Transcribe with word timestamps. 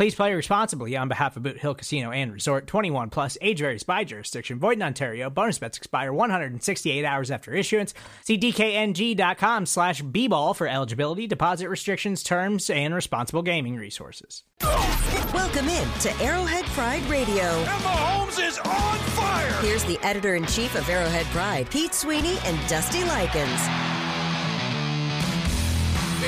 Please 0.00 0.14
play 0.14 0.32
responsibly 0.32 0.96
on 0.96 1.08
behalf 1.08 1.36
of 1.36 1.42
Boot 1.42 1.58
Hill 1.58 1.74
Casino 1.74 2.10
and 2.10 2.32
Resort 2.32 2.66
21 2.66 3.10
plus 3.10 3.36
age 3.42 3.58
varies 3.58 3.82
by 3.82 4.02
jurisdiction. 4.02 4.58
Void 4.58 4.78
in 4.78 4.82
Ontario. 4.82 5.28
Bonus 5.28 5.58
bets 5.58 5.76
expire 5.76 6.10
168 6.10 7.04
hours 7.04 7.30
after 7.30 7.52
issuance. 7.52 7.92
See 8.24 8.38
DKNG.com 8.38 9.66
slash 9.66 10.00
B 10.00 10.26
ball 10.26 10.54
for 10.54 10.66
eligibility, 10.66 11.26
deposit 11.26 11.68
restrictions, 11.68 12.22
terms, 12.22 12.70
and 12.70 12.94
responsible 12.94 13.42
gaming 13.42 13.76
resources. 13.76 14.42
Welcome 15.34 15.68
in 15.68 15.86
to 15.98 16.16
Arrowhead 16.22 16.64
Pride 16.68 17.02
Radio. 17.02 17.44
Emma 17.44 17.68
Holmes 17.68 18.38
is 18.38 18.58
on 18.60 18.98
fire. 19.10 19.52
Here's 19.60 19.84
the 19.84 19.98
editor 20.02 20.34
in 20.34 20.46
chief 20.46 20.76
of 20.76 20.88
Arrowhead 20.88 21.26
Pride, 21.26 21.70
Pete 21.70 21.92
Sweeney 21.92 22.38
and 22.46 22.58
Dusty 22.70 23.04
Likens. 23.04 23.89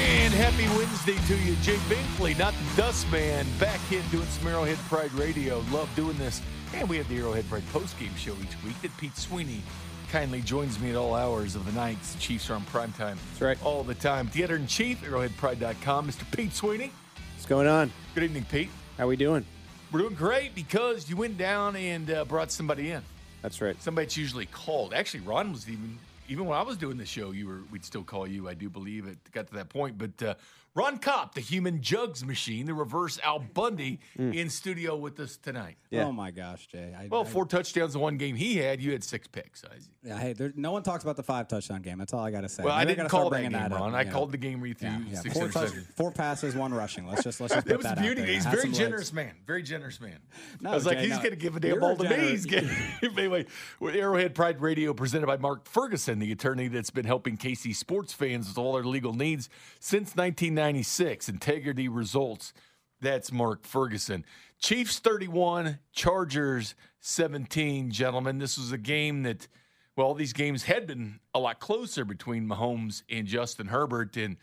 And 0.03 0.35
happy 0.35 0.67
Wednesday 0.77 1.17
to 1.29 1.41
you, 1.45 1.55
Jay 1.63 1.77
Binkley, 1.89 2.37
not 2.37 2.55
the 2.55 2.83
Dust 2.83 3.09
Man, 3.13 3.47
back 3.61 3.81
in 3.93 4.03
doing 4.09 4.27
some 4.27 4.49
Arrowhead 4.49 4.77
Pride 4.89 5.13
Radio. 5.15 5.63
Love 5.71 5.89
doing 5.95 6.19
this. 6.19 6.43
And 6.75 6.89
we 6.89 6.97
have 6.97 7.09
the 7.09 7.19
Arrowhead 7.19 7.49
Pride 7.49 7.63
postgame 7.73 8.17
show 8.17 8.33
each 8.43 8.65
week 8.65 8.81
that 8.83 8.97
Pete 8.97 9.17
Sweeney 9.17 9.63
kindly 10.11 10.41
joins 10.41 10.81
me 10.81 10.91
at 10.91 10.97
all 10.97 11.15
hours 11.15 11.55
of 11.55 11.65
the 11.65 11.73
night. 11.73 12.03
The 12.03 12.19
Chiefs 12.19 12.51
are 12.51 12.55
on 12.55 12.65
prime 12.65 12.91
time. 12.95 13.17
That's 13.31 13.43
right. 13.43 13.65
All 13.65 13.85
the 13.85 13.95
time. 13.95 14.29
The 14.33 14.43
editor 14.43 14.57
in 14.57 14.67
chief, 14.67 15.03
arrowheadpride.com, 15.03 16.09
Mr. 16.09 16.37
Pete 16.37 16.53
Sweeney. 16.53 16.91
What's 17.35 17.47
going 17.47 17.69
on? 17.69 17.93
Good 18.17 18.25
evening, 18.25 18.45
Pete. 18.51 18.71
How 18.99 19.05
are 19.05 19.07
we 19.07 19.17
doing? 19.17 19.47
We're 19.93 20.01
doing 20.01 20.15
great 20.15 20.57
because 20.57 21.09
you 21.09 21.17
went 21.17 21.39
down 21.39 21.77
and 21.77 22.11
uh, 22.11 22.25
brought 22.25 22.51
somebody 22.51 22.91
in. 22.91 23.03
That's 23.41 23.61
right. 23.61 23.81
Somebody 23.81 24.07
that's 24.07 24.17
usually 24.17 24.47
called. 24.47 24.95
Actually, 24.95 25.21
Ron 25.21 25.53
was 25.53 25.69
even 25.69 26.01
even 26.29 26.47
when 26.47 26.59
I 26.59 26.63
was 26.63 26.77
doing 26.77 26.97
the 26.97 27.07
show, 27.07 27.33
you 27.33 27.47
were 27.47 27.63
we'd 27.71 27.85
still 27.85 28.05
call 28.05 28.27
you. 28.27 28.49
I 28.49 28.55
do 28.55 28.71
believe 28.71 29.07
it 29.07 29.19
got 29.33 29.49
to 29.49 29.55
that 29.55 29.69
point. 29.69 29.99
But 29.99 30.23
uh, 30.23 30.35
Ron 30.75 30.97
Kopp, 30.99 31.35
the 31.35 31.41
human 31.43 31.83
jugs 31.83 32.25
machine, 32.25 32.65
the 32.65 32.73
reverse 32.73 33.19
Al 33.23 33.41
Bundy, 33.41 34.01
in 34.19 34.49
studio 34.49 34.97
with 34.97 35.21
us 35.21 35.37
tonight. 35.37 35.77
Yeah. 35.91 36.05
Oh 36.07 36.13
my 36.13 36.31
gosh, 36.31 36.67
Jay! 36.67 36.95
I, 36.99 37.09
Well, 37.11 37.21
I- 37.23 37.25
four 37.25 37.45
touchdowns 37.45 37.95
in 37.95 38.01
one 38.01 38.17
game 38.17 38.37
he 38.37 38.57
had. 38.57 38.81
You 38.81 38.93
had 38.93 39.05
six 39.05 39.27
picks. 39.29 39.63
I- 39.65 39.69
Yeah, 40.03 40.19
hey, 40.19 40.33
there, 40.33 40.51
no 40.57 40.73
one 40.73 40.83
talks 40.83 41.03
about 41.05 41.17
the 41.17 41.23
five 41.23 41.47
touchdown 41.49 41.83
game. 41.83 41.99
That's 41.99 42.15
all 42.15 42.25
I 42.25 42.31
got 42.31 42.41
to 42.41 42.49
say. 42.49 42.63
Well, 42.65 42.73
I 42.75 42.87
didn't 42.87 43.09
call 43.09 43.29
start 43.29 43.43
that 43.43 43.51
game, 43.51 43.55
up, 43.55 43.71
Ron. 43.73 43.95
I 43.95 44.01
you 44.01 44.07
know. 44.07 44.13
called 44.13 44.33
the 44.33 44.39
game 44.39 44.61
where 44.61 44.69
you 44.69 44.75
threw 44.75 44.89
Yeah, 44.89 44.99
yeah. 45.11 45.21
six 45.21 45.35
Four, 45.39 45.49
touch, 45.49 45.71
four 45.95 46.11
passes, 46.11 46.55
one 46.57 46.73
rushing. 46.73 47.07
Let's 47.07 47.23
just 47.23 47.39
let's 47.41 47.53
just 47.55 47.67
put 47.67 47.73
It 47.75 47.77
was 47.77 47.85
that 47.85 47.99
beauty. 48.01 48.23
out 48.23 48.27
there. 48.27 48.35
He's 48.35 48.47
very 48.47 48.71
generous 48.71 49.13
legs. 49.13 49.13
man. 49.13 49.35
Very 49.47 49.63
generous 49.63 50.01
man. 50.01 50.19
No, 50.63 50.71
I 50.71 50.75
was 50.75 50.87
like, 50.87 50.99
he's 50.99 51.11
no. 51.11 51.17
going 51.19 51.31
to 51.31 51.37
give 51.37 51.55
a 51.55 51.61
damn 51.61 51.73
You're 51.73 51.81
ball 51.81 51.97
to 51.97 52.03
me. 52.05 52.09
generous. 52.09 52.31
He's 52.31 52.47
getting, 52.47 52.71
anyway, 53.03 53.45
with 53.79 53.95
Arrowhead 53.95 54.35
Pride 54.35 54.61
Radio 54.63 54.95
presented 54.95 55.27
by 55.27 55.37
Mark 55.37 55.69
Ferguson, 55.69 56.19
the 56.19 56.33
attorney 56.33 56.69
that's 56.69 56.91
been 56.91 57.05
helping 57.05 57.37
KC 57.37 57.77
sports 57.77 58.15
fans 58.15 58.49
with 58.49 58.57
all 58.57 58.73
their 58.73 58.85
legal 58.85 59.13
needs 59.13 59.51
since 59.81 60.17
1996. 60.63 61.29
Integrity 61.29 61.89
results. 61.89 62.53
That's 63.01 63.33
Mark 63.33 63.65
Ferguson. 63.65 64.25
Chiefs 64.61 65.01
31, 65.01 65.81
Chargers 65.93 66.77
17, 67.01 67.91
gentlemen. 67.91 68.39
This 68.39 68.57
was 68.57 68.71
a 68.71 68.79
game 68.79 69.25
that, 69.25 69.49
well, 69.97 70.15
these 70.15 70.33
games 70.33 70.63
had 70.63 70.87
been 70.87 71.19
a 71.35 71.41
lot 71.41 71.59
closer 71.59 72.05
between 72.05 72.47
Mahomes 72.47 73.03
and 73.11 73.27
Justin 73.27 73.67
Herbert. 73.67 74.17
And, 74.17 74.37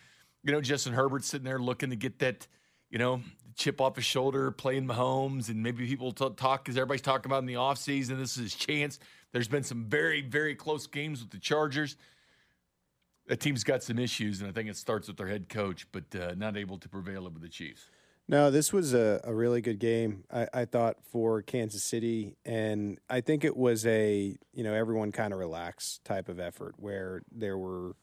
you 0.44 0.52
know, 0.52 0.59
Justin 0.59 0.91
Herbert 0.91 1.24
sitting 1.24 1.46
there 1.46 1.59
looking 1.59 1.90
to 1.91 1.96
get 1.96 2.19
that, 2.19 2.47
you 2.90 2.97
know, 2.97 3.22
chip 3.56 3.80
off 3.80 3.96
his 3.96 4.03
shoulder, 4.03 4.51
playing 4.51 4.88
Mahomes. 4.88 5.47
And 5.47 5.63
maybe 5.63 5.88
people 5.88 6.12
t- 6.12 6.30
talk, 6.36 6.66
because 6.66 6.78
everybody's 6.78 7.01
talking 7.01 7.31
about 7.31 7.40
in 7.40 7.46
the 7.46 7.53
offseason, 7.53 8.18
this 8.18 8.36
is 8.36 8.51
his 8.51 8.56
chance. 8.56 9.00
There's 9.31 9.47
been 9.47 9.63
some 9.63 9.86
very, 9.86 10.22
very 10.22 10.56
close 10.56 10.86
games 10.86 11.22
with 11.22 11.31
the 11.31 11.40
Chargers. 11.40 11.96
That 13.29 13.40
team's 13.40 13.63
got 13.63 13.84
some 13.84 14.00
issues, 14.00 14.41
and 14.41 14.50
I 14.50 14.51
think 14.51 14.69
it 14.69 14.75
starts 14.75 15.07
with 15.07 15.17
their 15.17 15.28
head 15.28 15.50
coach, 15.50 15.88
but 15.91 16.03
uh, 16.19 16.34
not 16.35 16.57
able 16.57 16.79
to 16.79 16.90
prevail 16.90 17.28
over 17.28 17.38
the 17.38 17.47
Chiefs. 17.47 17.88
No, 18.28 18.50
this 18.50 18.73
was 18.73 18.94
a, 18.94 19.22
a 19.23 19.34
really 19.34 19.62
good 19.62 19.79
game, 19.79 20.23
I, 20.31 20.47
I 20.53 20.66
thought, 20.66 20.97
for 21.03 21.44
Kansas 21.44 21.84
City. 21.84 22.35
And 22.44 23.00
I 23.09 23.22
think 23.22 23.44
it 23.44 23.56
was 23.56 23.85
a, 23.85 24.35
you 24.53 24.63
know, 24.63 24.73
everyone 24.73 25.12
kind 25.12 25.31
of 25.31 25.39
relaxed 25.39 26.03
type 26.06 26.28
of 26.28 26.39
effort 26.39 26.75
where 26.78 27.22
there 27.31 27.57
were 27.57 27.95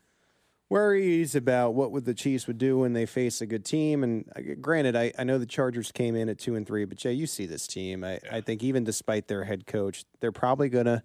worries 0.69 1.35
about 1.35 1.75
what 1.75 1.93
would 1.93 2.05
the 2.05 2.15
Chiefs 2.15 2.47
would 2.47 2.59
do 2.59 2.79
when 2.79 2.93
they 2.93 3.07
face 3.07 3.41
a 3.41 3.47
good 3.47 3.65
team. 3.65 4.03
And 4.05 4.31
uh, 4.35 4.41
granted, 4.61 4.97
I, 4.97 5.13
I 5.19 5.25
know 5.25 5.39
the 5.39 5.47
Chargers 5.47 5.93
came 5.93 6.17
in 6.17 6.29
at 6.29 6.39
two 6.39 6.55
and 6.55 6.67
three, 6.67 6.85
but 6.85 6.99
Jay, 6.99 7.13
you 7.13 7.27
see 7.27 7.47
this 7.47 7.67
team. 7.67 8.03
I, 8.05 8.21
I 8.31 8.41
think 8.41 8.63
even 8.63 8.85
despite 8.85 9.29
their 9.29 9.45
head 9.45 9.67
coach, 9.67 10.05
they're 10.21 10.33
probably 10.33 10.69
going 10.69 10.87
to 10.87 11.03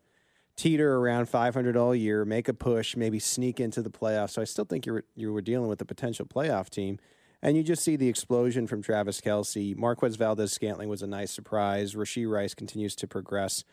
teeter 0.55 0.97
around 0.97 1.27
500 1.27 1.75
all 1.77 1.95
year, 1.95 2.25
make 2.25 2.47
a 2.47 2.53
push, 2.53 2.95
maybe 2.95 3.19
sneak 3.19 3.59
into 3.59 3.81
the 3.81 3.89
playoffs. 3.89 4.31
So 4.31 4.41
I 4.41 4.45
still 4.45 4.65
think 4.65 4.85
you're 4.85 5.03
you 5.15 5.33
were 5.33 5.41
dealing 5.41 5.69
with 5.69 5.81
a 5.81 5.85
potential 5.85 6.25
playoff 6.25 6.69
team. 6.69 6.99
And 7.43 7.57
you 7.57 7.63
just 7.63 7.83
see 7.83 7.95
the 7.95 8.07
explosion 8.07 8.67
from 8.67 8.83
Travis 8.83 9.19
Kelce. 9.19 9.75
Marquez 9.75 10.15
Valdes-Scantling 10.15 10.89
was 10.89 11.01
a 11.01 11.07
nice 11.07 11.31
surprise. 11.31 11.95
Rasheed 11.95 12.29
Rice 12.29 12.53
continues 12.53 12.95
to 12.97 13.07
progress. 13.07 13.63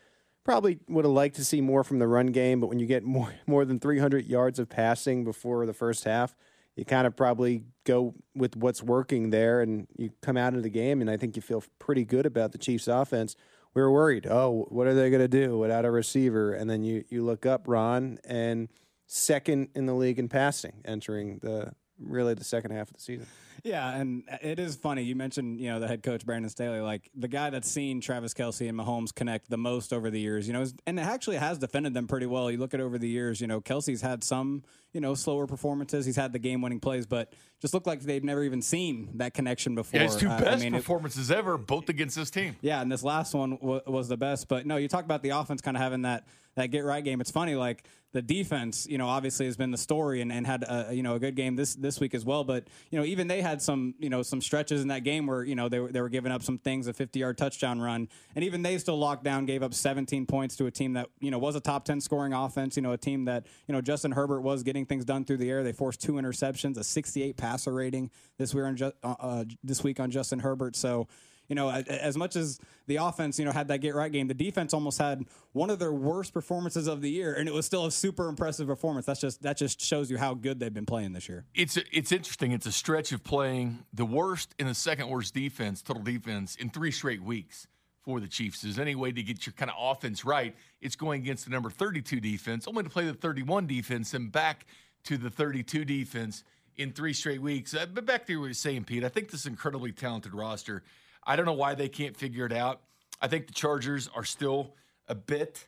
Probably 0.43 0.79
would 0.87 1.05
have 1.05 1.13
liked 1.13 1.35
to 1.35 1.45
see 1.45 1.61
more 1.61 1.83
from 1.83 1.99
the 1.99 2.07
run 2.07 2.27
game, 2.27 2.59
but 2.59 2.67
when 2.67 2.79
you 2.79 2.87
get 2.87 3.03
more 3.15 3.33
more 3.45 3.65
than 3.65 3.79
300 3.79 4.25
yards 4.25 4.59
of 4.59 4.69
passing 4.69 5.23
before 5.23 5.65
the 5.65 5.73
first 5.73 6.05
half, 6.05 6.35
you 6.75 6.85
kind 6.85 7.05
of 7.05 7.15
probably 7.15 7.63
go 7.83 8.15
with 8.33 8.55
what's 8.55 8.81
working 8.81 9.29
there, 9.31 9.61
and 9.61 9.87
you 9.97 10.11
come 10.21 10.37
out 10.37 10.53
of 10.53 10.63
the 10.63 10.69
game, 10.69 11.01
and 11.01 11.09
I 11.09 11.17
think 11.17 11.35
you 11.35 11.41
feel 11.41 11.63
pretty 11.77 12.05
good 12.05 12.25
about 12.25 12.53
the 12.53 12.57
Chiefs' 12.57 12.87
offense. 12.87 13.35
We 13.73 13.81
were 13.81 13.91
worried. 13.91 14.27
Oh, 14.27 14.65
what 14.69 14.87
are 14.87 14.93
they 14.93 15.09
going 15.09 15.21
to 15.21 15.27
do 15.27 15.57
without 15.57 15.85
a 15.85 15.91
receiver? 15.91 16.53
And 16.53 16.69
then 16.69 16.83
you 16.83 17.05
you 17.09 17.23
look 17.23 17.45
up 17.45 17.67
Ron 17.67 18.19
and 18.25 18.69
second 19.05 19.69
in 19.75 19.85
the 19.85 19.93
league 19.93 20.19
in 20.19 20.29
passing, 20.29 20.81
entering 20.85 21.39
the 21.39 21.73
really 21.99 22.33
the 22.33 22.43
second 22.43 22.71
half 22.71 22.89
of 22.89 22.95
the 22.95 23.01
season. 23.01 23.27
Yeah, 23.61 23.93
and 23.93 24.23
it 24.41 24.57
is 24.57 24.77
funny. 24.77 25.03
You 25.03 25.17
mentioned, 25.17 25.59
you 25.59 25.67
know, 25.69 25.81
the 25.81 25.87
head 25.87 26.01
coach 26.01 26.25
Brandon 26.25 26.49
Staley, 26.49 26.79
like 26.79 27.09
the 27.13 27.27
guy 27.27 27.49
that's 27.49 27.69
seen 27.69 27.99
Travis 27.99 28.33
Kelce 28.33 28.69
and 28.69 28.77
Mahomes 28.79 29.13
connect 29.13 29.49
the 29.49 29.57
most 29.57 29.91
over 29.91 30.09
the 30.09 30.19
years. 30.19 30.47
You 30.47 30.53
know, 30.53 30.65
and 30.87 30.97
it 30.97 31.01
actually 31.01 31.35
has 31.37 31.57
defended 31.57 31.93
them 31.93 32.07
pretty 32.07 32.25
well. 32.25 32.49
You 32.49 32.57
look 32.57 32.73
at 32.73 32.79
over 32.79 32.97
the 32.97 33.09
years. 33.09 33.41
You 33.41 33.47
know, 33.47 33.59
Kelce's 33.59 33.99
had 34.01 34.23
some, 34.23 34.63
you 34.93 35.01
know, 35.01 35.13
slower 35.13 35.45
performances. 35.45 36.05
He's 36.05 36.15
had 36.15 36.31
the 36.31 36.39
game-winning 36.39 36.79
plays, 36.79 37.05
but 37.05 37.33
just 37.61 37.73
looked 37.73 37.85
like 37.85 37.99
they've 37.99 38.23
never 38.23 38.43
even 38.45 38.61
seen 38.61 39.09
that 39.15 39.33
connection 39.33 39.75
before. 39.75 39.99
Yeah, 39.99 40.05
his 40.05 40.15
two 40.15 40.29
Uh, 40.29 40.35
I 40.37 40.39
best 40.41 40.63
mean, 40.63 40.73
it- 40.73 40.77
performances 40.77 41.29
ever, 41.29 41.57
both 41.57 41.89
against 41.89 42.15
this 42.15 42.29
team. 42.29 42.55
Yeah, 42.61 42.81
and 42.81 42.89
this 42.89 43.03
last 43.03 43.33
one 43.33 43.57
w- 43.57 43.81
was 43.87 44.07
the 44.07 44.15
best. 44.15 44.47
But 44.47 44.65
no, 44.65 44.77
you 44.77 44.87
talk 44.87 45.03
about 45.03 45.21
the 45.21 45.31
offense 45.31 45.59
kind 45.61 45.75
of 45.75 45.83
having 45.83 46.03
that 46.03 46.25
that 46.59 46.67
get 46.67 46.83
right 46.83 47.03
game. 47.03 47.21
It's 47.21 47.31
funny, 47.31 47.55
like 47.55 47.83
the 48.11 48.21
defense, 48.21 48.87
you 48.89 48.97
know, 48.97 49.07
obviously 49.07 49.45
has 49.45 49.55
been 49.55 49.71
the 49.71 49.77
story 49.77 50.21
and, 50.21 50.31
and 50.31 50.45
had 50.45 50.63
a, 50.63 50.89
you 50.91 51.03
know 51.03 51.15
a 51.15 51.19
good 51.19 51.35
game 51.35 51.55
this 51.55 51.75
this 51.75 51.99
week 51.99 52.13
as 52.13 52.25
well. 52.25 52.43
But 52.43 52.67
you 52.89 52.99
know, 52.99 53.05
even 53.05 53.27
they 53.27 53.41
had 53.41 53.61
some 53.61 53.93
you 53.99 54.09
know 54.09 54.23
some 54.23 54.41
stretches 54.41 54.81
in 54.81 54.89
that 54.89 55.03
game 55.03 55.27
where 55.27 55.43
you 55.43 55.55
know 55.55 55.69
they 55.69 55.79
were 55.79 55.91
they 55.91 56.01
were 56.01 56.09
giving 56.09 56.31
up 56.31 56.43
some 56.43 56.57
things, 56.57 56.87
a 56.87 56.93
50 56.93 57.19
yard 57.19 57.37
touchdown 57.37 57.79
run, 57.79 58.09
and 58.35 58.43
even 58.43 58.61
they 58.61 58.77
still 58.77 58.97
locked 58.97 59.23
down, 59.23 59.45
gave 59.45 59.63
up 59.63 59.73
17 59.73 60.25
points 60.25 60.55
to 60.57 60.65
a 60.65 60.71
team 60.71 60.93
that 60.93 61.07
you 61.19 61.31
know 61.31 61.37
was 61.37 61.55
a 61.55 61.61
top 61.61 61.85
10 61.85 62.01
scoring 62.01 62.33
offense. 62.33 62.75
You 62.75 62.81
know, 62.81 62.91
a 62.91 62.97
team 62.97 63.25
that 63.25 63.45
you 63.67 63.73
know 63.73 63.81
Justin 63.81 64.11
Herbert 64.11 64.41
was 64.41 64.63
getting 64.63 64.85
things 64.85 65.05
done 65.05 65.23
through 65.23 65.37
the 65.37 65.49
air. 65.49 65.63
They 65.63 65.73
forced 65.73 66.01
two 66.01 66.13
interceptions, 66.13 66.77
a 66.77 66.83
68 66.83 67.37
passer 67.37 67.73
rating 67.73 68.09
this 68.37 68.53
week 68.53 68.65
on 68.65 68.77
uh, 68.81 69.15
uh, 69.19 69.43
this 69.63 69.83
week 69.83 69.99
on 69.99 70.11
Justin 70.11 70.39
Herbert. 70.39 70.75
So 70.75 71.07
you 71.49 71.55
know, 71.55 71.69
as 71.69 72.15
much 72.15 72.35
as 72.35 72.59
the 72.87 72.97
offense, 72.97 73.39
you 73.39 73.43
know, 73.43 73.51
had 73.51 73.67
that 73.67 73.79
get 73.79 73.95
right 73.95 74.11
game, 74.11 74.27
the 74.27 74.33
defense 74.33 74.73
almost 74.73 74.99
had 74.99 75.25
one 75.51 75.69
of 75.69 75.79
their 75.79 75.91
worst 75.91 76.33
performances 76.33 76.87
of 76.87 77.01
the 77.01 77.09
year, 77.09 77.33
and 77.33 77.49
it 77.49 77.53
was 77.53 77.65
still 77.65 77.85
a 77.85 77.91
super 77.91 78.29
impressive 78.29 78.67
performance. 78.67 79.05
That's 79.05 79.19
just 79.19 79.41
that 79.41 79.57
just 79.57 79.81
shows 79.81 80.09
you 80.09 80.17
how 80.17 80.35
good 80.35 80.59
they've 80.59 80.73
been 80.73 80.85
playing 80.85 81.13
this 81.13 81.27
year. 81.27 81.45
It's 81.55 81.77
it's 81.91 82.11
interesting. 82.11 82.51
It's 82.51 82.67
a 82.67 82.71
stretch 82.71 83.11
of 83.11 83.23
playing 83.23 83.83
the 83.91 84.05
worst 84.05 84.53
and 84.59 84.69
the 84.69 84.75
second 84.75 85.09
worst 85.09 85.33
defense, 85.33 85.81
total 85.81 86.03
defense, 86.03 86.55
in 86.55 86.69
three 86.69 86.91
straight 86.91 87.23
weeks 87.23 87.67
for 88.03 88.19
the 88.19 88.27
Chiefs. 88.27 88.61
There's 88.61 88.79
any 88.79 88.95
way 88.95 89.11
to 89.11 89.23
get 89.23 89.45
your 89.45 89.53
kind 89.53 89.71
of 89.71 89.75
offense 89.79 90.23
right, 90.23 90.55
it's 90.81 90.95
going 90.95 91.21
against 91.21 91.45
the 91.45 91.51
number 91.51 91.69
32 91.69 92.19
defense, 92.19 92.67
only 92.67 92.83
to 92.83 92.89
play 92.89 93.05
the 93.05 93.13
31 93.13 93.67
defense 93.67 94.13
and 94.13 94.31
back 94.31 94.65
to 95.03 95.17
the 95.17 95.29
32 95.29 95.85
defense 95.85 96.43
in 96.77 96.93
three 96.93 97.13
straight 97.13 97.41
weeks. 97.41 97.75
Uh, 97.75 97.85
but 97.93 98.05
back 98.05 98.25
to 98.25 98.35
what 98.35 98.43
you 98.43 98.49
were 98.49 98.53
saying, 98.53 98.85
Pete, 98.85 99.03
I 99.03 99.09
think 99.09 99.29
this 99.29 99.45
incredibly 99.45 99.91
talented 99.91 100.33
roster. 100.33 100.81
I 101.23 101.35
don't 101.35 101.45
know 101.45 101.53
why 101.53 101.75
they 101.75 101.89
can't 101.89 102.15
figure 102.15 102.45
it 102.45 102.53
out. 102.53 102.81
I 103.21 103.27
think 103.27 103.47
the 103.47 103.53
Chargers 103.53 104.09
are 104.15 104.23
still 104.23 104.73
a 105.07 105.15
bit, 105.15 105.67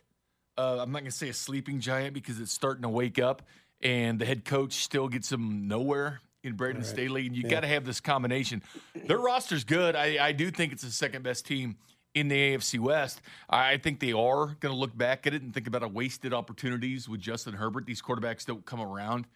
uh, 0.56 0.78
I'm 0.80 0.92
not 0.92 1.00
going 1.00 1.10
to 1.10 1.16
say 1.16 1.28
a 1.28 1.34
sleeping 1.34 1.80
giant 1.80 2.14
because 2.14 2.40
it's 2.40 2.52
starting 2.52 2.82
to 2.82 2.88
wake 2.88 3.18
up, 3.18 3.42
and 3.80 4.18
the 4.18 4.24
head 4.24 4.44
coach 4.44 4.74
still 4.74 5.08
gets 5.08 5.28
them 5.28 5.68
nowhere 5.68 6.20
in 6.44 6.54
Brandon 6.54 6.84
Staley, 6.84 7.26
and 7.26 7.36
you 7.36 7.44
got 7.48 7.60
to 7.60 7.68
have 7.68 7.84
this 7.84 8.00
combination. 8.00 8.62
Their 9.06 9.18
roster's 9.18 9.64
good. 9.64 9.94
I, 9.94 10.24
I 10.24 10.32
do 10.32 10.50
think 10.50 10.72
it's 10.72 10.82
the 10.82 10.90
second 10.90 11.22
best 11.22 11.46
team 11.46 11.76
in 12.14 12.28
the 12.28 12.36
AFC 12.36 12.78
West. 12.78 13.20
I 13.48 13.76
think 13.78 14.00
they 14.00 14.12
are 14.12 14.46
going 14.60 14.74
to 14.74 14.78
look 14.78 14.96
back 14.96 15.26
at 15.26 15.34
it 15.34 15.42
and 15.42 15.54
think 15.54 15.66
about 15.66 15.82
a 15.82 15.88
wasted 15.88 16.34
opportunities 16.34 17.08
with 17.08 17.20
Justin 17.20 17.54
Herbert. 17.54 17.86
These 17.86 18.02
quarterbacks 18.02 18.44
don't 18.44 18.64
come 18.66 18.80
around 18.80 19.26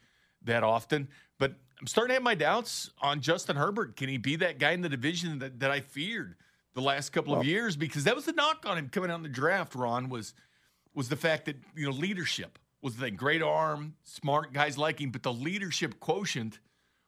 that 0.42 0.62
often, 0.62 1.08
I'm 1.80 1.86
starting 1.86 2.08
to 2.10 2.14
have 2.14 2.22
my 2.22 2.34
doubts 2.34 2.90
on 3.00 3.20
Justin 3.20 3.56
Herbert. 3.56 3.96
Can 3.96 4.08
he 4.08 4.16
be 4.16 4.36
that 4.36 4.58
guy 4.58 4.72
in 4.72 4.80
the 4.80 4.88
division 4.88 5.38
that, 5.40 5.60
that 5.60 5.70
I 5.70 5.80
feared 5.80 6.36
the 6.74 6.80
last 6.80 7.10
couple 7.10 7.34
of 7.34 7.44
years? 7.44 7.76
Because 7.76 8.04
that 8.04 8.16
was 8.16 8.24
the 8.24 8.32
knock 8.32 8.64
on 8.66 8.78
him 8.78 8.88
coming 8.88 9.10
out 9.10 9.16
in 9.16 9.22
the 9.22 9.28
draft. 9.28 9.74
Ron 9.74 10.08
was 10.08 10.34
was 10.94 11.08
the 11.10 11.16
fact 11.16 11.44
that 11.44 11.56
you 11.74 11.84
know 11.84 11.92
leadership 11.92 12.58
was 12.80 12.96
the 12.96 13.02
thing. 13.02 13.16
Great 13.16 13.42
arm, 13.42 13.94
smart 14.04 14.52
guys 14.52 14.78
liking, 14.78 15.10
but 15.10 15.22
the 15.22 15.32
leadership 15.32 16.00
quotient 16.00 16.60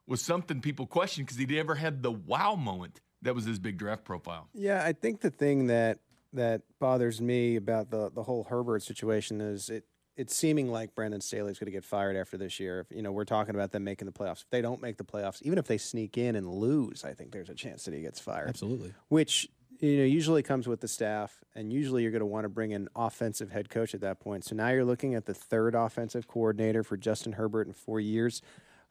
was 0.06 0.20
something 0.20 0.61
people 0.61 0.87
questioned 0.87 1.26
because 1.26 1.38
he 1.38 1.47
never 1.47 1.75
had 1.75 2.03
the 2.03 2.12
wow 2.12 2.55
moment 2.55 3.00
that 3.23 3.35
was 3.35 3.44
his 3.44 3.59
big 3.59 3.79
draft 3.79 4.05
profile. 4.05 4.49
Yeah, 4.55 4.82
I 4.85 4.93
think 4.93 5.21
the 5.21 5.31
thing 5.31 5.69
that 5.69 5.99
that 6.35 6.62
bothers 6.79 7.21
me 7.21 7.56
about 7.56 7.91
the 7.91 8.11
the 8.11 8.23
whole 8.23 8.44
Herbert 8.44 8.82
situation 8.82 9.41
is 9.41 9.71
it 9.71 9.85
it's 10.19 10.35
seeming 10.35 10.70
like 10.70 10.97
Brandon 10.97 11.20
Staley's 11.20 11.61
going 11.61 11.67
to 11.67 11.73
get 11.73 11.85
fired 11.85 12.17
after 12.17 12.37
this 12.37 12.59
year. 12.59 12.81
If, 12.81 12.94
you 12.94 13.03
know, 13.03 13.12
we're 13.12 13.25
talking 13.25 13.55
about 13.55 13.70
them 13.70 13.85
making 13.85 14.06
the 14.06 14.12
playoffs. 14.12 14.43
If 14.43 14.50
they 14.50 14.61
don't 14.61 14.82
make 14.82 14.97
the 14.97 15.05
playoffs, 15.05 15.41
even 15.43 15.59
if 15.59 15.67
they 15.67 15.79
sneak 15.79 16.19
in 16.19 16.35
and 16.35 16.53
lose, 16.53 17.05
I 17.05 17.15
think 17.15 17.31
there's 17.31 17.49
a 17.49 17.55
chance 17.55 17.85
that 17.85 17.94
he 17.94 18.00
gets 18.00 18.19
fired. 18.19 18.49
Absolutely. 18.49 18.93
Which 19.09 19.49
you 19.79 19.99
know 19.99 20.05
usually 20.05 20.43
comes 20.43 20.67
with 20.67 20.81
the 20.81 20.88
staff, 20.88 21.44
and 21.55 21.73
usually 21.73 22.03
you're 22.03 22.11
going 22.11 22.20
to 22.20 22.26
want 22.26 22.44
to 22.44 22.49
bring 22.49 22.73
in 22.73 22.82
an 22.82 22.88
offensive 22.97 23.53
head 23.53 23.70
coach 23.70 23.94
at 23.94 24.00
that 24.00 24.19
point. 24.19 24.44
So 24.44 24.56
now 24.56 24.69
you're 24.70 24.85
looking 24.85 25.15
at 25.15 25.25
the 25.25 25.35
third 25.35 25.76
offensive 25.76 26.26
coordinator 26.26 26.82
for 26.82 26.97
Justin 26.97 27.32
Herbert 27.32 27.69
in 27.69 27.73
four 27.73 28.00
years. 28.00 28.43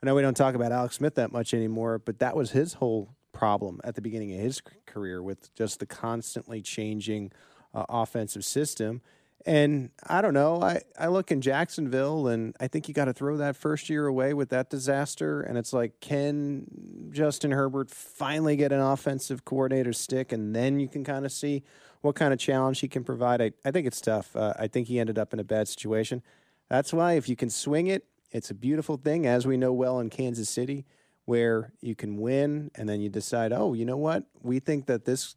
I 0.02 0.06
know 0.06 0.16
we 0.16 0.22
don't 0.22 0.38
talk 0.38 0.56
about 0.56 0.72
Alex 0.72 0.96
Smith 0.96 1.16
that 1.16 1.34
much 1.34 1.54
anymore, 1.54 2.00
but 2.00 2.20
that 2.20 2.38
was 2.38 2.52
his 2.52 2.76
whole 2.76 3.10
problem 3.34 3.82
at 3.84 3.96
the 3.96 4.02
beginning 4.02 4.34
of 4.34 4.40
his 4.40 4.62
career 4.86 5.22
with 5.22 5.54
just 5.56 5.80
the 5.80 5.86
constantly 5.86 6.62
changing 6.62 7.32
uh, 7.74 7.86
offensive 7.90 8.46
system. 8.46 9.02
And 9.46 9.92
I 10.06 10.22
don't 10.22 10.34
know. 10.34 10.62
I, 10.62 10.82
I 11.00 11.08
look 11.08 11.32
in 11.32 11.40
Jacksonville, 11.40 12.28
and 12.28 12.54
I 12.60 12.68
think 12.68 12.88
you 12.88 12.94
got 12.94 13.06
to 13.06 13.14
throw 13.14 13.38
that 13.38 13.56
first 13.56 13.90
year 13.90 14.06
away 14.06 14.34
with 14.34 14.50
that 14.50 14.70
disaster. 14.70 15.42
And 15.42 15.58
it's 15.58 15.72
like, 15.72 16.02
can 16.02 17.10
Justin 17.12 17.52
Herbert 17.52 17.90
finally 17.90 18.58
get 18.58 18.74
an 18.74 18.82
offensive 18.82 19.46
coordinator 19.46 19.94
stick, 19.94 20.34
and 20.34 20.54
then 20.54 20.80
you 20.80 20.90
can 20.90 21.06
kind 21.06 21.26
of 21.26 21.32
see 21.32 21.64
what 22.02 22.16
kind 22.16 22.34
of 22.34 22.40
challenge 22.40 22.82
he 22.82 22.90
can 22.90 23.06
provide? 23.06 23.42
I, 23.42 23.52
I 23.64 23.72
think 23.72 23.88
it's 23.88 24.02
tough. 24.02 24.36
Uh, 24.36 24.54
I 24.60 24.68
think 24.68 24.88
he 24.88 25.00
ended 25.00 25.18
up 25.18 25.32
in 25.34 25.40
a 25.40 25.46
bad 25.46 25.70
situation. 25.70 26.24
That's 26.68 26.92
why 26.92 27.14
if 27.14 27.30
you 27.30 27.38
can 27.38 27.50
swing 27.50 27.88
it, 27.88 28.06
it's 28.32 28.52
a 28.52 28.56
beautiful 28.56 28.98
thing, 28.98 29.26
as 29.26 29.48
we 29.48 29.56
know 29.56 29.72
well 29.72 30.02
in 30.02 30.10
Kansas 30.10 30.50
City, 30.50 30.86
where 31.24 31.72
you 31.80 31.96
can 31.96 32.18
win, 32.18 32.70
and 32.76 32.90
then 32.90 33.00
you 33.00 33.08
decide, 33.08 33.54
oh, 33.54 33.74
you 33.74 33.86
know 33.86 33.98
what? 33.98 34.26
We 34.42 34.60
think 34.60 34.88
that 34.88 35.06
this 35.06 35.36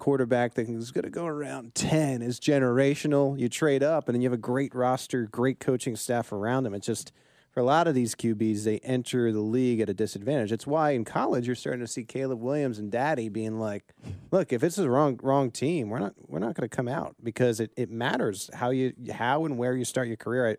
quarterback 0.00 0.54
that 0.54 0.68
is 0.68 0.90
going 0.90 1.04
to 1.04 1.10
go 1.10 1.26
around 1.26 1.76
10 1.76 2.22
is 2.22 2.40
generational. 2.40 3.38
You 3.38 3.48
trade 3.48 3.84
up, 3.84 4.08
and 4.08 4.14
then 4.14 4.22
you 4.22 4.26
have 4.26 4.38
a 4.38 4.42
great 4.42 4.74
roster, 4.74 5.28
great 5.30 5.60
coaching 5.60 5.94
staff 5.94 6.32
around 6.32 6.64
them. 6.64 6.74
It's 6.74 6.86
just 6.86 7.12
for 7.52 7.60
a 7.60 7.64
lot 7.64 7.88
of 7.88 7.94
these 7.94 8.14
QBs, 8.14 8.64
they 8.64 8.78
enter 8.78 9.32
the 9.32 9.40
league 9.40 9.80
at 9.80 9.88
a 9.88 9.94
disadvantage. 9.94 10.52
It's 10.52 10.66
why 10.66 10.90
in 10.92 11.04
college 11.04 11.46
you're 11.46 11.56
starting 11.56 11.80
to 11.80 11.86
see 11.86 12.04
Caleb 12.04 12.40
Williams 12.40 12.78
and 12.78 12.92
Daddy 12.92 13.28
being 13.28 13.58
like, 13.58 13.92
"Look, 14.30 14.52
if 14.52 14.60
this 14.60 14.78
is 14.78 14.84
a 14.84 14.90
wrong 14.90 15.18
wrong 15.22 15.50
team, 15.50 15.90
we're 15.90 15.98
not 15.98 16.14
we're 16.28 16.38
not 16.38 16.54
going 16.54 16.68
to 16.68 16.74
come 16.74 16.88
out 16.88 17.16
because 17.22 17.58
it, 17.58 17.72
it 17.76 17.90
matters 17.90 18.50
how 18.54 18.70
you 18.70 18.92
how 19.12 19.44
and 19.44 19.58
where 19.58 19.74
you 19.74 19.84
start 19.84 20.06
your 20.06 20.16
career." 20.16 20.50
I, 20.50 20.56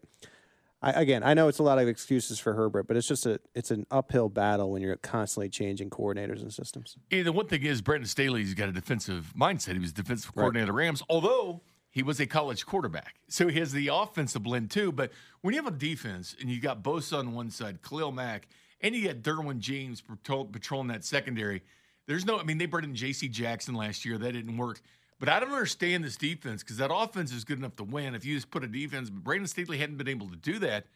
I, 0.82 0.92
again, 1.02 1.24
I 1.24 1.34
know 1.34 1.48
it's 1.48 1.60
a 1.60 1.64
lot 1.64 1.78
of 1.78 1.88
excuses 1.88 2.40
for 2.40 2.54
Herbert, 2.54 2.88
but 2.88 2.98
it's 2.98 3.08
just 3.08 3.26
a 3.26 3.40
it's 3.54 3.70
an 3.72 3.86
uphill 3.92 4.30
battle 4.30 4.72
when 4.72 4.82
you're 4.82 4.96
constantly 4.96 5.50
changing 5.50 5.90
coordinators 5.90 6.42
and 6.42 6.52
systems. 6.52 6.98
Yeah, 7.12 7.24
the 7.24 7.32
one 7.32 7.48
thing 7.48 7.64
is 7.64 7.82
Brandon 7.82 8.08
Staley's 8.08 8.54
got 8.54 8.70
a 8.70 8.72
defensive 8.72 9.34
mindset. 9.40 9.74
He 9.74 9.80
was 9.80 9.94
defensive 9.94 10.34
coordinator 10.34 10.72
of 10.72 10.76
Rams, 10.76 11.04
although 11.08 11.62
he 11.92 12.02
was 12.02 12.20
a 12.20 12.26
college 12.26 12.66
quarterback. 12.66 13.16
So 13.28 13.48
he 13.48 13.60
has 13.60 13.74
the 13.74 13.90
offensive 13.90 14.44
blend 14.44 14.72
too. 14.72 14.92
But 14.92 15.12
when 15.42 15.54
you 15.54 15.62
have 15.62 15.72
a 15.72 15.78
defense 15.78 16.36
and 16.40 16.50
you 16.50 16.60
got 16.60 16.82
Bosa 16.82 17.20
on 17.20 17.34
one 17.34 17.52
side, 17.52 17.82
Khalil 17.84 18.12
Mack, 18.12 18.48
and 18.80 18.96
you 18.96 19.08
got 19.08 19.18
Derwin 19.18 19.60
James 19.60 20.02
patrolling 20.24 20.88
that 20.88 21.04
secondary, 21.04 21.62
there's 22.08 22.26
no, 22.26 22.40
I 22.40 22.44
mean, 22.44 22.58
they 22.58 22.66
brought 22.66 22.86
in 22.86 22.96
J.C. 22.96 23.28
Jackson 23.28 23.76
last 23.76 24.06
year. 24.06 24.18
That 24.18 24.32
didn't 24.32 24.58
work. 24.58 24.82
But 25.22 25.30
I 25.30 25.40
don't 25.40 25.52
understand 25.52 26.04
this 26.04 26.18
defense 26.18 26.64
because 26.64 26.78
that 26.78 26.92
offense 26.92 27.32
is 27.32 27.44
good 27.44 27.60
enough 27.60 27.76
to 27.76 27.84
win. 27.84 28.16
If 28.16 28.26
you 28.26 28.34
just 28.34 28.50
put 28.50 28.64
a 28.64 28.68
defense, 28.68 29.12
but 29.12 29.24
Brandon 29.24 29.46
Staley 29.46 29.78
hadn't 29.78 29.98
been 29.98 30.08
able 30.08 30.28
to 30.30 30.36
do 30.36 30.58
that. 30.60 30.88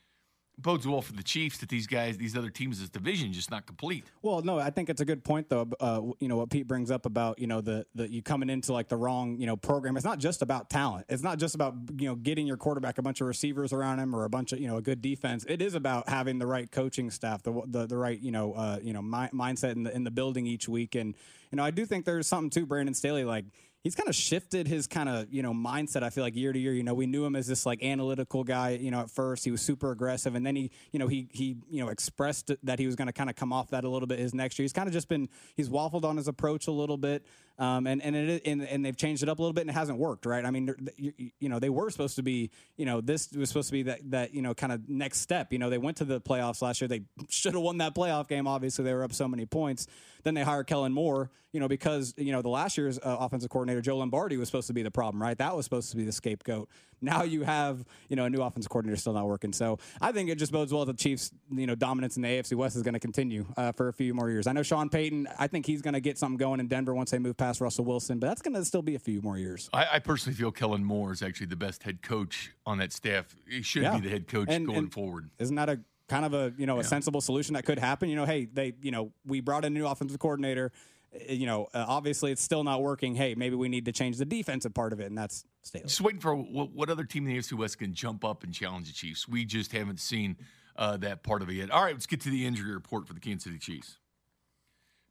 Bodes 0.57 0.87
well 0.87 1.01
for 1.01 1.13
the 1.13 1.21
Chiefs 1.21 1.59
that 1.59 1.69
these 1.69 1.85
guys, 1.85 2.17
these 2.17 2.35
other 2.35 2.49
teams, 2.49 2.79
this 2.79 2.89
division 2.89 3.31
just 3.33 3.51
not 3.51 3.67
complete. 3.67 4.05
Well, 4.23 4.41
no, 4.41 4.57
I 4.57 4.71
think 4.71 4.89
it's 4.89 5.01
a 5.01 5.05
good 5.05 5.23
point 5.23 5.49
though. 5.49 5.69
Uh, 5.79 6.01
you 6.19 6.27
know 6.27 6.37
what 6.37 6.49
Pete 6.49 6.65
brings 6.65 6.89
up 6.89 7.05
about 7.05 7.37
you 7.37 7.45
know 7.45 7.61
the 7.61 7.85
the 7.93 8.09
you 8.09 8.23
coming 8.23 8.49
into 8.49 8.73
like 8.73 8.87
the 8.87 8.95
wrong 8.95 9.37
you 9.37 9.45
know 9.45 9.57
program. 9.57 9.95
It's 9.95 10.05
not 10.05 10.17
just 10.17 10.41
about 10.41 10.71
talent. 10.71 11.05
It's 11.07 11.21
not 11.21 11.37
just 11.37 11.53
about 11.53 11.75
you 11.99 12.07
know 12.07 12.15
getting 12.15 12.47
your 12.47 12.57
quarterback 12.57 12.97
a 12.97 13.03
bunch 13.03 13.21
of 13.21 13.27
receivers 13.27 13.73
around 13.73 13.99
him 13.99 14.15
or 14.15 14.23
a 14.23 14.29
bunch 14.29 14.53
of 14.53 14.59
you 14.59 14.67
know 14.67 14.77
a 14.77 14.81
good 14.81 15.01
defense. 15.01 15.45
It 15.47 15.61
is 15.61 15.75
about 15.75 16.09
having 16.09 16.39
the 16.39 16.47
right 16.47 16.71
coaching 16.71 17.11
staff, 17.11 17.43
the 17.43 17.61
the, 17.67 17.85
the 17.85 17.97
right 17.97 18.19
you 18.19 18.31
know 18.31 18.53
uh, 18.53 18.79
you 18.81 18.93
know 18.93 19.03
mi- 19.03 19.29
mindset 19.33 19.73
in 19.73 19.83
the 19.83 19.93
in 19.93 20.03
the 20.03 20.11
building 20.11 20.47
each 20.47 20.67
week. 20.69 20.95
And 20.95 21.15
you 21.51 21.57
know 21.57 21.65
I 21.65 21.69
do 21.69 21.85
think 21.85 22.05
there's 22.05 22.27
something 22.27 22.49
to 22.51 22.65
Brandon 22.65 22.95
Staley 22.95 23.25
like 23.25 23.45
he's 23.85 23.93
kind 23.93 24.09
of 24.09 24.15
shifted 24.15 24.67
his 24.67 24.87
kind 24.87 25.07
of 25.07 25.31
you 25.31 25.43
know 25.43 25.53
mindset. 25.53 26.01
I 26.01 26.09
feel 26.09 26.23
like 26.23 26.35
year 26.35 26.51
to 26.51 26.59
year, 26.59 26.73
you 26.73 26.81
know, 26.81 26.95
we 26.95 27.05
knew 27.05 27.23
him 27.23 27.35
as 27.35 27.45
this 27.45 27.65
like 27.65 27.83
analytical 27.83 28.43
guy. 28.43 28.71
You 28.71 28.89
know, 28.89 28.99
at 29.01 29.11
first 29.11 29.45
he 29.45 29.51
was 29.51 29.61
super 29.61 29.91
aggressive, 29.91 30.33
and 30.33 30.45
then 30.45 30.55
he 30.55 30.71
you 30.91 30.99
know 30.99 31.07
he 31.07 31.27
he 31.31 31.55
you 31.69 31.85
know 31.85 31.89
expressed 31.89 32.51
that 32.63 32.79
he 32.79 32.87
was 32.87 32.95
going 32.95 33.07
to 33.07 33.13
kind 33.13 33.29
of 33.29 33.35
come 33.35 33.53
off 33.53 33.69
that 33.69 33.83
a 33.83 33.89
little 33.89 34.07
bit 34.07 34.17
his 34.17 34.33
next 34.33 34.57
year. 34.57 34.63
He's 34.63 34.73
kind 34.73 34.87
of 34.87 34.93
just 34.93 35.07
been 35.07 35.29
he's 35.55 35.69
waffled 35.69 36.03
on 36.03 36.17
his 36.17 36.27
approach 36.27 36.67
a 36.67 36.71
little 36.71 36.97
bit, 36.97 37.25
um, 37.57 37.87
and 37.87 38.01
and 38.01 38.15
it 38.15 38.41
and, 38.45 38.61
and 38.63 38.85
they've 38.85 38.95
changed 38.95 39.23
it 39.23 39.29
up 39.29 39.39
a 39.39 39.41
little 39.41 39.53
bit, 39.53 39.61
and 39.61 39.69
it 39.69 39.73
hasn't 39.73 39.97
worked. 39.97 40.25
Right? 40.25 40.43
I 40.43 40.51
mean, 40.51 40.75
you, 40.97 41.13
you 41.39 41.49
know, 41.49 41.59
they 41.59 41.69
were 41.69 41.89
supposed 41.89 42.17
to 42.17 42.23
be 42.23 42.51
you 42.77 42.85
know 42.85 43.01
this 43.01 43.31
was 43.31 43.49
supposed 43.49 43.69
to 43.69 43.73
be 43.73 43.83
that 43.83 43.99
that 44.11 44.33
you 44.33 44.41
know 44.41 44.53
kind 44.53 44.73
of 44.73 44.89
next 44.89 45.21
step. 45.21 45.53
You 45.53 45.59
know, 45.59 45.69
they 45.69 45.77
went 45.77 45.97
to 45.97 46.05
the 46.05 46.19
playoffs 46.19 46.61
last 46.61 46.81
year. 46.81 46.87
They 46.87 47.03
should 47.29 47.53
have 47.53 47.63
won 47.63 47.77
that 47.77 47.95
playoff 47.95 48.27
game. 48.27 48.47
Obviously, 48.47 48.83
they 48.83 48.93
were 48.93 49.03
up 49.03 49.13
so 49.13 49.27
many 49.27 49.45
points. 49.45 49.87
Then 50.23 50.33
they 50.33 50.43
hired 50.43 50.67
Kellen 50.67 50.93
Moore. 50.93 51.31
You 51.53 51.61
know, 51.61 51.69
because 51.69 52.13
you 52.17 52.33
know 52.33 52.41
the 52.41 52.49
last 52.49 52.77
year's 52.77 52.99
uh, 52.99 53.15
offensive 53.19 53.49
coordinator 53.49 53.81
Joe 53.81 53.97
Lombardi 53.97 54.35
was 54.35 54.49
supposed 54.49 54.67
to 54.67 54.73
be 54.73 54.83
the 54.83 54.91
problem, 54.91 55.21
right? 55.21 55.37
That 55.37 55.55
was 55.55 55.63
supposed 55.63 55.91
to 55.91 55.97
be 55.97 56.03
the 56.03 56.11
scapegoat. 56.11 56.67
Now 57.05 57.23
you 57.23 57.43
have, 57.43 57.85
you 58.09 58.15
know, 58.15 58.25
a 58.25 58.29
new 58.29 58.41
offensive 58.41 58.69
coordinator 58.69 58.97
still 58.99 59.13
not 59.13 59.27
working. 59.27 59.53
So 59.53 59.79
I 60.01 60.11
think 60.11 60.29
it 60.29 60.37
just 60.37 60.51
bodes 60.51 60.73
well 60.73 60.83
that 60.85 60.97
the 60.97 61.01
Chiefs, 61.01 61.31
you 61.51 61.67
know, 61.67 61.75
dominance 61.75 62.17
in 62.17 62.23
the 62.23 62.29
AFC 62.29 62.55
West 62.55 62.75
is 62.75 62.81
going 62.81 62.95
to 62.95 62.99
continue 62.99 63.45
uh, 63.55 63.71
for 63.71 63.87
a 63.87 63.93
few 63.93 64.13
more 64.13 64.29
years. 64.29 64.47
I 64.47 64.51
know 64.53 64.63
Sean 64.63 64.89
Payton, 64.89 65.27
I 65.39 65.47
think 65.47 65.65
he's 65.65 65.81
going 65.81 65.93
to 65.93 65.99
get 65.99 66.17
something 66.17 66.37
going 66.37 66.59
in 66.59 66.67
Denver 66.67 66.93
once 66.93 67.11
they 67.11 67.19
move 67.19 67.37
past 67.37 67.61
Russell 67.61 67.85
Wilson, 67.85 68.19
but 68.19 68.27
that's 68.27 68.41
going 68.41 68.55
to 68.55 68.65
still 68.65 68.81
be 68.81 68.95
a 68.95 68.99
few 68.99 69.21
more 69.21 69.37
years. 69.37 69.69
I, 69.71 69.87
I, 69.93 69.99
personally 69.99 70.35
feel 70.35 70.51
Kellen 70.51 70.83
Moore 70.83 71.11
is 71.11 71.21
actually 71.21 71.47
the 71.47 71.55
best 71.55 71.83
head 71.83 72.01
coach 72.01 72.51
on 72.65 72.79
that 72.79 72.91
staff. 72.91 73.35
He 73.47 73.61
should 73.61 73.83
Yeah. 73.83 73.95
be 73.97 74.01
the 74.01 74.09
head 74.09 74.27
coach 74.27 74.47
And- 74.49 74.65
going 74.65 74.77
and 74.79 74.93
forward. 74.93 75.29
Isn't 75.39 75.55
that 75.55 75.69
a 75.69 75.79
kind 76.07 76.23
of 76.25 76.33
a 76.35 76.53
you 76.57 76.67
know 76.67 76.79
a 76.79 76.83
sensible 76.83 77.21
solution 77.21 77.53
that 77.53 77.65
could 77.65 77.79
happen? 77.79 78.09
You 78.09 78.15
know, 78.15 78.25
hey, 78.25 78.45
they 78.45 78.73
you 78.81 78.91
know 78.91 79.11
we 79.25 79.41
brought 79.41 79.65
in 79.65 79.75
a 79.75 79.79
new 79.79 79.87
offensive 79.87 80.19
coordinator. 80.19 80.71
Uh, 81.15 81.33
You 81.33 81.45
know, 81.45 81.67
uh, 81.73 81.85
obviously 81.87 82.31
it's 82.31 82.41
still 82.41 82.63
not 82.63 82.81
working. 82.81 83.15
Hey, 83.15 83.35
maybe 83.35 83.55
we 83.55 83.69
need 83.69 83.85
to 83.85 83.91
change 83.91 84.17
the 84.17 84.25
defensive 84.25 84.73
part 84.73 84.93
of 84.93 84.99
it, 84.99 85.05
and 85.05 85.17
that's 85.17 85.45
Staley. 85.63 85.85
Just 85.85 86.01
waiting 86.01 86.21
for 86.21 86.35
what, 86.35 86.71
what 86.71 86.89
other 86.89 87.03
team 87.03 87.27
in 87.27 87.33
the 87.33 87.39
AFC 87.39 87.53
West 87.53 87.79
can 87.79 87.93
jump 87.93 88.23
up 88.23 88.43
and 88.43 88.53
challenge 88.53 88.87
the 88.87 88.93
Chiefs. 88.93 89.27
We 89.27 89.45
just 89.45 89.71
haven't 89.71 89.99
seen 89.99 90.37
uh, 90.75 90.97
that 90.97 91.23
part 91.23 91.41
of 91.41 91.49
it 91.49 91.53
yet. 91.53 91.71
All 91.71 91.83
right, 91.83 91.93
let's 91.93 92.05
get 92.05 92.21
to 92.21 92.29
the 92.29 92.45
injury 92.45 92.73
report 92.73 93.07
for 93.07 93.13
the 93.13 93.19
Kansas 93.19 93.45
City 93.45 93.57
Chiefs. 93.57 93.97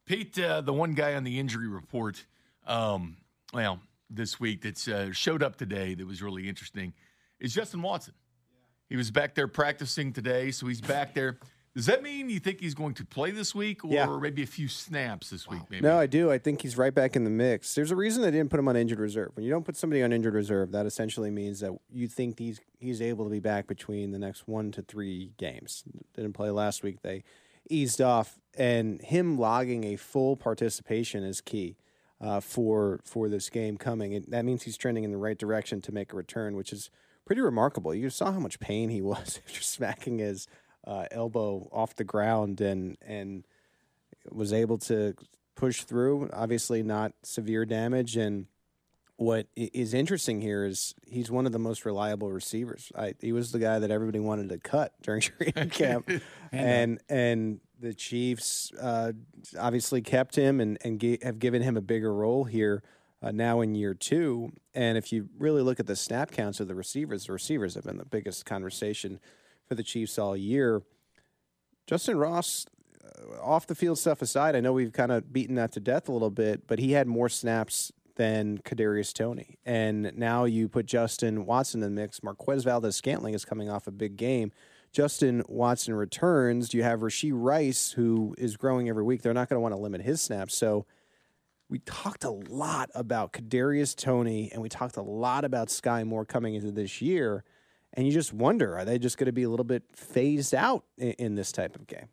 Pete, 0.05 0.37
uh, 0.39 0.61
the 0.61 0.73
one 0.73 0.93
guy 0.93 1.15
on 1.15 1.23
the 1.23 1.39
injury 1.39 1.67
report, 1.67 2.25
um, 2.67 3.17
well, 3.53 3.79
this 4.09 4.39
week 4.39 4.61
that's 4.61 4.87
uh, 4.87 5.11
showed 5.11 5.41
up 5.41 5.55
today 5.55 5.95
that 5.95 6.05
was 6.05 6.21
really 6.21 6.47
interesting 6.47 6.93
is 7.39 7.53
Justin 7.53 7.81
Watson. 7.81 8.13
He 8.87 8.95
was 8.95 9.09
back 9.09 9.33
there 9.33 9.47
practicing 9.47 10.13
today, 10.13 10.51
so 10.51 10.67
he's 10.67 10.81
back 10.81 11.15
there. 11.15 11.39
Does 11.75 11.87
that 11.87 12.01
mean 12.01 12.29
you 12.29 12.39
think 12.39 12.61
he's 12.61 12.73
going 12.73 12.93
to 12.93 13.05
play 13.05 13.31
this 13.31 13.53
week, 13.53 13.83
or 13.83 13.91
Yeah. 13.91 14.17
maybe 14.17 14.41
a 14.43 14.47
few 14.47 14.69
snaps 14.69 15.29
this 15.29 15.45
week? 15.47 15.63
Maybe. 15.69 15.81
No, 15.81 15.99
I 15.99 16.05
do. 16.05 16.31
I 16.31 16.37
think 16.37 16.61
he's 16.61 16.77
right 16.77 16.93
back 16.93 17.17
in 17.17 17.25
the 17.25 17.29
mix. 17.29 17.75
There's 17.75 17.91
a 17.91 17.97
reason 17.97 18.21
they 18.21 18.31
didn't 18.31 18.49
put 18.49 18.59
him 18.61 18.67
on 18.69 18.77
injured 18.77 18.99
reserve. 18.99 19.31
When 19.35 19.43
you 19.43 19.51
don't 19.51 19.65
put 19.65 19.75
somebody 19.75 20.01
on 20.01 20.13
injured 20.13 20.35
reserve, 20.35 20.71
that 20.71 20.85
essentially 20.85 21.31
means 21.31 21.59
that 21.59 21.71
you 21.91 22.07
think 22.07 22.39
he's 22.39 22.61
he's 22.79 23.01
able 23.01 23.25
to 23.25 23.31
be 23.31 23.41
back 23.41 23.67
between 23.67 24.11
the 24.11 24.19
next 24.19 24.47
one 24.47 24.71
to 24.71 24.81
three 24.83 25.33
games. 25.37 25.83
Didn't 26.13 26.33
play 26.33 26.49
last 26.49 26.81
week. 26.81 27.01
They 27.01 27.23
eased 27.69 27.99
off, 27.99 28.39
and 28.57 29.01
him 29.01 29.37
logging 29.37 29.83
a 29.83 29.97
full 29.97 30.37
participation 30.37 31.23
is 31.25 31.41
key 31.41 31.75
uh, 32.21 32.39
for 32.39 33.01
for 33.03 33.27
this 33.27 33.49
game 33.49 33.75
coming. 33.75 34.13
It, 34.13 34.31
that 34.31 34.45
means 34.45 34.63
he's 34.63 34.77
trending 34.77 35.03
in 35.03 35.11
the 35.11 35.17
right 35.17 35.37
direction 35.37 35.81
to 35.81 35.91
make 35.91 36.13
a 36.13 36.15
return, 36.15 36.55
which 36.55 36.71
is 36.71 36.89
pretty 37.25 37.41
remarkable. 37.41 37.93
You 37.93 38.09
saw 38.09 38.31
how 38.31 38.39
much 38.39 38.61
pain 38.61 38.89
he 38.91 39.01
was 39.01 39.41
after 39.45 39.61
smacking 39.61 40.19
his 40.19 40.47
uh, 40.85 41.05
elbow 41.11 41.67
off 41.71 41.95
the 41.95 42.03
ground 42.03 42.61
and 42.61 42.97
and 43.05 43.45
was 44.31 44.53
able 44.53 44.77
to 44.77 45.15
push 45.55 45.83
through. 45.83 46.29
Obviously, 46.33 46.83
not 46.83 47.13
severe 47.23 47.65
damage. 47.65 48.17
And 48.17 48.47
what 49.17 49.47
is 49.55 49.93
interesting 49.93 50.41
here 50.41 50.65
is 50.65 50.93
he's 51.07 51.31
one 51.31 51.45
of 51.45 51.51
the 51.51 51.59
most 51.59 51.85
reliable 51.85 52.31
receivers. 52.31 52.91
I, 52.95 53.15
he 53.21 53.31
was 53.31 53.51
the 53.51 53.59
guy 53.59 53.79
that 53.79 53.91
everybody 53.91 54.19
wanted 54.19 54.49
to 54.49 54.57
cut 54.57 54.93
during 55.01 55.21
training 55.21 55.69
camp, 55.69 56.09
and 56.51 56.99
and 57.09 57.59
the 57.79 57.93
Chiefs 57.93 58.71
uh, 58.79 59.13
obviously 59.59 60.01
kept 60.01 60.35
him 60.35 60.59
and 60.59 60.77
and 60.83 61.19
have 61.23 61.39
given 61.39 61.61
him 61.61 61.77
a 61.77 61.81
bigger 61.81 62.13
role 62.13 62.43
here. 62.43 62.83
Uh, 63.23 63.31
now 63.31 63.61
in 63.61 63.73
year 63.73 63.95
two, 63.95 64.51
and 64.75 64.99
if 64.99 65.11
you 65.11 65.29
really 65.39 65.63
look 65.63 65.79
at 65.79 65.87
the 65.87 65.95
snap 65.95 66.29
counts 66.29 66.59
of 66.59 66.67
the 66.67 66.75
receivers, 66.75 67.25
the 67.25 67.31
receivers 67.31 67.73
have 67.73 67.83
been 67.83 67.97
the 67.97 68.05
biggest 68.05 68.45
conversation 68.45 69.19
for 69.67 69.75
the 69.75 69.83
Chiefs 69.83 70.17
all 70.17 70.35
year. 70.35 70.81
Justyn 71.87 72.19
Ross, 72.19 72.65
uh, 73.03 73.41
off 73.41 73.67
the 73.67 73.75
field 73.75 73.99
stuff 73.99 74.21
aside, 74.21 74.55
I 74.55 74.59
know 74.59 74.73
we've 74.73 74.93
kind 74.93 75.11
of 75.11 75.31
beaten 75.31 75.55
that 75.55 75.71
to 75.73 75.79
death 75.79 76.09
a 76.09 76.11
little 76.11 76.31
bit, 76.31 76.67
but 76.67 76.79
he 76.79 76.93
had 76.93 77.07
more 77.07 77.29
snaps 77.29 77.91
than 78.15 78.59
Kadarius 78.59 79.13
Toney, 79.13 79.57
and 79.65 80.11
now 80.15 80.45
you 80.45 80.69
put 80.69 80.85
Justin 80.85 81.45
Watson 81.45 81.83
in 81.83 81.93
the 81.93 82.01
mix. 82.01 82.23
Marquez 82.23 82.63
Valdes-Scantling 82.63 83.33
is 83.33 83.43
coming 83.43 83.69
off 83.69 83.87
a 83.87 83.91
big 83.91 84.15
game. 84.15 84.51
Justin 84.93 85.43
Watson 85.49 85.93
returns. 85.93 86.73
You 86.73 86.83
have 86.83 87.01
Rasheed 87.01 87.33
Rice, 87.35 87.91
who 87.91 88.33
is 88.37 88.55
growing 88.55 88.87
every 88.87 89.03
week. 89.03 89.21
They're 89.21 89.33
not 89.33 89.49
going 89.49 89.57
to 89.57 89.61
want 89.61 89.73
to 89.73 89.79
limit 89.79 90.01
his 90.01 90.21
snaps, 90.21 90.55
so 90.55 90.85
we 91.69 91.79
talked 91.79 92.23
a 92.23 92.29
lot 92.29 92.89
about 92.95 93.33
Kadarius 93.33 93.95
Toney, 93.95 94.49
and 94.51 94.61
we 94.61 94.69
talked 94.69 94.97
a 94.97 95.01
lot 95.01 95.43
about 95.43 95.67
Skyy 95.67 96.05
Moore 96.05 96.25
coming 96.25 96.55
into 96.55 96.71
this 96.71 97.01
year. 97.01 97.43
And 97.95 98.05
you 98.05 98.11
just 98.11 98.33
wonder, 98.33 98.77
are 98.77 98.85
they 98.85 98.99
just 98.99 99.17
going 99.17 99.27
to 99.27 99.31
be 99.31 99.43
a 99.43 99.49
little 99.49 99.63
bit 99.63 99.83
phased 99.93 100.53
out 100.53 100.83
in, 100.97 101.11
in 101.11 101.35
this 101.35 101.51
type 101.51 101.75
of 101.75 101.87
game? 101.87 102.07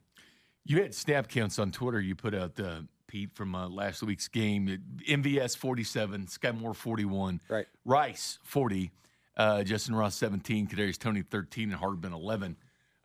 You 0.64 0.80
had 0.80 0.94
snap 0.94 1.28
counts 1.28 1.58
on 1.58 1.72
Twitter. 1.72 2.00
You 2.00 2.14
put 2.14 2.34
out 2.34 2.58
uh, 2.60 2.82
Pete 3.08 3.34
from 3.34 3.54
uh, 3.54 3.68
last 3.68 4.02
week's 4.02 4.28
game. 4.28 4.78
MVS 5.08 5.56
forty 5.56 5.84
seven, 5.84 6.26
Skyy 6.26 6.58
Moore 6.58 6.72
forty 6.72 7.04
one, 7.04 7.40
right? 7.48 7.66
Rice 7.84 8.38
forty, 8.44 8.92
uh, 9.36 9.58
Justyn 9.66 9.96
Ross 9.96 10.14
seventeen, 10.14 10.68
Kadarius 10.68 10.98
Toney 10.98 11.22
thirteen, 11.22 11.70
and 11.70 11.78
Hardman 11.78 12.12
eleven. 12.12 12.56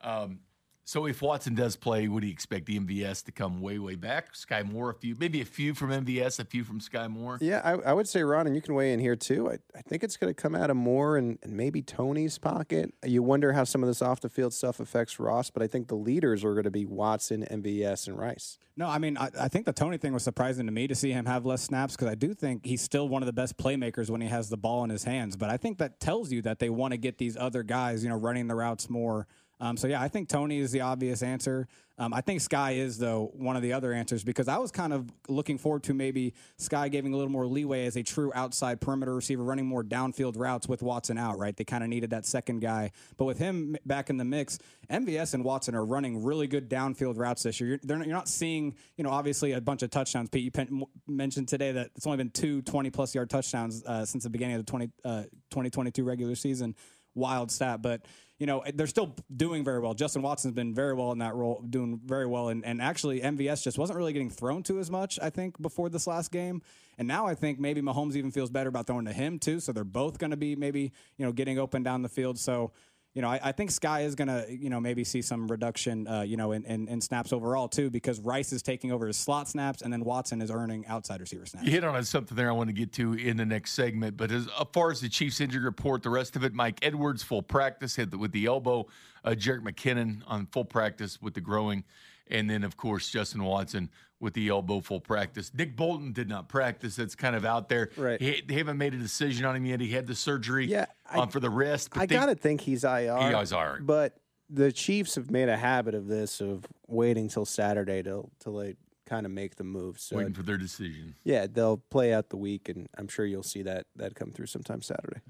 Um, 0.01 0.39
so 0.87 1.05
if 1.05 1.21
Watson 1.21 1.53
does 1.53 1.75
play, 1.75 2.07
would 2.07 2.23
he 2.23 2.31
expect 2.31 2.65
the 2.65 2.79
MVS 2.79 3.25
to 3.25 3.33
come 3.33 3.59
way, 3.59 3.77
way 3.77 3.95
back? 3.95 4.33
Skyy 4.33 4.63
Moore, 4.63 4.91
a 4.91 4.93
few, 4.93 5.17
maybe 5.19 5.41
a 5.41 5.45
few 5.45 5.73
from 5.73 5.89
MVS, 5.89 6.39
a 6.39 6.45
few 6.45 6.63
from 6.63 6.79
Skyy 6.79 7.09
Moore. 7.09 7.37
Yeah, 7.41 7.59
I, 7.61 7.89
I 7.89 7.91
would 7.91 8.07
say, 8.07 8.23
Ron, 8.23 8.47
and 8.47 8.55
you 8.55 8.61
can 8.61 8.73
weigh 8.73 8.93
in 8.93 9.01
here 9.01 9.17
too. 9.17 9.51
I, 9.51 9.57
I 9.77 9.81
think 9.81 10.01
it's 10.01 10.15
going 10.15 10.33
to 10.33 10.41
come 10.41 10.55
out 10.55 10.69
of 10.69 10.77
Moore 10.77 11.17
and, 11.17 11.39
and 11.43 11.57
maybe 11.57 11.81
Toney's 11.81 12.37
pocket. 12.37 12.93
You 13.03 13.21
wonder 13.21 13.51
how 13.51 13.65
some 13.65 13.83
of 13.83 13.87
this 13.87 14.01
off 14.01 14.21
the 14.21 14.29
field 14.29 14.53
stuff 14.53 14.79
affects 14.79 15.19
Ross, 15.19 15.49
but 15.49 15.61
I 15.61 15.67
think 15.67 15.89
the 15.89 15.95
leaders 15.95 16.45
are 16.45 16.53
going 16.53 16.63
to 16.63 16.71
be 16.71 16.85
Watson, 16.85 17.45
MVS, 17.51 18.07
and 18.07 18.17
Rice. 18.17 18.57
No, 18.77 18.87
I 18.87 18.97
mean, 18.97 19.17
I, 19.17 19.29
I 19.37 19.47
think 19.49 19.65
the 19.65 19.73
Toney 19.73 19.97
thing 19.97 20.13
was 20.13 20.23
surprising 20.23 20.67
to 20.67 20.71
me 20.71 20.87
to 20.87 20.95
see 20.95 21.11
him 21.11 21.25
have 21.25 21.45
less 21.45 21.63
snaps 21.63 21.97
because 21.97 22.07
I 22.07 22.15
do 22.15 22.33
think 22.33 22.65
he's 22.65 22.81
still 22.81 23.09
one 23.09 23.21
of 23.21 23.25
the 23.25 23.33
best 23.33 23.57
playmakers 23.57 24.09
when 24.09 24.21
he 24.21 24.29
has 24.29 24.47
the 24.47 24.55
ball 24.55 24.85
in 24.85 24.89
his 24.89 25.03
hands. 25.03 25.35
But 25.35 25.49
I 25.49 25.57
think 25.57 25.79
that 25.79 25.99
tells 25.99 26.31
you 26.31 26.41
that 26.43 26.59
they 26.59 26.69
want 26.69 26.91
to 26.93 26.97
get 26.97 27.17
these 27.17 27.35
other 27.35 27.63
guys, 27.63 28.03
you 28.03 28.09
know, 28.09 28.15
running 28.15 28.47
the 28.47 28.55
routes 28.55 28.89
more. 28.89 29.27
Um, 29.59 29.77
so 29.77 29.87
yeah, 29.87 30.01
I 30.01 30.07
think 30.07 30.29
Toney 30.29 30.59
is 30.59 30.71
the 30.71 30.81
obvious 30.81 31.23
answer. 31.23 31.67
Um, 31.99 32.13
I 32.13 32.21
think 32.21 32.41
Skyy 32.41 32.77
is 32.77 32.99
though 32.99 33.31
one 33.33 33.55
of 33.55 33.63
the 33.63 33.73
other 33.73 33.91
answers 33.91 34.23
because 34.23 34.47
I 34.47 34.57
was 34.57 34.69
kind 34.69 34.93
of 34.93 35.11
looking 35.27 35.57
forward 35.57 35.81
to 35.83 35.95
maybe 35.95 36.35
Skyy 36.59 36.91
giving 36.91 37.11
a 37.11 37.17
little 37.17 37.31
more 37.31 37.47
leeway 37.47 37.87
as 37.87 37.95
a 37.95 38.03
true 38.03 38.31
outside 38.35 38.79
perimeter 38.79 39.15
receiver, 39.15 39.43
running 39.43 39.65
more 39.65 39.83
downfield 39.83 40.37
routes 40.37 40.67
with 40.67 40.83
Watson 40.83 41.17
out. 41.17 41.39
Right, 41.39 41.57
they 41.57 41.63
kind 41.63 41.83
of 41.83 41.89
needed 41.89 42.11
that 42.11 42.25
second 42.25 42.59
guy, 42.59 42.91
but 43.17 43.25
with 43.25 43.39
him 43.39 43.75
back 43.85 44.11
in 44.11 44.17
the 44.17 44.25
mix, 44.25 44.59
MVS 44.91 45.33
and 45.33 45.43
Watson 45.43 45.73
are 45.73 45.83
running 45.83 46.23
really 46.23 46.45
good 46.45 46.69
downfield 46.69 47.17
routes 47.17 47.43
this 47.43 47.59
year. 47.59 47.79
You're, 47.81 47.97
you're 47.97 48.13
not 48.13 48.29
seeing, 48.29 48.75
you 48.95 49.03
know, 49.03 49.09
obviously 49.09 49.53
a 49.53 49.61
bunch 49.61 49.81
of 49.81 49.89
touchdowns. 49.89 50.29
Pete, 50.29 50.43
you 50.43 50.51
pen, 50.51 50.83
mentioned 51.07 51.47
today 51.47 51.71
that 51.71 51.89
it's 51.95 52.05
only 52.05 52.17
been 52.17 52.29
two 52.29 52.61
20 52.61 52.91
plus 52.91 53.15
yard 53.15 53.29
touchdowns 53.29 53.83
uh, 53.85 54.05
since 54.05 54.23
the 54.23 54.29
beginning 54.29 54.55
of 54.55 54.65
the 54.65 54.69
20, 54.69 54.89
uh, 55.03 55.23
2022 55.49 56.03
regular 56.03 56.35
season. 56.35 56.75
Wild 57.15 57.49
stat, 57.49 57.81
but 57.81 58.01
you 58.39 58.45
know, 58.45 58.59
eh, 58.59 58.71
they're 58.73 58.87
still 58.87 59.15
doing 59.35 59.63
very 59.63 59.79
well. 59.79 59.93
Justin 59.93 60.21
Watson's 60.21 60.53
been 60.53 60.73
very 60.73 60.93
well 60.93 61.11
in 61.11 61.19
that 61.19 61.35
role, 61.35 61.63
doing 61.67 61.99
very 62.05 62.25
well. 62.25 62.49
And, 62.49 62.63
and 62.65 62.81
actually, 62.81 63.21
MVS 63.21 63.63
just 63.63 63.77
wasn't 63.77 63.97
really 63.97 64.13
getting 64.13 64.29
thrown 64.29 64.63
to 64.63 64.79
as 64.79 64.91
much, 64.91 65.19
I 65.21 65.29
think, 65.29 65.61
before 65.61 65.89
this 65.89 66.07
last 66.07 66.31
game. 66.31 66.61
And 66.97 67.07
now 67.07 67.27
I 67.27 67.35
think 67.35 67.59
maybe 67.59 67.81
Mahomes 67.81 68.15
even 68.15 68.31
feels 68.31 68.49
better 68.49 68.69
about 68.69 68.87
throwing 68.87 69.05
to 69.05 69.13
him, 69.13 69.39
too. 69.39 69.59
So 69.59 69.71
they're 69.71 69.83
both 69.83 70.17
going 70.17 70.31
to 70.31 70.37
be 70.37 70.55
maybe, 70.55 70.91
you 71.17 71.25
know, 71.25 71.31
getting 71.31 71.59
open 71.59 71.83
down 71.83 72.01
the 72.01 72.09
field. 72.09 72.37
So, 72.39 72.71
you 73.17 73.23
know, 73.23 73.29
I, 73.29 73.39
I, 73.45 73.51
think 73.51 73.71
Skyy 73.71 74.05
is 74.05 74.13
going 74.13 74.27
to, 74.27 74.45
you 74.47 74.69
know, 74.69 74.79
maybe 74.79 75.03
see 75.03 75.23
some 75.23 75.47
reduction, 75.47 76.07
uh, 76.07 76.21
you 76.21 76.37
know, 76.37 76.51
in, 76.51 76.63
in, 76.65 76.87
in, 76.87 77.01
snaps 77.01 77.33
overall 77.33 77.67
too, 77.67 77.89
because 77.89 78.19
Rice 78.19 78.53
is 78.53 78.61
taking 78.61 78.91
over 78.91 79.07
his 79.07 79.17
slot 79.17 79.47
snaps, 79.47 79.81
and 79.81 79.91
then 79.91 80.03
Watson 80.03 80.39
is 80.39 80.51
earning 80.51 80.85
outside 80.85 81.19
receiver 81.19 81.47
snaps. 81.47 81.65
You 81.65 81.71
hit 81.71 81.83
on 81.83 82.03
something 82.03 82.37
there 82.37 82.47
I 82.47 82.51
want 82.51 82.69
to 82.69 82.73
get 82.73 82.93
to 82.93 83.13
in 83.13 83.35
the 83.35 83.45
next 83.45 83.71
segment, 83.71 84.17
but 84.17 84.31
as, 84.31 84.47
far 84.71 84.91
as 84.91 85.01
the 85.01 85.09
Chiefs 85.09 85.41
injury 85.41 85.63
report, 85.63 86.03
the 86.03 86.11
rest 86.11 86.35
of 86.35 86.43
it, 86.43 86.53
Mike 86.53 86.77
Edwards 86.83 87.23
full 87.23 87.41
practice 87.41 87.95
hit 87.95 88.15
with 88.15 88.31
the 88.33 88.45
elbow, 88.45 88.85
uh, 89.25 89.31
McKinnon 89.31 90.21
on 90.27 90.45
full 90.51 90.65
practice 90.65 91.19
with 91.19 91.33
the 91.33 91.41
growing, 91.41 91.85
and 92.29 92.49
then 92.49 92.63
of 92.63 92.77
course 92.77 93.09
Justin 93.09 93.43
Watson 93.43 93.89
with 94.19 94.33
the 94.33 94.49
elbow 94.49 94.79
full 94.79 94.99
practice. 94.99 95.51
Nick 95.53 95.75
Bolton 95.75 96.11
did 96.11 96.27
not 96.27 96.49
practice. 96.49 96.95
That's 96.95 97.15
kind 97.15 97.35
of 97.35 97.45
out 97.45 97.69
there. 97.69 97.91
Right. 97.95 98.19
He, 98.19 98.41
they 98.41 98.55
haven't 98.55 98.77
made 98.77 98.93
a 98.93 98.97
decision 98.97 99.45
on 99.45 99.55
him 99.55 99.65
yet. 99.65 99.79
He 99.79 99.89
had 99.89 100.07
the 100.07 100.15
surgery 100.15 100.65
yeah, 100.65 100.85
I, 101.09 101.19
um, 101.19 101.29
for 101.29 101.39
the 101.39 101.49
wrist. 101.49 101.89
I 101.95 102.05
got 102.05 102.27
to 102.27 102.35
think 102.35 102.61
he's 102.61 102.83
IR. 102.83 103.17
He 103.17 103.35
is 103.35 103.51
IR. 103.51 103.79
But 103.81 104.17
the 104.49 104.71
Chiefs 104.71 105.15
have 105.15 105.29
made 105.29 105.49
a 105.49 105.57
habit 105.57 105.93
of 105.93 106.07
this, 106.07 106.41
of 106.41 106.65
waiting 106.87 107.27
till 107.27 107.45
Saturday 107.45 108.01
to, 108.03 108.29
to 108.39 108.49
like 108.49 108.77
kind 109.05 109.25
of 109.25 109.31
make 109.31 109.55
the 109.55 109.63
move. 109.63 109.99
So 109.99 110.17
Waiting 110.17 110.33
for 110.33 110.43
their 110.43 110.57
decision. 110.57 111.15
Yeah, 111.23 111.47
they'll 111.51 111.77
play 111.77 112.13
out 112.13 112.29
the 112.29 112.37
week, 112.37 112.69
and 112.69 112.87
I'm 112.97 113.07
sure 113.07 113.25
you'll 113.25 113.43
see 113.43 113.61
that 113.63 113.85
that 113.95 114.15
come 114.15 114.31
through 114.31 114.47
sometime 114.47 114.81
Saturday. 114.81 115.21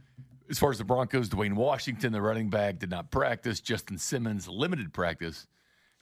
As 0.50 0.58
far 0.58 0.72
as 0.72 0.77
the 0.77 0.86
Broncos, 0.86 1.27
Dwayne 1.27 1.56
Washington, 1.56 2.13
the 2.13 2.22
running 2.22 2.50
back, 2.50 2.80
did 2.80 2.89
not 2.89 3.12
practice. 3.12 3.60
Justin 3.60 3.98
Simmons, 3.98 4.48
limited 4.48 4.94
practice 4.94 5.46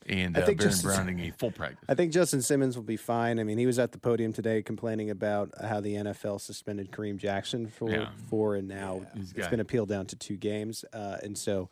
and 0.08 0.38
uh, 0.38 0.42
I 0.42 0.46
think 0.46 0.60
Baron 0.60 0.72
Justin, 0.72 0.90
Browning 0.90 1.20
a 1.22 1.32
full 1.32 1.52
practice. 1.52 1.86
I 1.90 1.96
think 1.96 2.12
Justin 2.12 2.42
Simmons 2.42 2.76
will 2.76 2.84
be 2.84 2.98
fine. 2.98 3.40
I 3.40 3.44
mean, 3.44 3.58
he 3.58 3.66
was 3.66 3.80
at 3.80 3.92
the 3.92 3.98
podium 3.98 4.34
today 4.34 4.62
complaining 4.62 5.10
about 5.10 5.52
how 5.62 5.82
the 5.82 5.96
NFL 5.96 6.42
suspended 6.42 6.92
Kareem 6.92 7.18
Jackson 7.18 7.68
for 7.68 7.90
yeah. 7.90 8.10
four, 8.30 8.56
and 8.56 8.68
now 8.68 9.02
yeah. 9.16 9.24
it's 9.36 9.48
been 9.48 9.60
appealed 9.60 9.90
down 9.90 10.06
to 10.08 10.16
two 10.16 10.38
games, 10.38 10.86
uh, 10.94 11.18
and 11.24 11.38
so 11.38 11.70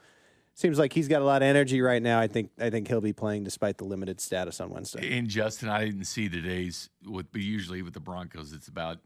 seems 0.55 0.79
like 0.79 0.93
he's 0.93 1.07
got 1.07 1.21
a 1.21 1.25
lot 1.25 1.41
of 1.41 1.47
energy 1.47 1.81
right 1.81 2.01
now. 2.01 2.19
I 2.19 2.27
think 2.27 2.51
I 2.59 2.69
think 2.69 2.87
he'll 2.87 3.01
be 3.01 3.13
playing 3.13 3.43
despite 3.43 3.77
the 3.77 3.85
limited 3.85 4.19
status 4.19 4.59
on 4.59 4.69
Wednesday. 4.69 5.17
And 5.17 5.27
Justin, 5.27 5.69
I 5.69 5.85
didn't 5.85 6.05
see 6.05 6.29
today's 6.29 6.89
with, 7.05 7.31
but 7.31 7.41
usually 7.41 7.81
with 7.81 7.93
the 7.93 7.99
Broncos, 7.99 8.53
it's 8.53 8.67
about 8.67 8.99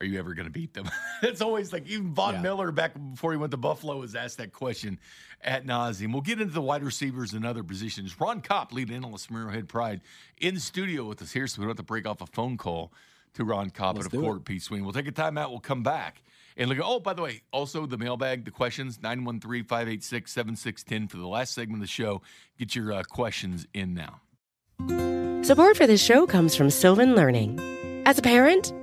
are 0.00 0.06
you 0.06 0.18
ever 0.18 0.34
going 0.34 0.46
to 0.46 0.52
beat 0.52 0.74
them? 0.74 0.90
it's 1.22 1.40
always 1.40 1.72
like 1.72 1.86
even 1.86 2.14
Von 2.14 2.34
yeah. 2.34 2.42
Miller 2.42 2.72
back 2.72 2.92
before 3.12 3.32
he 3.32 3.38
went 3.38 3.50
to 3.50 3.56
Buffalo 3.56 3.98
was 3.98 4.14
asked 4.14 4.38
that 4.38 4.52
question 4.52 4.98
at 5.42 5.66
nauseum. 5.66 6.12
We'll 6.12 6.22
get 6.22 6.40
into 6.40 6.54
the 6.54 6.62
wide 6.62 6.82
receivers 6.82 7.34
and 7.34 7.44
other 7.44 7.62
positions. 7.62 8.18
Ron 8.18 8.40
Kopp, 8.40 8.72
lead 8.72 8.90
analyst 8.90 9.28
from 9.28 9.36
Arrowhead 9.36 9.68
Pride, 9.68 10.00
in 10.38 10.54
the 10.54 10.60
studio 10.60 11.04
with 11.04 11.20
us 11.22 11.32
here, 11.32 11.46
so 11.46 11.60
we 11.60 11.64
don't 11.64 11.70
have 11.70 11.76
to 11.78 11.82
break 11.82 12.06
off 12.06 12.22
a 12.22 12.26
phone 12.26 12.56
call 12.56 12.92
to 13.34 13.44
Ron 13.44 13.70
Kopp 13.70 13.96
Let's 13.96 14.06
and 14.06 14.14
of 14.14 14.20
course 14.20 14.40
Pete 14.44 14.62
Sweeney. 14.62 14.82
We'll 14.82 14.92
take 14.92 15.08
a 15.08 15.12
timeout. 15.12 15.50
We'll 15.50 15.60
come 15.60 15.82
back 15.82 16.22
and 16.56 16.68
look. 16.68 16.78
Oh, 16.82 16.98
by 17.00 17.12
the 17.12 17.22
way, 17.22 17.42
also 17.52 17.86
the 17.86 17.98
mailbag, 17.98 18.44
the 18.44 18.50
questions 18.50 18.98
913-586-7610 18.98 21.08
for 21.10 21.18
the 21.18 21.28
last 21.28 21.54
segment 21.54 21.76
of 21.76 21.82
the 21.82 21.88
show. 21.88 22.22
Get 22.58 22.74
your 22.74 22.92
uh, 22.92 23.04
questions 23.04 23.68
in 23.74 23.94
now. 23.94 24.20
Support 25.44 25.76
for 25.76 25.86
this 25.86 26.02
show 26.02 26.26
comes 26.26 26.56
from 26.56 26.70
Sylvan 26.70 27.14
Learning. 27.14 27.60
As 28.06 28.18
a 28.18 28.22
parent, 28.22 28.72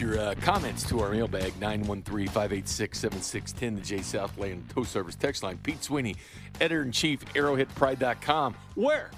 your 0.00 0.18
uh, 0.18 0.34
comments 0.40 0.88
to 0.88 1.00
our 1.00 1.10
mailbag, 1.10 1.52
913-586-7610, 1.60 3.76
the 3.76 3.80
J 3.80 4.02
Southland 4.02 4.68
Tow 4.70 4.84
Service 4.84 5.14
text 5.14 5.42
line. 5.42 5.58
Pete 5.62 5.82
Sweeney, 5.82 6.16
editor-in-chief, 6.60 7.24
arrowheadpride.com, 7.34 8.54
where 8.74 9.10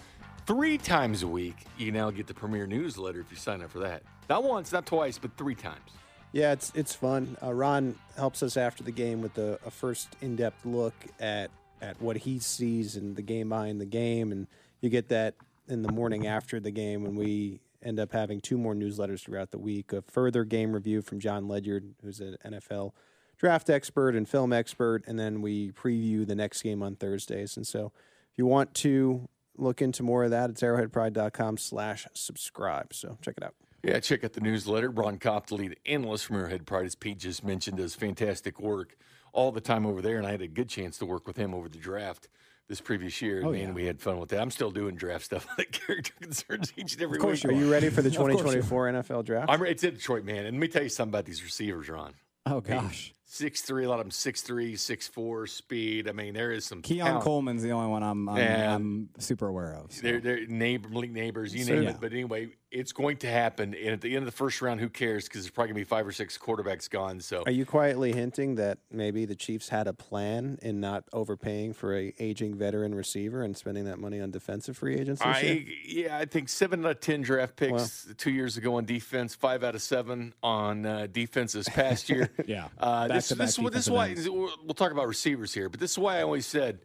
three 0.46 0.78
times 0.78 1.22
a 1.22 1.28
week 1.28 1.56
you 1.78 1.92
now 1.92 2.10
get 2.10 2.26
the 2.26 2.34
premier 2.34 2.66
newsletter 2.66 3.20
if 3.20 3.30
you 3.30 3.36
sign 3.36 3.62
up 3.62 3.70
for 3.70 3.78
that. 3.80 4.02
Not 4.28 4.44
once, 4.44 4.72
not 4.72 4.86
twice, 4.86 5.18
but 5.18 5.36
three 5.36 5.54
times. 5.54 5.90
Yeah, 6.32 6.52
it's 6.52 6.72
it's 6.74 6.94
fun. 6.94 7.36
Uh, 7.42 7.52
Ron 7.52 7.96
helps 8.16 8.42
us 8.42 8.56
after 8.56 8.82
the 8.82 8.92
game 8.92 9.22
with 9.22 9.38
a, 9.38 9.58
a 9.64 9.70
first 9.70 10.16
in-depth 10.20 10.66
look 10.66 10.94
at 11.20 11.50
at 11.80 12.00
what 12.00 12.16
he 12.16 12.38
sees 12.38 12.96
and 12.96 13.16
the 13.16 13.22
game 13.22 13.50
behind 13.50 13.80
the 13.80 13.86
game, 13.86 14.32
and 14.32 14.46
you 14.80 14.90
get 14.90 15.08
that 15.08 15.34
in 15.68 15.82
the 15.82 15.92
morning 15.92 16.26
after 16.26 16.60
the 16.60 16.70
game 16.70 17.02
when 17.02 17.16
we 17.16 17.60
end 17.86 18.00
up 18.00 18.12
having 18.12 18.40
two 18.40 18.58
more 18.58 18.74
newsletters 18.74 19.24
throughout 19.24 19.50
the 19.50 19.58
week. 19.58 19.92
A 19.92 20.02
further 20.02 20.44
game 20.44 20.72
review 20.72 21.02
from 21.02 21.20
Jon 21.20 21.48
Ledyard, 21.48 21.94
who's 22.02 22.20
an 22.20 22.36
NFL 22.44 22.92
draft 23.38 23.70
expert 23.70 24.16
and 24.16 24.28
film 24.28 24.52
expert, 24.52 25.04
and 25.06 25.18
then 25.18 25.42
we 25.42 25.70
preview 25.72 26.26
the 26.26 26.34
next 26.34 26.62
game 26.62 26.82
on 26.82 26.96
Thursdays. 26.96 27.56
And 27.56 27.66
so, 27.66 27.92
if 28.32 28.38
you 28.38 28.46
want 28.46 28.74
to 28.74 29.28
look 29.56 29.80
into 29.80 30.02
more 30.02 30.24
of 30.24 30.30
that, 30.30 30.50
it's 30.50 30.62
arrowheadpride.com 30.62 31.58
slash 31.58 32.06
subscribe. 32.14 32.92
So 32.92 33.16
check 33.22 33.34
it 33.36 33.44
out. 33.44 33.54
Yeah, 33.82 34.00
check 34.00 34.24
out 34.24 34.32
the 34.32 34.40
newsletter. 34.40 34.90
Ron 34.90 35.18
Kopp, 35.18 35.46
the 35.46 35.54
lead 35.54 35.76
analyst 35.86 36.26
from 36.26 36.36
Arrowhead 36.36 36.66
Pride, 36.66 36.86
as 36.86 36.94
Pete 36.94 37.18
just 37.18 37.44
mentioned, 37.44 37.76
does 37.76 37.94
fantastic 37.94 38.60
work 38.60 38.96
all 39.32 39.52
the 39.52 39.60
time 39.60 39.86
over 39.86 40.02
there, 40.02 40.16
and 40.16 40.26
I 40.26 40.32
had 40.32 40.42
a 40.42 40.48
good 40.48 40.68
chance 40.68 40.98
to 40.98 41.06
work 41.06 41.26
with 41.26 41.36
him 41.36 41.54
over 41.54 41.68
the 41.68 41.78
draft 41.78 42.28
this 42.68 42.80
previous 42.80 43.20
year. 43.22 43.42
Oh, 43.44 43.52
man, 43.52 43.60
yeah. 43.60 43.72
we 43.72 43.84
had 43.84 44.00
fun 44.00 44.18
with 44.18 44.30
that. 44.30 44.40
I'm 44.40 44.50
still 44.50 44.70
doing 44.70 44.96
draft 44.96 45.24
stuff 45.24 45.46
on 45.50 45.54
the 45.58 45.64
character 45.64 46.12
concerns 46.20 46.72
each 46.76 46.94
and 46.94 47.02
every 47.02 47.18
Of 47.18 47.22
course 47.22 47.44
week. 47.44 47.52
Are 47.52 47.56
you 47.56 47.70
ready 47.70 47.90
for 47.90 48.02
the 48.02 48.08
Of 48.10 48.16
course 48.16 48.32
you 48.32 48.38
are. 48.38 48.62
2024 48.62 48.92
NFL 48.92 49.24
draft? 49.24 49.50
I'm, 49.50 49.60
ready. 49.60 49.72
it's 49.72 49.84
in 49.84 49.94
Detroit, 49.94 50.24
man. 50.24 50.46
And 50.46 50.56
let 50.56 50.60
me 50.60 50.68
tell 50.68 50.82
you 50.82 50.88
something 50.88 51.12
about 51.12 51.24
these 51.24 51.42
receivers, 51.42 51.88
Ron. 51.88 52.14
Oh 52.48 52.60
gosh, 52.60 53.12
Six 53.36 53.60
three, 53.62 53.84
a 53.84 53.88
lot 53.88 53.98
of 53.98 54.04
them 54.06 54.10
six 54.10 54.40
three, 54.42 54.76
six 54.76 55.06
four 55.06 55.46
speed. 55.46 56.08
I 56.08 56.12
mean, 56.12 56.32
there 56.34 56.52
is 56.52 56.64
some 56.64 56.80
Keon 56.82 57.06
talent. 57.06 57.24
Coleman's 57.24 57.62
the 57.62 57.70
only 57.70 57.88
one 57.90 58.02
I'm 58.02 58.28
I'm, 58.28 58.36
And- 58.38 58.72
I'm 58.72 59.08
super 59.18 59.46
aware 59.46 59.74
of. 59.74 59.92
so. 59.92 60.00
They're, 60.02 60.20
they're 60.20 60.46
neighborly 60.46 61.08
neighbors, 61.08 61.54
you 61.54 61.64
So, 61.64 61.74
name 61.74 61.82
yeah. 61.82 61.90
it. 61.90 61.96
But 62.00 62.12
anyway, 62.12 62.48
it's 62.70 62.92
going 62.92 63.18
to 63.18 63.28
happen. 63.28 63.74
And 63.74 63.88
at 63.90 64.00
the 64.00 64.08
end 64.08 64.18
of 64.18 64.24
the 64.26 64.32
first 64.36 64.60
round, 64.62 64.80
who 64.80 64.88
cares? 64.88 65.24
Because 65.24 65.42
there's 65.42 65.50
probably 65.50 65.68
going 65.74 65.84
to 65.84 65.86
be 65.86 65.88
five 65.88 66.06
or 66.06 66.12
six 66.12 66.36
quarterbacks 66.38 66.88
gone. 66.90 67.20
So 67.20 67.42
Are 67.46 67.52
you 67.52 67.64
quietly 67.66 68.12
hinting 68.12 68.56
that 68.56 68.78
maybe 68.90 69.24
the 69.24 69.34
Chiefs 69.36 69.68
had 69.68 69.86
a 69.86 69.92
plan 69.92 70.58
in 70.62 70.80
not 70.80 71.04
overpaying 71.12 71.74
for 71.74 71.94
a 71.96 72.12
aging 72.18 72.56
veteran 72.56 72.94
receiver 72.94 73.42
and 73.42 73.56
spending 73.56 73.84
that 73.84 73.98
money 73.98 74.20
on 74.20 74.30
defensive 74.30 74.76
free 74.76 74.96
agents 74.96 75.22
this 75.22 75.42
year? 75.42 75.64
Yeah, 75.86 76.18
I 76.18 76.24
think 76.24 76.48
seven 76.48 76.84
out 76.84 76.90
of 76.92 77.00
ten 77.00 77.22
draft 77.22 77.56
picks 77.56 78.08
two 78.18 78.30
years 78.30 78.56
ago 78.56 78.76
on 78.76 78.84
defense, 78.84 79.34
five 79.34 79.62
out 79.62 79.74
of 79.74 79.82
seven 79.82 80.34
on 80.42 80.84
uh, 80.86 81.06
defense 81.10 81.52
this 81.52 81.68
past 81.68 82.08
year. 82.08 82.30
Yeah. 82.46 82.68
uh, 82.78 83.08
this, 83.08 83.25
Back-to-back 83.34 83.46
this, 83.46 83.74
this 83.74 83.86
is 83.86 83.90
why 83.90 84.08
ends. 84.08 84.28
we'll 84.28 84.74
talk 84.74 84.92
about 84.92 85.08
receivers 85.08 85.52
here, 85.52 85.68
but 85.68 85.80
this 85.80 85.92
is 85.92 85.98
why 85.98 86.18
I 86.18 86.22
always 86.22 86.46
said 86.46 86.80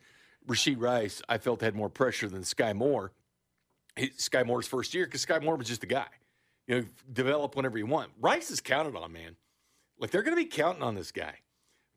Rasheed 0.47 0.81
Rice. 0.81 1.21
I 1.29 1.37
felt 1.37 1.61
had 1.61 1.75
more 1.75 1.89
pressure 1.89 2.29
than 2.29 2.41
Skyy 2.41 2.75
Moore. 2.75 3.11
Skyy 3.97 4.45
Moore's 4.45 4.67
first 4.67 4.93
year 4.93 5.05
because 5.05 5.25
Skyy 5.25 5.43
Moore 5.43 5.55
was 5.55 5.67
just 5.67 5.83
a 5.83 5.87
guy. 5.87 6.07
You 6.67 6.81
know, 6.81 6.85
develop 7.11 7.55
whenever 7.55 7.77
you 7.77 7.85
want. 7.85 8.11
Rice 8.19 8.51
is 8.51 8.61
counted 8.61 8.95
on, 8.95 9.11
man. 9.11 9.35
Like 9.99 10.11
they're 10.11 10.23
going 10.23 10.37
to 10.37 10.41
be 10.41 10.49
counting 10.49 10.83
on 10.83 10.95
this 10.95 11.11
guy 11.11 11.35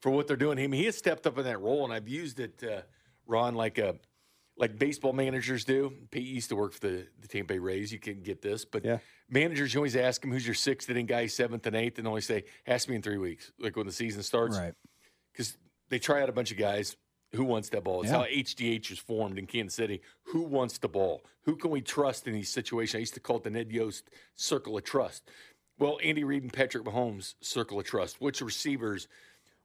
for 0.01 0.11
what 0.11 0.27
they're 0.27 0.37
doing. 0.37 0.59
I 0.59 0.67
mean, 0.67 0.81
he 0.81 0.87
has 0.87 0.97
stepped 0.97 1.27
up 1.27 1.39
in 1.39 1.45
that 1.45 1.61
role, 1.61 1.85
and 1.85 1.93
I've 1.93 2.09
used 2.09 2.41
it, 2.41 2.63
uh, 2.63 2.83
Ron, 3.27 3.55
like 3.55 3.79
a 3.79 3.97
like 4.57 4.79
baseball 4.79 5.13
managers 5.13 5.65
do. 5.65 5.93
Pete 6.11 6.27
used 6.27 6.49
to 6.51 6.57
work 6.57 6.73
for 6.73 6.81
the, 6.81 7.07
the 7.21 7.29
Tampa 7.29 7.55
Bay 7.55 7.59
Rays. 7.59 7.93
You 7.93 7.99
can 7.99 8.23
get 8.23 8.41
this, 8.43 8.65
but 8.65 8.85
Yeah. 8.85 8.99
managers 9.29 9.75
you 9.75 9.81
always 9.81 9.97
ask 9.97 10.21
them 10.21 10.31
who's 10.31 10.47
your 10.47 10.55
sixth 10.55 10.89
inning 10.91 11.07
guy, 11.07 11.27
seventh 11.27 11.67
and 11.67 11.75
eighth, 11.75 11.99
and 11.99 12.07
always 12.07 12.27
say, 12.27 12.45
"Ask 12.67 12.89
me 12.89 12.95
in 12.97 13.03
three 13.03 13.19
weeks." 13.19 13.51
Like 13.59 13.77
when 13.77 13.87
the 13.87 13.93
season 13.93 14.23
starts, 14.23 14.57
Right. 14.57 14.75
Because 15.33 15.57
they 15.89 15.99
try 15.99 16.23
out 16.23 16.29
a 16.29 16.33
bunch 16.33 16.53
of 16.53 16.57
guys. 16.59 16.97
Who 17.33 17.43
wants 17.45 17.69
that 17.71 17.83
ball? 17.83 18.03
It's 18.03 18.13
Yeah. 18.13 18.19
how 18.19 18.25
HDH 18.27 18.93
is 18.93 18.99
formed 19.01 19.41
in 19.41 19.47
Kansas 19.49 19.75
City. 19.75 20.01
Who 20.27 20.43
wants 20.43 20.79
the 20.79 20.87
ball? 20.87 21.25
Who 21.43 21.57
can 21.57 21.73
we 21.73 21.81
trust 21.81 22.29
in 22.29 22.33
these 22.33 22.49
situations? 22.49 22.95
I 22.95 23.01
used 23.01 23.15
to 23.15 23.21
call 23.21 23.39
it 23.39 23.43
the 23.43 23.51
Ned 23.51 23.73
Yost 23.73 24.09
circle 24.37 24.77
of 24.79 24.85
trust. 24.85 25.29
Well, 25.77 25.99
Andy 26.05 26.23
Reid 26.23 26.45
and 26.45 26.53
Patrick 26.53 26.85
Mahomes 26.85 27.35
circle 27.41 27.81
of 27.81 27.87
trust. 27.87 28.21
Which 28.21 28.41
receivers 28.41 29.09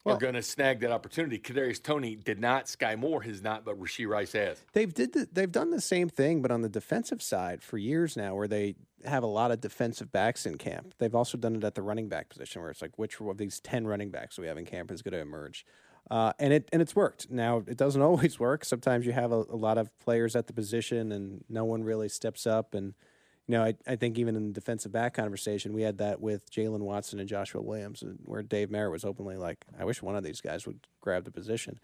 are 0.09 0.17
going 0.17 0.33
to 0.35 0.41
snag 0.41 0.79
that 0.81 0.91
opportunity? 0.91 1.39
Kadarius 1.39 1.81
Toney 1.81 2.15
did 2.15 2.39
not. 2.39 2.65
Skyy 2.65 2.97
Moore 2.97 3.21
has 3.21 3.41
not, 3.41 3.65
but 3.65 3.79
Rasheed 3.79 4.07
Rice 4.07 4.33
has. 4.33 4.63
They've 4.73 4.93
did 4.93 5.13
the, 5.13 5.27
they've 5.31 5.51
done 5.51 5.71
the 5.71 5.81
same 5.81 6.09
thing, 6.09 6.41
but 6.41 6.51
on 6.51 6.61
the 6.61 6.69
defensive 6.69 7.21
side 7.21 7.61
for 7.61 7.77
years 7.77 8.17
now, 8.17 8.35
where 8.35 8.47
they 8.47 8.75
have 9.05 9.23
a 9.23 9.27
lot 9.27 9.51
of 9.51 9.61
defensive 9.61 10.11
backs 10.11 10.45
in 10.45 10.57
camp. 10.57 10.93
They've 10.97 11.15
also 11.15 11.37
done 11.37 11.55
it 11.55 11.63
at 11.63 11.75
the 11.75 11.81
running 11.81 12.09
back 12.09 12.29
position, 12.29 12.61
where 12.61 12.71
it's 12.71 12.81
like 12.81 12.97
which 12.97 13.19
of 13.21 13.37
these 13.37 13.59
ten 13.59 13.87
running 13.87 14.11
backs 14.11 14.37
we 14.37 14.47
have 14.47 14.57
in 14.57 14.65
camp 14.65 14.91
is 14.91 15.01
going 15.01 15.13
to 15.13 15.19
emerge, 15.19 15.65
uh, 16.11 16.33
and 16.39 16.53
it 16.53 16.69
and 16.73 16.81
it's 16.81 16.95
worked. 16.95 17.29
Now 17.29 17.63
it 17.65 17.77
doesn't 17.77 18.01
always 18.09 18.39
work. 18.39 18.65
Sometimes 18.65 19.05
you 19.05 19.11
have 19.13 19.31
a, 19.31 19.45
a 19.49 19.55
lot 19.55 19.77
of 19.77 19.97
players 19.99 20.35
at 20.35 20.47
the 20.47 20.53
position, 20.53 21.11
and 21.11 21.43
no 21.49 21.65
one 21.65 21.83
really 21.83 22.09
steps 22.09 22.45
up. 22.45 22.73
And 22.73 22.93
you 23.49 23.57
know, 23.57 23.63
I, 23.63 23.73
I 23.85 23.95
think 23.97 24.17
even 24.17 24.38
in 24.38 24.47
the 24.47 24.53
defensive 24.53 24.91
back 24.91 25.15
conversation, 25.15 25.73
we 25.73 25.81
had 25.81 25.97
that 25.97 26.21
with 26.21 26.49
Jaylen 26.51 26.81
Watson 26.81 27.19
and 27.19 27.27
Joshua 27.27 27.62
Williams, 27.62 28.03
where 28.23 28.43
Dave 28.43 28.69
Merritt 28.69 28.91
was 28.91 29.03
openly 29.03 29.35
like, 29.35 29.65
"I 29.77 29.83
wish 29.83 30.01
one 30.01 30.15
of 30.15 30.23
these 30.23 30.39
guys 30.39 30.65
would 30.65 30.79
grab 31.01 31.25
the 31.25 31.31
position." 31.31 31.79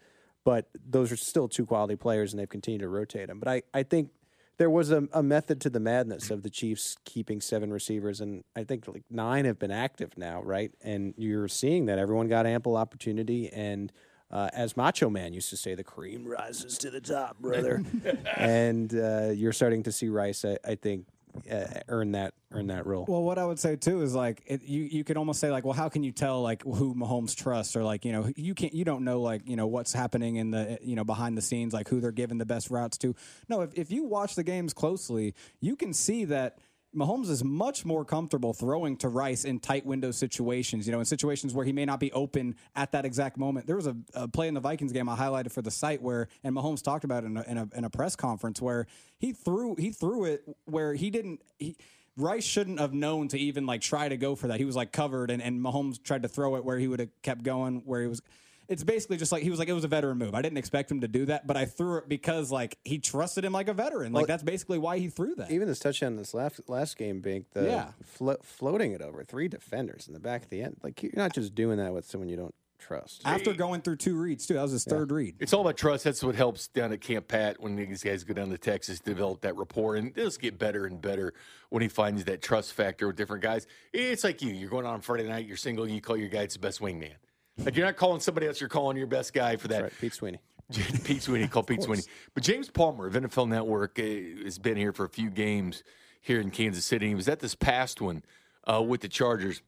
but 0.46 0.68
those 0.88 1.10
are 1.10 1.16
still 1.16 1.48
two 1.48 1.66
quality 1.66 1.96
players 1.96 2.32
and 2.32 2.38
they've 2.38 2.48
continued 2.48 2.80
to 2.80 2.88
rotate 2.88 3.26
them. 3.26 3.40
But 3.40 3.48
I, 3.48 3.62
I 3.74 3.82
think 3.82 4.10
there 4.58 4.70
was 4.70 4.92
a, 4.92 5.08
a 5.12 5.20
method 5.20 5.60
to 5.62 5.70
the 5.70 5.80
madness 5.80 6.30
of 6.30 6.44
the 6.44 6.50
Chiefs 6.50 6.96
keeping 7.04 7.40
seven 7.40 7.72
receivers, 7.72 8.20
and 8.20 8.44
I 8.54 8.62
think 8.62 8.86
like 8.86 9.02
nine 9.10 9.44
have 9.44 9.58
been 9.58 9.72
active 9.72 10.16
now, 10.16 10.40
right? 10.42 10.70
And 10.82 11.14
you're 11.16 11.48
seeing 11.48 11.86
that 11.86 11.98
everyone 11.98 12.28
got 12.28 12.46
ample 12.46 12.76
opportunity. 12.76 13.52
And 13.52 13.92
uh, 14.30 14.48
as 14.52 14.76
Macho 14.76 15.10
Man 15.10 15.34
used 15.34 15.50
to 15.50 15.56
say, 15.56 15.74
the 15.74 15.82
cream 15.82 16.24
rises 16.24 16.78
to 16.78 16.90
the 16.90 17.00
top, 17.00 17.40
brother. 17.40 17.82
and 18.36 18.94
uh, 18.94 19.30
you're 19.34 19.52
starting 19.52 19.82
to 19.82 19.90
see 19.90 20.08
Rice, 20.08 20.44
I, 20.44 20.58
I 20.64 20.76
think, 20.76 21.06
uh, 21.50 21.80
earn 21.88 22.12
that 22.12 22.34
earn 22.52 22.68
that 22.68 22.86
role. 22.86 23.04
Well, 23.08 23.22
what 23.22 23.38
I 23.38 23.44
would 23.44 23.58
say 23.58 23.76
too 23.76 24.02
is 24.02 24.14
like 24.14 24.42
it, 24.46 24.62
you 24.62 24.82
you 24.84 25.04
could 25.04 25.16
almost 25.16 25.40
say 25.40 25.50
like, 25.50 25.64
well, 25.64 25.74
how 25.74 25.88
can 25.88 26.02
you 26.02 26.12
tell 26.12 26.42
like 26.42 26.62
who 26.62 26.94
Mahomes 26.94 27.34
trusts 27.34 27.76
or 27.76 27.82
like 27.82 28.04
you 28.04 28.12
know 28.12 28.30
you 28.36 28.54
can't 28.54 28.74
you 28.74 28.84
don't 28.84 29.04
know 29.04 29.20
like 29.20 29.42
you 29.46 29.56
know 29.56 29.66
what's 29.66 29.92
happening 29.92 30.36
in 30.36 30.50
the 30.50 30.78
you 30.82 30.96
know 30.96 31.04
behind 31.04 31.36
the 31.36 31.42
scenes 31.42 31.72
like 31.72 31.88
who 31.88 32.00
they're 32.00 32.12
giving 32.12 32.38
the 32.38 32.46
best 32.46 32.70
routes 32.70 32.98
to. 32.98 33.14
No, 33.48 33.62
if 33.62 33.74
if 33.74 33.90
you 33.90 34.04
watch 34.04 34.34
the 34.34 34.44
games 34.44 34.72
closely, 34.72 35.34
you 35.60 35.76
can 35.76 35.92
see 35.92 36.24
that. 36.26 36.58
Mahomes 36.96 37.28
is 37.28 37.44
much 37.44 37.84
more 37.84 38.04
comfortable 38.04 38.54
throwing 38.54 38.96
to 38.98 39.08
Rice 39.08 39.44
in 39.44 39.60
tight 39.60 39.84
window 39.84 40.10
situations, 40.10 40.86
you 40.86 40.92
know, 40.92 40.98
in 40.98 41.04
situations 41.04 41.52
where 41.52 41.64
he 41.64 41.72
may 41.72 41.84
not 41.84 42.00
be 42.00 42.10
open 42.12 42.56
at 42.74 42.92
that 42.92 43.04
exact 43.04 43.36
moment. 43.36 43.66
There 43.66 43.76
was 43.76 43.86
a, 43.86 43.96
a 44.14 44.26
play 44.26 44.48
in 44.48 44.54
the 44.54 44.60
Vikings 44.60 44.92
game 44.92 45.08
I 45.08 45.16
highlighted 45.16 45.52
for 45.52 45.62
the 45.62 45.70
site 45.70 46.00
where, 46.00 46.28
and 46.42 46.56
Mahomes 46.56 46.82
talked 46.82 47.04
about 47.04 47.24
it 47.24 47.26
in 47.26 47.36
a, 47.36 47.42
in 47.42 47.58
a, 47.58 47.68
in 47.74 47.84
a 47.84 47.90
press 47.90 48.16
conference 48.16 48.62
where 48.62 48.86
he 49.18 49.32
threw 49.32 49.74
he 49.76 49.90
threw 49.90 50.24
it 50.24 50.42
where 50.64 50.94
he 50.94 51.10
didn't 51.10 51.40
he, 51.58 51.76
Rice 52.16 52.44
shouldn't 52.44 52.80
have 52.80 52.94
known 52.94 53.28
to 53.28 53.38
even 53.38 53.66
like 53.66 53.82
try 53.82 54.08
to 54.08 54.16
go 54.16 54.34
for 54.34 54.48
that. 54.48 54.58
He 54.58 54.64
was 54.64 54.74
like 54.74 54.90
covered, 54.90 55.30
and, 55.30 55.42
and 55.42 55.60
Mahomes 55.60 56.02
tried 56.02 56.22
to 56.22 56.28
throw 56.28 56.56
it 56.56 56.64
where 56.64 56.78
he 56.78 56.88
would 56.88 57.00
have 57.00 57.10
kept 57.22 57.42
going, 57.42 57.82
where 57.84 58.00
he 58.00 58.08
was. 58.08 58.22
It's 58.68 58.82
basically 58.84 59.16
just 59.16 59.32
like 59.32 59.42
he 59.42 59.50
was 59.50 59.58
like 59.58 59.68
it 59.68 59.72
was 59.72 59.84
a 59.84 59.88
veteran 59.88 60.18
move. 60.18 60.34
I 60.34 60.42
didn't 60.42 60.58
expect 60.58 60.90
him 60.90 61.00
to 61.02 61.08
do 61.08 61.26
that, 61.26 61.46
but 61.46 61.56
I 61.56 61.64
threw 61.66 61.98
it 61.98 62.08
because 62.08 62.50
like 62.50 62.78
he 62.84 62.98
trusted 62.98 63.44
him 63.44 63.52
like 63.52 63.68
a 63.68 63.74
veteran. 63.74 64.12
Like 64.12 64.22
Well, 64.22 64.26
that's 64.26 64.42
basically 64.42 64.78
why 64.78 64.98
he 64.98 65.08
threw 65.08 65.34
that. 65.36 65.50
Even 65.50 65.68
this 65.68 65.78
touchdown 65.78 66.12
in 66.12 66.16
this 66.16 66.34
last 66.34 66.60
last 66.68 66.96
game, 66.96 67.20
Bink, 67.20 67.46
the 67.52 67.64
Yeah. 67.64 67.90
flo- 68.04 68.38
floating 68.42 68.92
it 68.92 69.02
over 69.02 69.22
three 69.24 69.48
defenders 69.48 70.06
in 70.08 70.14
the 70.14 70.20
back 70.20 70.42
of 70.44 70.50
the 70.50 70.62
end. 70.62 70.76
Like 70.82 71.02
you're 71.02 71.12
not 71.14 71.32
just 71.34 71.54
doing 71.54 71.78
that 71.78 71.92
with 71.92 72.06
someone 72.06 72.28
you 72.28 72.36
don't 72.36 72.54
trust. 72.78 73.22
After 73.24 73.54
going 73.54 73.80
through 73.80 73.96
two 73.96 74.16
reads 74.16 74.46
too, 74.46 74.54
that 74.54 74.62
was 74.62 74.72
his 74.72 74.84
third 74.84 75.10
read. 75.10 75.36
It's 75.40 75.52
all 75.52 75.62
about 75.62 75.76
trust. 75.76 76.04
That's 76.04 76.22
what 76.22 76.34
helps 76.34 76.68
down 76.68 76.92
at 76.92 77.00
Camp 77.00 77.26
Pat 77.28 77.58
when 77.60 77.74
these 77.76 78.02
guys 78.02 78.22
go 78.24 78.34
down 78.34 78.50
to 78.50 78.58
Texas, 78.58 79.00
develop 79.00 79.40
that 79.42 79.56
rapport, 79.56 79.96
and 79.96 80.08
it'll 80.10 80.24
just 80.26 80.40
get 80.40 80.58
better 80.58 80.84
and 80.86 81.00
better 81.00 81.32
when 81.70 81.82
he 81.82 81.88
finds 81.88 82.24
that 82.24 82.42
trust 82.42 82.74
factor 82.74 83.06
with 83.06 83.16
different 83.16 83.42
guys. 83.42 83.66
It's 83.94 84.24
like 84.24 84.42
you. 84.42 84.52
You're 84.52 84.68
going 84.70 84.86
on 84.86 85.00
Friday 85.00 85.26
night. 85.28 85.46
You're 85.46 85.56
single. 85.56 85.88
You 85.88 86.00
call 86.00 86.16
your 86.16 86.28
guy 86.28 86.42
it's 86.42 86.54
the 86.54 86.60
best 86.60 86.80
wingman. 86.80 87.14
Like 87.58 87.76
you're 87.76 87.86
not 87.86 87.96
calling 87.96 88.20
somebody 88.20 88.46
else. 88.46 88.60
You're 88.60 88.68
calling 88.68 88.96
your 88.96 89.06
best 89.06 89.32
guy 89.32 89.56
for 89.56 89.68
that. 89.68 89.82
That's 89.82 89.92
right, 89.94 90.00
Pete 90.00 90.14
Sweeney. 90.14 90.38
Pete 91.04 91.22
Sweeney, 91.22 91.48
call 91.48 91.62
Pete 91.62 91.82
Sweeney. 91.82 92.02
But 92.34 92.42
James 92.42 92.68
Palmer 92.68 93.06
of 93.06 93.14
NFL 93.14 93.48
Network 93.48 93.98
uh, 93.98 94.44
has 94.44 94.58
been 94.58 94.76
here 94.76 94.92
for 94.92 95.04
a 95.04 95.08
few 95.08 95.30
games 95.30 95.82
here 96.20 96.40
in 96.40 96.50
Kansas 96.50 96.84
City. 96.84 97.08
He 97.08 97.14
was 97.14 97.28
at 97.28 97.40
this 97.40 97.54
past 97.54 98.00
one 98.00 98.22
uh, 98.64 98.82
with 98.82 99.00
the 99.00 99.08
Chargers. 99.08 99.62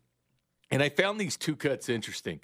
And 0.70 0.82
I 0.82 0.88
found 0.88 1.20
these 1.20 1.36
two 1.36 1.56
cuts 1.56 1.88
interesting. 1.88 2.40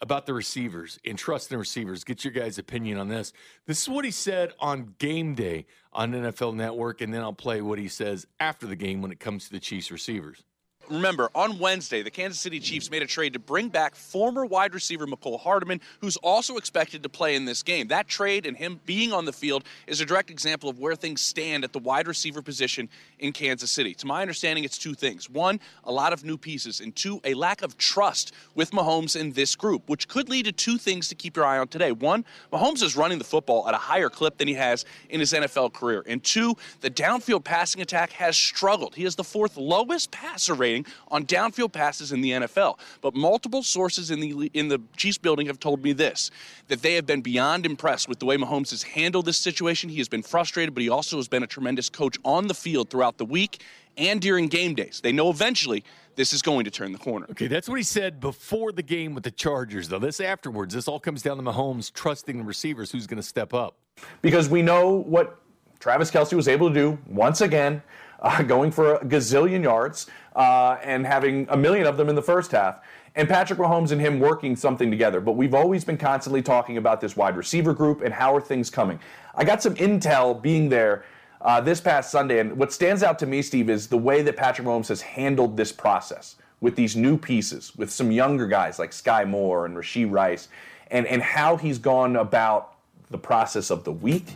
about 0.00 0.24
the 0.24 0.32
receivers 0.32 0.98
and 1.04 1.18
trusting 1.18 1.54
the 1.54 1.58
receivers. 1.58 2.04
Get 2.04 2.24
your 2.24 2.32
guys' 2.32 2.58
opinion 2.58 2.98
on 2.98 3.08
this. 3.08 3.34
This 3.66 3.82
is 3.82 3.88
what 3.88 4.04
he 4.06 4.10
said 4.10 4.54
on 4.58 4.94
game 4.98 5.34
day 5.34 5.66
on 5.92 6.12
NFL 6.12 6.54
Network, 6.54 7.02
and 7.02 7.12
then 7.12 7.20
I'll 7.20 7.34
play 7.34 7.60
what 7.60 7.78
he 7.78 7.88
says 7.88 8.26
after 8.40 8.66
the 8.66 8.76
game 8.76 9.02
when 9.02 9.12
it 9.12 9.20
comes 9.20 9.44
to 9.46 9.52
the 9.52 9.60
Chiefs 9.60 9.90
receivers 9.90 10.42
remember, 10.90 11.30
on 11.34 11.58
Wednesday, 11.58 12.02
the 12.02 12.10
Kansas 12.10 12.40
City 12.40 12.60
Chiefs 12.60 12.90
made 12.90 13.02
a 13.02 13.06
trade 13.06 13.32
to 13.34 13.38
bring 13.38 13.68
back 13.68 13.94
former 13.94 14.44
wide 14.44 14.74
receiver 14.74 15.06
Mecole 15.06 15.40
Hardman, 15.40 15.80
who's 16.00 16.16
also 16.18 16.56
expected 16.56 17.02
to 17.02 17.08
play 17.08 17.36
in 17.36 17.44
this 17.44 17.62
game. 17.62 17.88
That 17.88 18.08
trade 18.08 18.46
and 18.46 18.56
him 18.56 18.80
being 18.86 19.12
on 19.12 19.24
the 19.24 19.32
field 19.32 19.64
is 19.86 20.00
a 20.00 20.04
direct 20.04 20.30
example 20.30 20.68
of 20.68 20.78
where 20.78 20.94
things 20.94 21.22
stand 21.22 21.64
at 21.64 21.72
the 21.72 21.78
wide 21.78 22.08
receiver 22.08 22.42
position 22.42 22.88
in 23.18 23.32
Kansas 23.32 23.72
City. 23.72 23.94
To 23.94 24.06
my 24.06 24.22
understanding, 24.22 24.64
it's 24.64 24.78
two 24.78 24.94
things. 24.94 25.30
One, 25.30 25.60
a 25.84 25.92
lot 25.92 26.12
of 26.12 26.24
new 26.24 26.36
pieces, 26.36 26.80
and 26.80 26.94
two, 26.94 27.20
a 27.24 27.34
lack 27.34 27.62
of 27.62 27.78
trust 27.78 28.32
with 28.54 28.72
Mahomes 28.72 29.18
in 29.18 29.32
this 29.32 29.54
group, 29.54 29.88
which 29.88 30.08
could 30.08 30.28
lead 30.28 30.46
to 30.46 30.52
two 30.52 30.78
things 30.78 31.08
to 31.08 31.14
keep 31.14 31.36
your 31.36 31.46
eye 31.46 31.58
on 31.58 31.68
today. 31.68 31.92
One, 31.92 32.24
Mahomes 32.52 32.82
is 32.82 32.96
running 32.96 33.18
the 33.18 33.24
football 33.24 33.68
at 33.68 33.74
a 33.74 33.78
higher 33.78 34.08
clip 34.08 34.38
than 34.38 34.48
he 34.48 34.54
has 34.54 34.84
in 35.08 35.20
his 35.20 35.32
NFL 35.32 35.72
career. 35.72 36.02
And 36.06 36.22
two, 36.22 36.56
the 36.80 36.90
downfield 36.90 37.44
passing 37.44 37.80
attack 37.80 38.10
has 38.12 38.36
struggled. 38.36 38.94
He 38.94 39.04
has 39.04 39.14
the 39.14 39.24
fourth 39.24 39.56
lowest 39.56 40.10
passer 40.10 40.54
rating 40.54 40.79
on 41.08 41.24
downfield 41.24 41.72
passes 41.72 42.12
in 42.12 42.20
the 42.20 42.30
NFL. 42.30 42.78
But 43.00 43.14
multiple 43.14 43.62
sources 43.62 44.10
in 44.10 44.20
the 44.20 44.50
in 44.54 44.68
the 44.68 44.80
Chiefs 44.96 45.18
building 45.18 45.46
have 45.46 45.60
told 45.60 45.82
me 45.82 45.92
this 45.92 46.30
that 46.68 46.82
they 46.82 46.94
have 46.94 47.06
been 47.06 47.20
beyond 47.20 47.66
impressed 47.66 48.08
with 48.08 48.18
the 48.18 48.26
way 48.26 48.36
Mahomes 48.36 48.70
has 48.70 48.82
handled 48.82 49.26
this 49.26 49.38
situation. 49.38 49.90
He 49.90 49.98
has 49.98 50.08
been 50.08 50.22
frustrated, 50.22 50.74
but 50.74 50.82
he 50.82 50.88
also 50.88 51.16
has 51.16 51.28
been 51.28 51.42
a 51.42 51.46
tremendous 51.46 51.88
coach 51.88 52.16
on 52.24 52.46
the 52.46 52.54
field 52.54 52.90
throughout 52.90 53.18
the 53.18 53.24
week 53.24 53.62
and 53.96 54.20
during 54.20 54.48
game 54.48 54.74
days. 54.74 55.00
They 55.02 55.12
know 55.12 55.30
eventually 55.30 55.84
this 56.16 56.32
is 56.32 56.42
going 56.42 56.64
to 56.64 56.70
turn 56.70 56.92
the 56.92 56.98
corner. 56.98 57.26
Okay, 57.30 57.46
that's 57.46 57.68
what 57.68 57.76
he 57.76 57.82
said 57.82 58.20
before 58.20 58.72
the 58.72 58.82
game 58.82 59.14
with 59.14 59.24
the 59.24 59.30
Chargers, 59.30 59.88
though. 59.88 59.98
This 59.98 60.20
afterwards, 60.20 60.74
this 60.74 60.88
all 60.88 61.00
comes 61.00 61.22
down 61.22 61.36
to 61.36 61.42
Mahomes 61.42 61.92
trusting 61.92 62.38
the 62.38 62.44
receivers 62.44 62.90
who's 62.90 63.06
going 63.06 63.16
to 63.16 63.26
step 63.26 63.54
up. 63.54 63.76
Because 64.22 64.48
we 64.48 64.62
know 64.62 64.90
what 64.90 65.40
Travis 65.78 66.10
Kelce 66.10 66.34
was 66.34 66.48
able 66.48 66.68
to 66.68 66.74
do 66.74 66.98
once 67.06 67.40
again 67.40 67.82
uh, 68.20 68.42
going 68.54 68.70
for 68.70 68.94
a 68.94 69.04
gazillion 69.04 69.62
yards 69.62 70.06
uh, 70.36 70.76
and 70.82 71.06
having 71.06 71.46
a 71.50 71.56
million 71.56 71.86
of 71.86 71.96
them 71.96 72.08
in 72.08 72.14
the 72.14 72.22
first 72.22 72.52
half. 72.52 72.80
And 73.16 73.28
Patrick 73.28 73.58
Mahomes 73.58 73.90
and 73.90 74.00
him 74.00 74.20
working 74.20 74.54
something 74.54 74.90
together. 74.90 75.20
But 75.20 75.32
we've 75.32 75.54
always 75.54 75.84
been 75.84 75.96
constantly 75.96 76.42
talking 76.42 76.76
about 76.76 77.00
this 77.00 77.16
wide 77.16 77.36
receiver 77.36 77.74
group 77.74 78.02
and 78.02 78.14
how 78.14 78.34
are 78.34 78.40
things 78.40 78.70
coming. 78.70 79.00
I 79.34 79.44
got 79.44 79.62
some 79.62 79.74
intel 79.74 80.40
being 80.40 80.68
there 80.68 81.04
uh, 81.40 81.60
this 81.60 81.80
past 81.80 82.10
Sunday. 82.10 82.38
And 82.38 82.56
what 82.56 82.72
stands 82.72 83.02
out 83.02 83.18
to 83.20 83.26
me, 83.26 83.42
Steve, 83.42 83.68
is 83.68 83.88
the 83.88 83.98
way 83.98 84.22
that 84.22 84.36
Patrick 84.36 84.66
Mahomes 84.66 84.88
has 84.88 85.00
handled 85.00 85.56
this 85.56 85.72
process 85.72 86.36
with 86.60 86.76
these 86.76 86.94
new 86.94 87.16
pieces, 87.16 87.74
with 87.76 87.90
some 87.90 88.12
younger 88.12 88.46
guys 88.46 88.78
like 88.78 88.90
Skyy 88.90 89.26
Moore 89.26 89.66
and 89.66 89.76
Rashee 89.76 90.10
Rice, 90.10 90.48
and, 90.90 91.06
and 91.06 91.22
how 91.22 91.56
he's 91.56 91.78
gone 91.78 92.16
about 92.16 92.74
the 93.10 93.18
process 93.18 93.70
of 93.70 93.82
the 93.84 93.92
week 93.92 94.26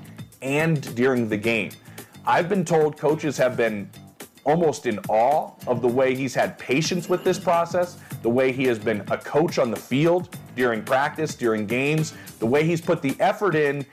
and 0.43 0.95
during 0.95 1.29
the 1.29 1.37
game. 1.37 1.71
I've 2.27 2.49
been 2.49 2.65
told 2.65 2.97
coaches 2.97 3.37
have 3.37 3.55
been 3.55 3.91
almost 4.45 4.87
in 4.87 4.99
awe 5.09 5.51
of 5.67 5.83
the 5.83 5.89
way 5.89 6.15
he's 6.15 6.35
had 6.35 6.59
patience 6.59 7.07
with 7.07 7.23
this 7.23 7.39
process, 7.39 7.99
the 8.23 8.31
way 8.31 8.51
he 8.51 8.65
has 8.65 8.79
been 8.79 9.01
a 9.11 9.19
coach 9.19 9.59
on 9.59 9.71
the 9.71 9.77
field 9.77 10.35
during 10.57 10.83
practice, 10.83 11.35
during 11.35 11.67
games, 11.67 12.15
the 12.39 12.47
way 12.47 12.65
he's 12.65 12.81
put 12.81 13.03
the 13.03 13.15
effort 13.21 13.55
in. 13.55 13.85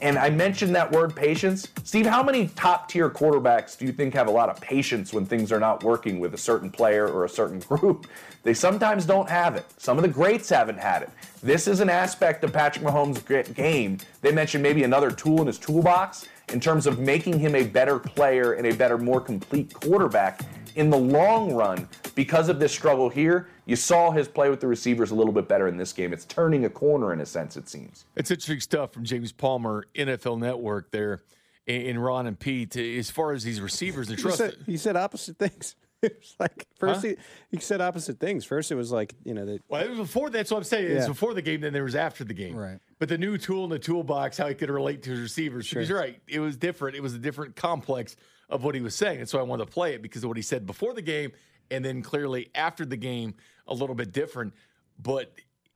And 0.00 0.18
I 0.18 0.30
mentioned 0.30 0.74
that 0.74 0.90
word 0.90 1.14
patience. 1.14 1.68
Steve, 1.84 2.06
how 2.06 2.24
many 2.24 2.48
top 2.48 2.88
tier 2.88 3.08
quarterbacks 3.08 3.78
do 3.78 3.86
you 3.86 3.92
think 3.92 4.14
have 4.14 4.26
a 4.26 4.32
lot 4.32 4.48
of 4.48 4.60
patience 4.60 5.12
when 5.12 5.24
things 5.24 5.52
are 5.52 5.60
not 5.60 5.84
working 5.84 6.18
with 6.18 6.34
a 6.34 6.38
certain 6.38 6.70
player 6.70 7.06
or 7.08 7.24
a 7.24 7.28
certain 7.28 7.58
group? 7.70 8.08
They 8.42 8.52
sometimes 8.52 9.06
don't 9.06 9.28
have 9.28 9.54
it. 9.54 9.64
Some 9.78 9.96
of 9.96 10.02
the 10.02 10.08
greats 10.08 10.48
haven't 10.48 10.78
had 10.78 11.02
it. 11.02 11.10
This 11.42 11.68
is 11.68 11.80
an 11.80 11.88
aspect 11.88 12.42
of 12.42 12.52
Patrick 12.52 12.84
Mahomes' 12.84 13.54
game. 13.54 13.98
They 14.22 14.32
mentioned 14.32 14.62
maybe 14.62 14.82
another 14.82 15.10
tool 15.10 15.40
in 15.40 15.46
his 15.46 15.58
toolbox 15.58 16.26
in 16.52 16.60
terms 16.60 16.86
of 16.86 16.98
making 16.98 17.38
him 17.38 17.54
a 17.54 17.64
better 17.64 17.98
player 17.98 18.52
and 18.52 18.66
a 18.66 18.74
better, 18.74 18.98
more 18.98 19.20
complete 19.20 19.72
quarterback 19.74 20.40
in 20.76 20.90
the 20.90 20.96
long 20.96 21.52
run 21.52 21.88
because 22.14 22.48
of 22.48 22.60
this 22.60 22.72
struggle 22.72 23.08
here. 23.08 23.48
You 23.64 23.76
saw 23.76 24.10
his 24.10 24.28
play 24.28 24.48
with 24.50 24.60
the 24.60 24.66
receivers 24.66 25.10
a 25.10 25.14
little 25.14 25.32
bit 25.32 25.48
better 25.48 25.66
in 25.68 25.76
this 25.76 25.92
game. 25.92 26.12
It's 26.12 26.24
turning 26.24 26.64
a 26.64 26.70
corner 26.70 27.12
in 27.12 27.20
a 27.20 27.26
sense, 27.26 27.56
it 27.56 27.68
seems. 27.68 28.04
It's 28.14 28.30
interesting 28.30 28.60
stuff 28.60 28.92
from 28.92 29.04
James 29.04 29.32
Palmer, 29.32 29.84
NFL 29.94 30.38
Network 30.38 30.90
there, 30.92 31.22
in 31.66 31.98
Ron 31.98 32.26
and 32.26 32.38
Pete. 32.38 32.76
As 32.76 33.10
far 33.10 33.32
as 33.32 33.42
these 33.42 33.60
receivers, 33.60 34.06
the 34.06 34.16
trust. 34.16 34.40
He 34.40 34.48
said, 34.48 34.56
he 34.66 34.76
said 34.76 34.96
opposite 34.96 35.38
things. 35.38 35.74
it 36.12 36.18
was 36.20 36.34
like 36.38 36.66
first 36.78 37.02
huh? 37.02 37.08
he, 37.08 37.56
he 37.56 37.58
said 37.58 37.80
opposite 37.80 38.18
things. 38.18 38.44
First 38.44 38.70
it 38.72 38.74
was 38.74 38.92
like 38.92 39.14
you 39.24 39.34
know 39.34 39.44
that. 39.46 39.62
Well, 39.68 39.82
it 39.82 39.90
was 39.90 39.98
before. 39.98 40.30
That's 40.30 40.50
what 40.50 40.58
I'm 40.58 40.64
saying. 40.64 40.90
Yeah. 40.90 40.98
It's 40.98 41.08
before 41.08 41.34
the 41.34 41.42
game. 41.42 41.60
Then 41.60 41.72
there 41.72 41.84
was 41.84 41.94
after 41.94 42.24
the 42.24 42.34
game. 42.34 42.56
Right. 42.56 42.78
But 42.98 43.08
the 43.08 43.18
new 43.18 43.38
tool 43.38 43.64
in 43.64 43.70
the 43.70 43.78
toolbox, 43.78 44.38
how 44.38 44.48
he 44.48 44.54
could 44.54 44.70
relate 44.70 45.02
to 45.04 45.10
his 45.10 45.20
receivers. 45.20 45.66
Sure. 45.66 45.80
Because 45.80 45.88
you're 45.90 45.98
right. 45.98 46.20
It 46.26 46.40
was 46.40 46.56
different. 46.56 46.96
It 46.96 47.02
was 47.02 47.14
a 47.14 47.18
different 47.18 47.56
complex 47.56 48.16
of 48.48 48.64
what 48.64 48.74
he 48.74 48.80
was 48.80 48.94
saying, 48.94 49.18
and 49.18 49.28
so 49.28 49.38
I 49.38 49.42
wanted 49.42 49.66
to 49.66 49.72
play 49.72 49.94
it 49.94 50.02
because 50.02 50.22
of 50.22 50.28
what 50.28 50.36
he 50.36 50.42
said 50.42 50.66
before 50.66 50.94
the 50.94 51.02
game, 51.02 51.32
and 51.70 51.84
then 51.84 52.00
clearly 52.02 52.48
after 52.54 52.84
the 52.86 52.96
game, 52.96 53.34
a 53.66 53.74
little 53.74 53.96
bit 53.96 54.12
different. 54.12 54.54
But 54.98 55.32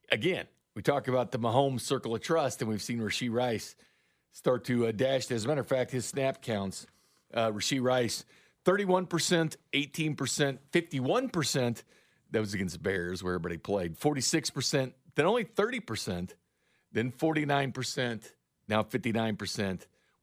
again, 0.09 0.45
we 0.75 0.81
talk 0.81 1.07
about 1.07 1.31
the 1.31 1.39
Mahomes 1.39 1.81
circle 1.81 2.15
of 2.15 2.21
trust, 2.21 2.61
and 2.61 2.69
we've 2.69 2.81
seen 2.81 2.99
Rashee 2.99 3.31
Rice 3.31 3.75
start 4.31 4.63
to 4.65 4.87
uh, 4.87 4.91
dash. 4.91 5.29
As 5.31 5.45
a 5.45 5.47
matter 5.47 5.61
of 5.61 5.67
fact, 5.67 5.91
his 5.91 6.05
snap 6.05 6.41
counts, 6.41 6.87
uh, 7.33 7.51
Rashee 7.51 7.81
Rice 7.81 8.25
31%, 8.65 9.55
18%, 9.73 10.57
51%. 10.71 11.83
That 12.31 12.39
was 12.39 12.53
against 12.53 12.81
Bears 12.81 13.23
where 13.23 13.33
everybody 13.33 13.57
played. 13.57 13.99
46%, 13.99 14.93
then 15.15 15.25
only 15.25 15.45
30%, 15.45 16.33
then 16.91 17.11
49%, 17.11 18.31
now 18.67 18.83
59% 18.83 19.81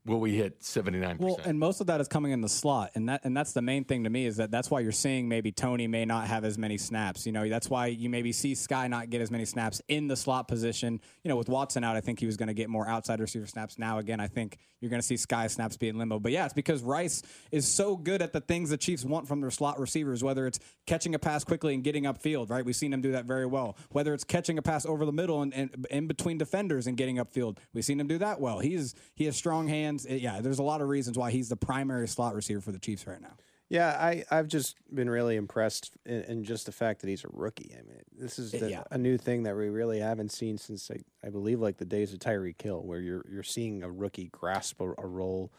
will 0.09 0.21
we 0.21 0.35
hit 0.35 0.61
79%? 0.61 1.21
Well, 1.21 1.41
and 1.45 1.59
most 1.59 1.81
of 1.81 1.89
that 1.89 2.01
is 2.01 2.09
coming 2.09 2.33
in 2.33 2.41
the 2.41 2.49
slot. 2.49 2.93
And 2.95 3.09
that 3.09 3.25
and 3.25 3.37
that's 3.37 3.53
the 3.53 3.63
main 3.63 3.85
thing 3.85 4.05
to 4.05 4.11
me 4.11 4.27
is 4.27 4.37
that 4.37 4.51
that's 4.51 4.71
why 4.71 4.81
you're 4.81 4.93
seeing 4.93 5.29
maybe 5.29 5.53
Toney 5.53 5.87
may 5.87 6.05
not 6.05 6.27
have 6.27 6.45
as 6.45 6.59
many 6.59 6.79
snaps. 6.79 7.27
You 7.27 7.33
know, 7.33 7.49
that's 7.49 7.69
why 7.71 7.87
you 7.87 8.09
maybe 8.09 8.33
see 8.33 8.53
Skyy 8.53 8.89
not 8.89 9.11
get 9.11 9.21
as 9.21 9.31
many 9.31 9.45
snaps 9.45 9.81
in 9.89 10.09
the 10.09 10.17
slot 10.17 10.49
position. 10.49 11.01
You 11.23 11.29
know, 11.29 11.37
with 11.37 11.49
Watson 11.49 11.85
out, 11.85 11.97
I 11.97 12.01
think 12.01 12.21
he 12.21 12.27
was 12.27 12.37
going 12.37 12.49
to 12.49 12.55
get 12.55 12.69
more 12.69 12.89
outside 12.89 13.21
receiver 13.21 13.47
snaps. 13.47 13.79
Now 13.79 13.99
again, 13.99 14.21
I 14.21 14.29
think 14.29 14.59
you're 14.81 14.91
going 14.91 15.03
to 15.03 15.07
see 15.07 15.17
Skyy 15.17 15.51
snaps 15.51 15.77
be 15.77 15.89
in 15.89 15.99
limbo. 15.99 16.19
But 16.19 16.33
yeah, 16.33 16.45
it's 16.45 16.55
because 16.55 16.83
Rice 16.83 17.23
is 17.51 17.67
so 17.67 17.97
good 17.97 18.23
at 18.23 18.33
the 18.33 18.41
things 18.41 18.71
the 18.71 18.77
Chiefs 18.77 19.05
want 19.05 19.27
from 19.27 19.41
their 19.41 19.51
slot 19.51 19.79
receivers, 19.79 20.23
whether 20.23 20.47
it's 20.47 20.59
catching 20.87 21.15
a 21.15 21.19
pass 21.19 21.45
quickly 21.45 21.75
and 21.75 21.83
getting 21.83 22.05
upfield, 22.05 22.51
right? 22.51 22.65
We've 22.65 22.77
seen 22.77 22.93
him 22.93 23.01
do 23.01 23.13
that 23.13 23.25
very 23.25 23.47
well. 23.47 23.77
Whether 23.91 24.15
it's 24.15 24.25
catching 24.25 24.59
a 24.59 24.63
pass 24.63 24.87
over 24.87 25.05
the 25.05 25.13
middle 25.13 25.43
and, 25.43 25.53
and 25.55 25.87
in 25.91 26.07
between 26.07 26.39
defenders 26.39 26.87
and 26.87 26.97
getting 26.97 27.17
upfield, 27.17 27.59
we've 27.73 27.85
seen 27.85 28.01
him 28.01 28.07
do 28.07 28.19
that 28.19 28.41
well. 28.41 28.61
He's 28.61 28.95
he 29.15 29.25
has 29.25 29.37
strong 29.37 29.69
hands. 29.69 29.98
It, 30.05 30.21
yeah, 30.21 30.41
there's 30.41 30.59
a 30.59 30.65
lot 30.65 30.81
of 30.81 30.89
reasons 30.89 31.19
why 31.19 31.31
he's 31.31 31.49
the 31.49 31.57
primary 31.57 32.09
slot 32.09 32.35
receiver 32.35 32.61
for 32.61 32.73
the 32.73 32.79
Chiefs 32.79 33.07
right 33.07 33.21
now. 33.21 33.35
Yeah, 33.71 33.89
I, 33.89 34.25
I've 34.31 34.49
just 34.49 34.77
been 34.95 35.11
really 35.11 35.37
impressed 35.37 35.93
in, 36.07 36.23
in 36.23 36.45
just 36.45 36.65
the 36.65 36.73
fact 36.73 37.03
that 37.03 37.09
he's 37.09 37.25
a 37.25 37.29
rookie. 37.31 37.75
I 37.79 37.83
mean, 37.83 38.03
this 38.17 38.39
is 38.39 38.53
the, 38.53 38.71
yeah. 38.71 38.85
a 38.91 38.97
new 38.97 39.19
thing 39.19 39.43
that 39.43 39.55
we 39.57 39.69
really 39.69 40.01
haven't 40.01 40.33
seen 40.33 40.57
since 40.57 40.91
I, 40.91 41.01
I 41.23 41.29
believe 41.29 41.61
like 41.61 41.77
the 41.77 41.85
days 41.85 42.15
of 42.15 42.19
Tyreek 42.19 42.61
Hill, 42.61 42.83
where 42.83 42.99
you're 42.99 43.25
you're 43.31 43.43
seeing 43.43 43.83
a 43.83 43.91
rookie 43.91 44.31
grasp 44.33 44.81
a, 44.81 44.95
a 44.97 45.07
role 45.07 45.53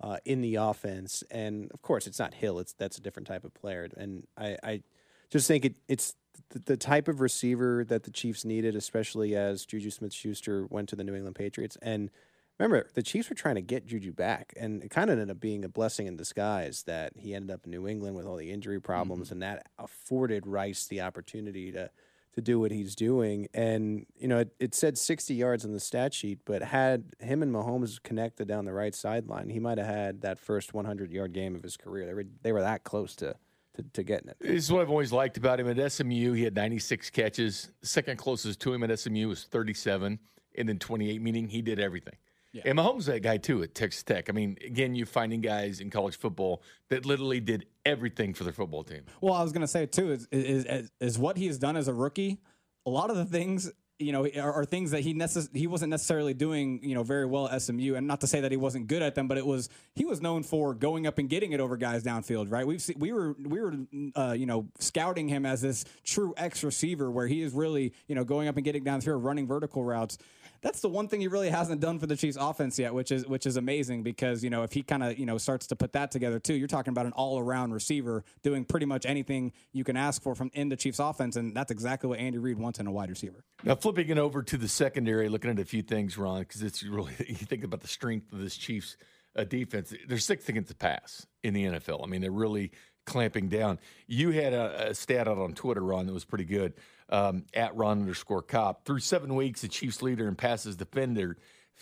uh, 0.00 0.18
in 0.24 0.42
the 0.42 0.56
offense. 0.56 1.24
And 1.28 1.70
of 1.72 1.82
course, 1.82 2.06
it's 2.06 2.20
not 2.20 2.34
Hill; 2.34 2.60
it's 2.60 2.72
that's 2.74 2.98
a 2.98 3.00
different 3.00 3.26
type 3.26 3.44
of 3.44 3.52
player. 3.52 3.88
And 3.96 4.28
I, 4.36 4.56
I 4.62 4.82
just 5.30 5.48
think 5.48 5.64
it, 5.64 5.74
it's 5.88 6.14
the, 6.50 6.60
the 6.60 6.76
type 6.76 7.08
of 7.08 7.20
receiver 7.20 7.84
that 7.88 8.04
the 8.04 8.12
Chiefs 8.12 8.44
needed, 8.44 8.76
especially 8.76 9.34
as 9.34 9.66
Juju 9.66 9.90
Smith-Schuster 9.90 10.66
went 10.66 10.88
to 10.90 10.96
the 10.96 11.02
New 11.02 11.16
England 11.16 11.34
Patriots 11.34 11.76
and 11.82 12.10
remember 12.58 12.88
the 12.94 13.02
Chiefs 13.02 13.28
were 13.28 13.36
trying 13.36 13.56
to 13.56 13.62
get 13.62 13.86
Juju 13.86 14.12
back, 14.12 14.52
and 14.56 14.82
it 14.82 14.90
kind 14.90 15.10
of 15.10 15.18
ended 15.18 15.36
up 15.36 15.40
being 15.40 15.64
a 15.64 15.68
blessing 15.68 16.06
in 16.06 16.16
disguise 16.16 16.84
that 16.84 17.12
he 17.16 17.34
ended 17.34 17.50
up 17.50 17.64
in 17.64 17.70
New 17.70 17.86
England 17.86 18.16
with 18.16 18.26
all 18.26 18.36
the 18.36 18.50
injury 18.50 18.80
problems, 18.80 19.26
mm-hmm. 19.26 19.34
and 19.34 19.42
that 19.42 19.66
afforded 19.78 20.46
Rice 20.46 20.86
the 20.86 21.00
opportunity 21.00 21.72
to 21.72 21.90
to 22.36 22.42
do 22.42 22.60
what 22.60 22.70
he's 22.70 22.94
doing. 22.94 23.48
And 23.54 24.06
you 24.14 24.28
know, 24.28 24.38
it, 24.38 24.54
it, 24.60 24.74
said 24.74 24.98
60 24.98 25.34
yards 25.34 25.64
on 25.64 25.72
the 25.72 25.80
stat 25.80 26.12
sheet, 26.12 26.38
but 26.44 26.62
had 26.62 27.14
him 27.18 27.42
and 27.42 27.52
Mahomes 27.52 28.00
connected 28.02 28.46
down 28.46 28.66
the 28.66 28.74
right 28.74 28.94
sideline, 28.94 29.48
he 29.48 29.58
might 29.58 29.78
have 29.78 29.86
had 29.86 30.20
that 30.20 30.38
first 30.38 30.74
100 30.74 31.10
yard 31.10 31.32
game 31.32 31.54
of 31.56 31.62
his 31.62 31.76
career. 31.76 32.06
They 32.06 32.14
were 32.14 32.26
they 32.42 32.52
were 32.52 32.60
that 32.60 32.84
close 32.84 33.16
to. 33.16 33.34
To, 33.74 33.82
to 33.92 34.02
getting 34.02 34.30
it. 34.30 34.38
This 34.40 34.64
is 34.64 34.72
what 34.72 34.80
I've 34.80 34.88
always 34.88 35.12
liked 35.12 35.36
about 35.36 35.60
him. 35.60 35.68
At 35.68 35.92
SMU, 35.92 36.32
he 36.32 36.44
had 36.44 36.54
96 36.54 37.10
catches. 37.10 37.68
Second 37.82 38.16
closest 38.16 38.58
to 38.60 38.72
him 38.72 38.82
at 38.82 38.98
SMU 38.98 39.28
was 39.28 39.44
37, 39.44 40.18
and 40.56 40.66
then 40.66 40.78
28, 40.78 41.20
meaning 41.20 41.46
he 41.46 41.60
did 41.60 41.78
everything. 41.78 42.14
Yeah. 42.56 42.62
And 42.64 42.78
Mahomes 42.78 43.04
that 43.04 43.20
guy 43.22 43.36
too 43.36 43.62
at 43.62 43.74
Texas 43.74 44.02
Tech. 44.02 44.30
I 44.30 44.32
mean, 44.32 44.56
again, 44.64 44.94
you're 44.94 45.06
finding 45.06 45.42
guys 45.42 45.80
in 45.80 45.90
college 45.90 46.16
football 46.16 46.62
that 46.88 47.04
literally 47.04 47.40
did 47.40 47.66
everything 47.84 48.32
for 48.32 48.44
their 48.44 48.52
football 48.52 48.82
team. 48.82 49.02
Well, 49.20 49.34
I 49.34 49.42
was 49.42 49.52
going 49.52 49.60
to 49.60 49.68
say 49.68 49.84
too 49.84 50.12
is, 50.12 50.26
is, 50.32 50.64
is 50.64 50.90
is 51.00 51.18
what 51.18 51.36
he 51.36 51.46
has 51.48 51.58
done 51.58 51.76
as 51.76 51.86
a 51.86 51.94
rookie. 51.94 52.38
A 52.86 52.90
lot 52.90 53.10
of 53.10 53.16
the 53.16 53.26
things 53.26 53.70
you 53.98 54.12
know, 54.12 54.26
are, 54.36 54.52
are 54.52 54.64
things 54.64 54.90
that 54.90 55.00
he 55.00 55.14
necess- 55.14 55.54
he 55.54 55.66
wasn't 55.66 55.90
necessarily 55.90 56.34
doing, 56.34 56.80
you 56.82 56.94
know, 56.94 57.02
very 57.02 57.24
well 57.24 57.48
at 57.48 57.62
SMU. 57.62 57.94
And 57.94 58.06
not 58.06 58.20
to 58.20 58.26
say 58.26 58.40
that 58.40 58.50
he 58.50 58.56
wasn't 58.56 58.88
good 58.88 59.02
at 59.02 59.14
them, 59.14 59.26
but 59.26 59.38
it 59.38 59.46
was 59.46 59.68
he 59.94 60.04
was 60.04 60.20
known 60.20 60.42
for 60.42 60.74
going 60.74 61.06
up 61.06 61.18
and 61.18 61.28
getting 61.28 61.52
it 61.52 61.60
over 61.60 61.76
guys 61.76 62.02
downfield, 62.02 62.50
right? 62.50 62.66
We've 62.66 62.82
seen, 62.82 62.98
we 62.98 63.12
were 63.12 63.34
we 63.38 63.60
were 63.60 63.74
uh, 64.14 64.32
you 64.32 64.46
know 64.46 64.68
scouting 64.80 65.28
him 65.28 65.46
as 65.46 65.62
this 65.62 65.84
true 66.04 66.34
X 66.36 66.62
receiver 66.62 67.10
where 67.10 67.26
he 67.26 67.42
is 67.42 67.54
really 67.54 67.94
you 68.06 68.14
know 68.14 68.24
going 68.24 68.48
up 68.48 68.56
and 68.56 68.64
getting 68.64 68.84
downfield, 68.84 69.24
running 69.24 69.46
vertical 69.46 69.82
routes 69.82 70.18
that's 70.60 70.80
the 70.80 70.88
one 70.88 71.08
thing 71.08 71.20
he 71.20 71.28
really 71.28 71.50
hasn't 71.50 71.80
done 71.80 71.98
for 71.98 72.06
the 72.06 72.16
Chiefs 72.16 72.36
offense 72.40 72.78
yet, 72.78 72.94
which 72.94 73.12
is 73.12 73.26
which 73.26 73.46
is 73.46 73.56
amazing 73.56 74.02
because 74.02 74.42
you 74.42 74.50
know 74.50 74.62
if 74.62 74.72
he 74.72 74.82
kind 74.82 75.02
of 75.02 75.18
you 75.18 75.26
know 75.26 75.38
starts 75.38 75.66
to 75.68 75.76
put 75.76 75.92
that 75.92 76.10
together 76.10 76.38
too, 76.38 76.54
you're 76.54 76.68
talking 76.68 76.92
about 76.92 77.06
an 77.06 77.12
all 77.12 77.38
around 77.38 77.72
receiver 77.72 78.24
doing 78.42 78.64
pretty 78.64 78.86
much 78.86 79.06
anything 79.06 79.52
you 79.72 79.84
can 79.84 79.96
ask 79.96 80.22
for 80.22 80.34
from 80.34 80.50
in 80.54 80.68
the 80.68 80.76
Chiefs 80.76 80.98
offense, 80.98 81.36
and 81.36 81.54
that's 81.56 81.70
exactly 81.70 82.08
what 82.08 82.18
Andy 82.18 82.38
Reid 82.38 82.58
wants 82.58 82.78
in 82.78 82.86
a 82.86 82.92
wide 82.92 83.10
receiver. 83.10 83.44
Now 83.64 83.74
flipping 83.74 84.08
it 84.08 84.18
over 84.18 84.42
to 84.42 84.56
the 84.56 84.68
secondary, 84.68 85.28
looking 85.28 85.50
at 85.50 85.58
a 85.58 85.64
few 85.64 85.82
things, 85.82 86.18
Ron, 86.18 86.40
because 86.40 86.62
it's 86.62 86.82
really 86.82 87.12
you 87.26 87.34
think 87.34 87.64
about 87.64 87.80
the 87.80 87.88
strength 87.88 88.32
of 88.32 88.40
this 88.40 88.56
Chiefs 88.56 88.96
uh, 89.36 89.44
defense. 89.44 89.92
They're 90.08 90.18
sixth 90.18 90.48
against 90.48 90.68
the 90.68 90.74
pass 90.74 91.26
in 91.42 91.54
the 91.54 91.64
NFL. 91.64 92.02
I 92.02 92.06
mean, 92.06 92.20
they're 92.20 92.30
really 92.30 92.72
clamping 93.04 93.48
down. 93.48 93.78
You 94.06 94.30
had 94.30 94.52
a, 94.52 94.90
a 94.90 94.94
stat 94.94 95.28
out 95.28 95.38
on 95.38 95.54
Twitter, 95.54 95.80
Ron, 95.80 96.06
that 96.06 96.12
was 96.12 96.24
pretty 96.24 96.44
good 96.44 96.74
um, 97.08 97.44
at 97.54 97.74
Ron 97.76 98.00
underscore 98.00 98.42
cop. 98.42 98.84
Through 98.84 99.00
seven 99.00 99.34
weeks, 99.34 99.62
the 99.62 99.68
Chiefs 99.68 100.02
leader 100.02 100.28
in 100.28 100.34
passes 100.34 100.76
defender 100.76 101.36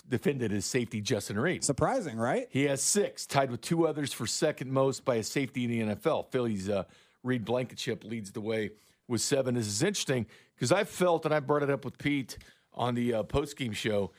defended 0.08 0.50
his 0.50 0.66
safety 0.66 1.00
Justin 1.00 1.38
Reid. 1.38 1.64
Surprising, 1.64 2.16
right? 2.16 2.46
He 2.50 2.64
has 2.64 2.82
six, 2.82 3.26
tied 3.26 3.50
with 3.50 3.60
two 3.60 3.86
others 3.86 4.12
for 4.12 4.26
second 4.26 4.70
most 4.70 5.04
by 5.04 5.16
a 5.16 5.22
safety 5.22 5.64
in 5.64 5.88
the 5.88 5.94
NFL. 5.94 6.30
Philly's 6.30 6.68
uh, 6.68 6.84
Reed 7.22 7.44
Blankenship 7.44 8.04
leads 8.04 8.32
the 8.32 8.40
way 8.40 8.72
with 9.08 9.20
seven. 9.20 9.54
This 9.54 9.66
is 9.66 9.82
interesting 9.82 10.26
because 10.54 10.72
I 10.72 10.84
felt, 10.84 11.24
and 11.24 11.34
I 11.34 11.40
brought 11.40 11.62
it 11.62 11.70
up 11.70 11.84
with 11.84 11.96
Pete 11.98 12.38
on 12.72 12.94
the 12.94 13.14
uh, 13.14 13.22
post 13.22 13.56
game 13.56 13.72
show. 13.72 14.10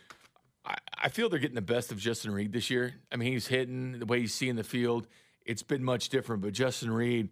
I, 0.65 0.75
I 1.03 1.09
feel 1.09 1.29
they're 1.29 1.39
getting 1.39 1.55
the 1.55 1.61
best 1.61 1.91
of 1.91 1.99
Justin 1.99 2.31
Reid 2.31 2.51
this 2.51 2.69
year. 2.69 2.95
I 3.11 3.17
mean, 3.17 3.31
he's 3.31 3.47
hitting 3.47 3.99
the 3.99 4.05
way 4.05 4.21
he's 4.21 4.33
seeing 4.33 4.55
the 4.55 4.63
field. 4.63 5.07
It's 5.45 5.63
been 5.63 5.83
much 5.83 6.09
different, 6.09 6.41
but 6.41 6.53
Justin 6.53 6.91
Reid 6.91 7.29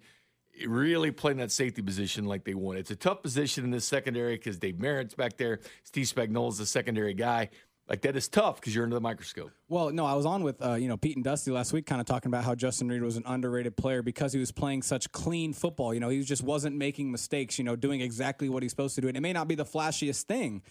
really 0.67 1.11
playing 1.11 1.37
that 1.37 1.51
safety 1.51 1.81
position 1.81 2.25
like 2.25 2.43
they 2.43 2.53
want. 2.53 2.79
It's 2.79 2.91
a 2.91 2.95
tough 2.95 3.21
position 3.21 3.63
in 3.63 3.71
this 3.71 3.85
secondary 3.85 4.35
because 4.35 4.57
Dave 4.57 4.79
Merritt's 4.79 5.15
back 5.15 5.37
there. 5.37 5.59
Steve 5.83 6.05
Spagnuolo's 6.05 6.57
the 6.57 6.65
secondary 6.65 7.13
guy. 7.13 7.49
Like 7.89 8.01
that 8.03 8.15
is 8.15 8.29
tough 8.29 8.61
because 8.61 8.73
you're 8.73 8.85
under 8.85 8.93
the 8.93 9.01
microscope. 9.01 9.51
Well, 9.67 9.91
no, 9.91 10.05
I 10.05 10.13
was 10.13 10.25
on 10.25 10.43
with 10.43 10.61
uh, 10.65 10.75
you 10.75 10.87
know 10.87 10.95
Pete 10.95 11.17
and 11.17 11.23
Dusty 11.23 11.51
last 11.51 11.73
week, 11.73 11.85
kind 11.85 11.99
of 11.99 12.07
talking 12.07 12.29
about 12.29 12.45
how 12.45 12.55
Justin 12.55 12.87
Reid 12.87 13.01
was 13.01 13.17
an 13.17 13.23
underrated 13.25 13.75
player 13.75 14.01
because 14.01 14.31
he 14.31 14.39
was 14.39 14.53
playing 14.53 14.83
such 14.83 15.11
clean 15.11 15.51
football. 15.51 15.93
You 15.93 15.99
know, 15.99 16.07
he 16.07 16.23
just 16.23 16.43
wasn't 16.43 16.77
making 16.77 17.11
mistakes. 17.11 17.57
You 17.57 17.65
know, 17.65 17.75
doing 17.75 17.99
exactly 17.99 18.47
what 18.47 18.63
he's 18.63 18.71
supposed 18.71 18.95
to 18.95 19.01
do. 19.01 19.09
And 19.09 19.17
it 19.17 19.19
may 19.19 19.33
not 19.33 19.49
be 19.49 19.55
the 19.55 19.65
flashiest 19.65 20.23
thing, 20.23 20.61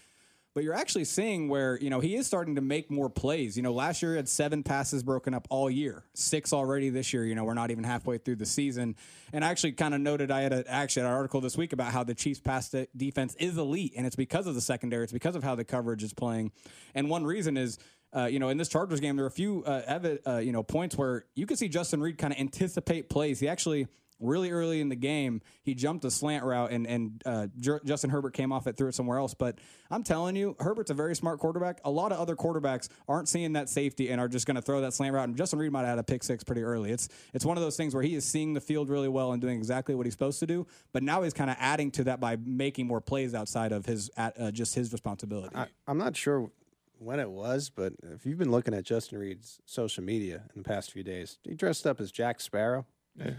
but 0.53 0.63
you're 0.63 0.73
actually 0.73 1.05
seeing 1.05 1.49
where 1.49 1.77
you 1.79 1.89
know 1.89 1.99
he 1.99 2.15
is 2.15 2.27
starting 2.27 2.55
to 2.55 2.61
make 2.61 2.91
more 2.91 3.09
plays. 3.09 3.57
You 3.57 3.63
know, 3.63 3.73
last 3.73 4.01
year 4.01 4.11
he 4.11 4.17
had 4.17 4.29
seven 4.29 4.63
passes 4.63 5.03
broken 5.03 5.33
up 5.33 5.47
all 5.49 5.69
year, 5.69 6.03
six 6.13 6.53
already 6.53 6.89
this 6.89 7.13
year. 7.13 7.25
You 7.25 7.35
know, 7.35 7.43
we're 7.43 7.53
not 7.53 7.71
even 7.71 7.83
halfway 7.83 8.17
through 8.17 8.37
the 8.37 8.45
season, 8.45 8.95
and 9.31 9.43
I 9.43 9.49
actually 9.49 9.73
kind 9.73 9.93
of 9.93 10.01
noted 10.01 10.31
I 10.31 10.41
had 10.41 10.53
a, 10.53 10.69
actually 10.69 11.03
an 11.03 11.11
article 11.11 11.41
this 11.41 11.57
week 11.57 11.73
about 11.73 11.91
how 11.91 12.03
the 12.03 12.15
Chiefs' 12.15 12.39
pass 12.39 12.73
defense 12.95 13.35
is 13.35 13.57
elite, 13.57 13.93
and 13.97 14.05
it's 14.05 14.15
because 14.15 14.47
of 14.47 14.55
the 14.55 14.61
secondary, 14.61 15.03
it's 15.03 15.13
because 15.13 15.35
of 15.35 15.43
how 15.43 15.55
the 15.55 15.65
coverage 15.65 16.03
is 16.03 16.13
playing, 16.13 16.51
and 16.95 17.09
one 17.09 17.25
reason 17.25 17.57
is. 17.57 17.77
Uh, 18.15 18.25
you 18.25 18.37
know, 18.37 18.49
in 18.49 18.59
this 18.59 18.69
Chargers 18.69 18.99
game, 18.99 19.15
there 19.15 19.23
were 19.23 19.27
a 19.27 19.31
few, 19.31 19.63
uh, 19.63 19.99
uh, 20.27 20.37
you 20.37 20.51
know, 20.51 20.61
points 20.61 20.95
where 20.95 21.25
you 21.33 21.47
could 21.47 21.57
see 21.57 21.67
Justin 21.67 21.99
Reid 21.99 22.19
kind 22.19 22.31
of 22.31 22.39
anticipate 22.39 23.09
plays. 23.09 23.39
He 23.39 23.47
actually 23.47 23.87
really 24.23 24.51
early 24.51 24.81
in 24.81 24.89
the 24.89 24.95
game, 24.95 25.41
he 25.63 25.75
jumped 25.75 26.05
a 26.05 26.11
slant 26.11 26.43
route 26.43 26.71
and 26.71 26.87
and 26.87 27.21
uh, 27.25 27.47
J- 27.59 27.79
Justin 27.85 28.09
Herbert 28.09 28.33
came 28.33 28.51
off 28.51 28.67
it, 28.67 28.77
threw 28.77 28.87
it 28.87 28.95
somewhere 28.95 29.17
else. 29.17 29.33
But 29.33 29.59
I'm 29.91 30.03
telling 30.03 30.35
you, 30.35 30.55
Herbert's 30.59 30.91
a 30.91 30.93
very 30.93 31.15
smart 31.15 31.39
quarterback. 31.39 31.79
A 31.85 31.91
lot 31.91 32.11
of 32.11 32.19
other 32.19 32.35
quarterbacks 32.35 32.89
aren't 33.07 33.27
seeing 33.27 33.53
that 33.53 33.69
safety 33.69 34.09
and 34.09 34.19
are 34.19 34.27
just 34.27 34.47
going 34.47 34.55
to 34.55 34.61
throw 34.61 34.81
that 34.81 34.93
slant 34.93 35.13
route. 35.13 35.27
And 35.27 35.37
Justin 35.37 35.59
Reid 35.59 35.71
might 35.71 35.81
have 35.81 35.89
had 35.89 35.99
a 35.99 36.03
pick 36.03 36.23
six 36.23 36.43
pretty 36.43 36.63
early. 36.63 36.91
It's 36.91 37.09
it's 37.33 37.45
one 37.45 37.57
of 37.57 37.63
those 37.63 37.77
things 37.77 37.93
where 37.93 38.03
he 38.03 38.15
is 38.15 38.25
seeing 38.25 38.53
the 38.53 38.61
field 38.61 38.89
really 38.89 39.09
well 39.09 39.33
and 39.33 39.41
doing 39.41 39.57
exactly 39.57 39.95
what 39.95 40.05
he's 40.05 40.13
supposed 40.13 40.39
to 40.39 40.47
do. 40.47 40.65
But 40.91 41.03
now 41.03 41.23
he's 41.23 41.33
kind 41.33 41.49
of 41.49 41.57
adding 41.59 41.91
to 41.91 42.05
that 42.05 42.19
by 42.19 42.37
making 42.37 42.87
more 42.87 43.01
plays 43.01 43.35
outside 43.35 43.71
of 43.71 43.85
his 43.85 44.09
uh, 44.17 44.51
just 44.51 44.75
his 44.75 44.91
responsibility. 44.91 45.55
I, 45.55 45.67
I'm 45.87 45.97
not 45.97 46.15
sure 46.15 46.51
when 46.99 47.19
it 47.19 47.29
was, 47.29 47.69
but 47.69 47.93
if 48.03 48.25
you've 48.25 48.37
been 48.37 48.51
looking 48.51 48.73
at 48.73 48.83
Justin 48.85 49.19
Reid's 49.19 49.59
social 49.65 50.03
media 50.03 50.43
in 50.55 50.63
the 50.63 50.67
past 50.67 50.91
few 50.91 51.03
days, 51.03 51.37
he 51.43 51.53
dressed 51.53 51.85
up 51.85 51.99
as 51.99 52.11
Jack 52.11 52.39
Sparrow. 52.39 52.85
Yeah 53.15 53.31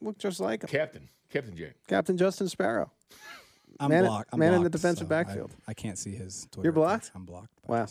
look 0.00 0.18
just 0.18 0.40
like 0.40 0.62
him. 0.62 0.68
Captain, 0.68 1.08
Captain 1.30 1.56
J, 1.56 1.72
Captain 1.88 2.16
Justin 2.16 2.48
Sparrow. 2.48 2.90
I'm 3.80 3.90
man, 3.90 4.04
blocked. 4.04 4.30
I'm 4.32 4.38
man 4.38 4.50
blocked, 4.50 4.58
in 4.58 4.62
the 4.64 4.70
defensive 4.70 5.06
so 5.06 5.08
backfield. 5.08 5.50
I, 5.66 5.72
I, 5.72 5.74
can't 5.74 5.98
see 5.98 6.14
his. 6.14 6.46
Twitter 6.50 6.66
You're 6.66 6.72
blocked. 6.72 7.10
I'm 7.14 7.24
blocked. 7.24 7.50
wow. 7.66 7.86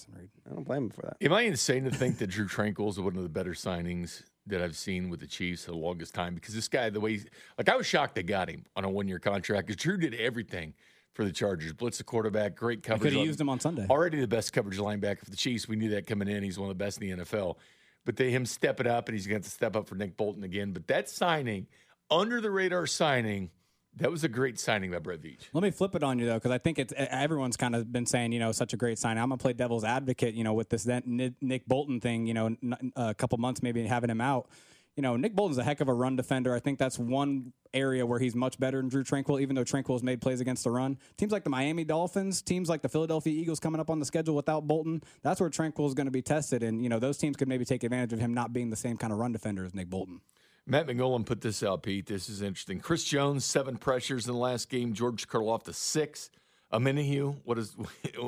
I 0.50 0.54
don't 0.54 0.64
blame 0.64 0.86
him 0.86 0.90
for 0.90 1.04
that. 1.04 1.18
Am 1.22 1.34
I 1.34 1.42
insane 1.42 1.84
to 1.86 1.92
think 1.92 2.18
that 2.20 2.28
Drew 2.28 2.48
Tranquill 2.48 2.90
is 2.90 3.00
one 3.00 3.16
of 3.16 3.24
the 3.24 3.30
better 3.30 3.52
signings 3.52 4.24
that 4.48 4.62
I've 4.62 4.76
seen 4.76 5.10
with 5.10 5.20
the 5.20 5.28
Chiefs 5.28 5.66
for 5.66 5.72
the 5.72 5.78
longest 5.78 6.14
time? 6.14 6.36
Because 6.36 6.56
this 6.56 6.68
guy, 6.68 6.90
the 6.90 7.00
way, 7.00 7.20
like, 7.58 7.70
I 7.70 7.76
was 7.76 7.86
shocked 7.86 8.16
they 8.16 8.24
got 8.24 8.50
him 8.50 8.66
on 8.76 8.84
a 8.84 8.90
one-year 8.90 9.20
contract. 9.20 9.68
Because 9.68 9.82
Drew 9.82 9.98
did 9.98 10.16
everything 10.16 10.74
for 11.14 11.24
the 11.24 11.32
Chargers. 11.32 11.74
Blitz 11.74 11.98
the 11.98 12.04
quarterback, 12.04 12.56
great 12.56 12.84
coverage. 12.84 13.14
Could 13.14 13.18
have 13.18 13.26
used 13.26 13.40
him 13.40 13.50
on 13.50 13.60
Sunday. 13.60 13.86
Already 13.90 14.20
the 14.20 14.28
best 14.28 14.54
coverage 14.54 14.78
linebacker 14.78 15.20
for 15.20 15.32
the 15.32 15.38
Chiefs. 15.38 15.68
We 15.68 15.76
knew 15.76 15.90
that 15.90 16.08
coming 16.08 16.28
in. 16.28 16.44
He's 16.44 16.60
one 16.60 16.70
of 16.70 16.78
the 16.78 16.84
best 16.84 17.02
in 17.02 17.18
the 17.18 17.24
NFL. 17.24 17.58
But 18.06 18.18
they 18.18 18.30
him 18.30 18.46
step 18.46 18.80
it 18.80 18.86
up, 18.86 19.08
and 19.08 19.18
he's 19.18 19.26
going 19.26 19.42
to 19.42 19.50
step 19.50 19.76
up 19.76 19.88
for 19.88 19.96
Nick 19.96 20.16
Bolton 20.16 20.44
again. 20.44 20.74
But 20.74 20.86
that 20.88 21.10
signing 21.10 21.66
under 22.10 22.42
the 22.42 22.52
radar 22.52 22.88
signing. 22.88 23.52
That 23.98 24.12
was 24.12 24.26
a 24.26 24.28
great 24.28 24.60
signing 24.60 24.92
by 24.92 25.00
Brett 25.00 25.22
Veach. 25.22 25.44
Let 25.54 25.64
me 25.64 25.72
flip 25.72 25.96
it 25.96 26.04
on 26.04 26.20
you 26.20 26.26
though, 26.26 26.34
because 26.34 26.52
I 26.52 26.58
think 26.58 26.80
it's 26.80 26.94
everyone's 26.98 27.56
kind 27.56 27.76
of 27.76 27.92
been 27.94 28.06
saying, 28.06 28.34
you 28.34 28.40
know, 28.40 28.52
such 28.52 28.74
a 28.74 28.78
great 28.78 29.00
sign. 29.00 29.18
I'm 29.18 29.30
gonna 29.30 29.38
play 29.38 29.54
devil's 29.54 29.86
advocate, 29.86 30.34
you 30.34 30.44
know, 30.44 30.54
with 30.54 30.70
this 30.70 30.86
Nick 30.86 31.66
Bolton 31.66 32.02
thing, 32.02 32.26
you 32.28 32.34
know, 32.34 32.56
a 32.98 33.14
couple 33.14 33.38
months 33.38 33.64
maybe 33.64 33.86
having 33.88 34.10
him 34.10 34.20
out. 34.20 34.50
You 34.98 35.02
know, 35.02 35.18
Nick 35.18 35.36
Bolton's 35.36 35.58
a 35.58 35.64
heck 35.64 35.82
of 35.82 35.90
a 35.90 35.94
run 35.94 36.16
defender. 36.16 36.56
I 36.56 36.60
think 36.60 36.80
that's 36.80 36.98
one 36.98 37.52
area 37.74 38.06
where 38.06 38.18
he's 38.18 38.34
much 38.34 38.58
better 38.58 38.78
than 38.78 38.88
Drew 38.88 39.04
Tranquill, 39.04 39.42
even 39.42 39.56
though 39.56 39.66
Tranquill 39.66 39.96
has 39.96 40.04
made 40.04 40.22
plays 40.22 40.40
against 40.40 40.64
the 40.64 40.72
run. 40.72 40.98
Teams 41.18 41.34
like 41.34 41.44
the 41.44 41.50
Miami 41.50 41.84
Dolphins, 41.84 42.42
teams 42.42 42.70
like 42.70 42.82
the 42.82 42.88
Philadelphia 42.88 43.34
Eagles 43.34 43.60
coming 43.60 43.82
up 43.82 43.90
on 43.90 44.00
the 44.00 44.06
schedule 44.06 44.36
without 44.36 44.68
Bolton, 44.68 45.04
that's 45.22 45.42
where 45.42 45.50
Tranquill 45.50 45.86
is 45.88 45.94
going 45.94 46.08
to 46.08 46.12
be 46.12 46.22
tested. 46.22 46.64
And, 46.64 46.82
you 46.82 46.88
know, 46.88 47.00
those 47.00 47.18
teams 47.18 47.36
could 47.36 47.50
maybe 47.50 47.66
take 47.66 47.84
advantage 47.84 48.14
of 48.14 48.20
him 48.20 48.34
not 48.34 48.54
being 48.54 48.70
the 48.70 48.78
same 48.78 48.96
kind 48.96 49.12
of 49.12 49.20
run 49.20 49.34
defender 49.34 49.66
as 49.66 49.76
Nick 49.76 49.90
Bolton. 49.90 50.22
Matt 50.68 50.88
McMullen 50.88 51.26
put 51.26 51.42
this 51.42 51.62
out, 51.62 51.84
Pete. 51.84 52.08
This 52.08 52.28
is 52.28 52.42
interesting. 52.42 52.80
Chris 52.80 53.04
Jones, 53.04 53.46
seven 53.46 53.78
pressures 53.78 54.28
in 54.28 54.34
the 54.34 54.40
last 54.40 54.70
game. 54.70 54.94
George 54.94 55.28
Karlaftis, 55.28 55.76
six. 55.76 56.30
Omenihu, 56.74 57.38
what 57.44 57.58
is 57.58 57.76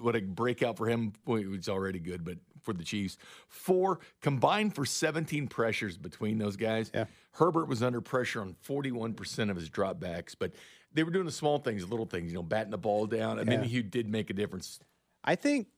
what 0.00 0.16
a 0.16 0.20
breakout 0.20 0.76
for 0.76 0.88
him. 0.88 1.12
It's 1.26 1.68
already 1.68 1.98
good, 1.98 2.24
but 2.24 2.38
for 2.62 2.72
the 2.72 2.82
Chiefs, 2.82 3.18
four 3.46 4.00
combined 4.22 4.74
for 4.74 4.86
17 4.86 5.48
pressures 5.48 5.96
between 5.96 6.38
those 6.38 6.56
guys. 6.56 6.90
Yeah. 6.94 7.04
Herbert 7.32 7.68
was 7.68 7.82
under 7.82 8.00
pressure 8.00 8.40
on 8.40 8.56
41% 8.66 9.50
of 9.50 9.56
his 9.56 9.68
dropbacks, 9.68 10.34
but 10.38 10.52
they 10.92 11.02
were 11.02 11.10
doing 11.10 11.26
the 11.26 11.32
small 11.32 11.58
things, 11.58 11.88
little 11.88 12.06
things, 12.06 12.32
you 12.32 12.38
know, 12.38 12.42
batting 12.42 12.70
the 12.70 12.78
ball 12.78 13.06
down. 13.06 13.36
Yeah. 13.46 13.82
Did 13.82 14.08
make 14.08 14.30
a 14.30 14.34
difference. 14.34 14.80
I 15.22 15.34
think 15.34 15.68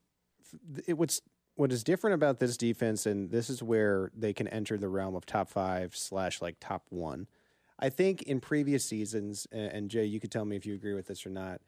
it 0.86 0.96
was 0.96 1.22
what 1.56 1.72
is 1.72 1.82
different 1.82 2.14
about 2.14 2.38
this 2.38 2.56
defense, 2.56 3.06
and 3.06 3.30
this 3.30 3.50
is 3.50 3.62
where 3.62 4.10
they 4.14 4.32
can 4.32 4.46
enter 4.48 4.76
the 4.76 4.88
realm 4.88 5.16
of 5.16 5.26
top 5.26 5.48
five 5.48 5.96
slash 5.96 6.40
like 6.40 6.56
top 6.60 6.84
one. 6.90 7.26
I 7.78 7.88
think 7.88 8.22
in 8.22 8.40
previous 8.40 8.84
seasons, 8.84 9.46
and 9.50 9.90
Jay, 9.90 10.04
you 10.04 10.20
could 10.20 10.30
tell 10.30 10.44
me 10.44 10.56
if 10.56 10.64
you 10.64 10.74
agree 10.74 10.94
with 10.94 11.08
this 11.08 11.26
or 11.26 11.30
not. 11.30 11.60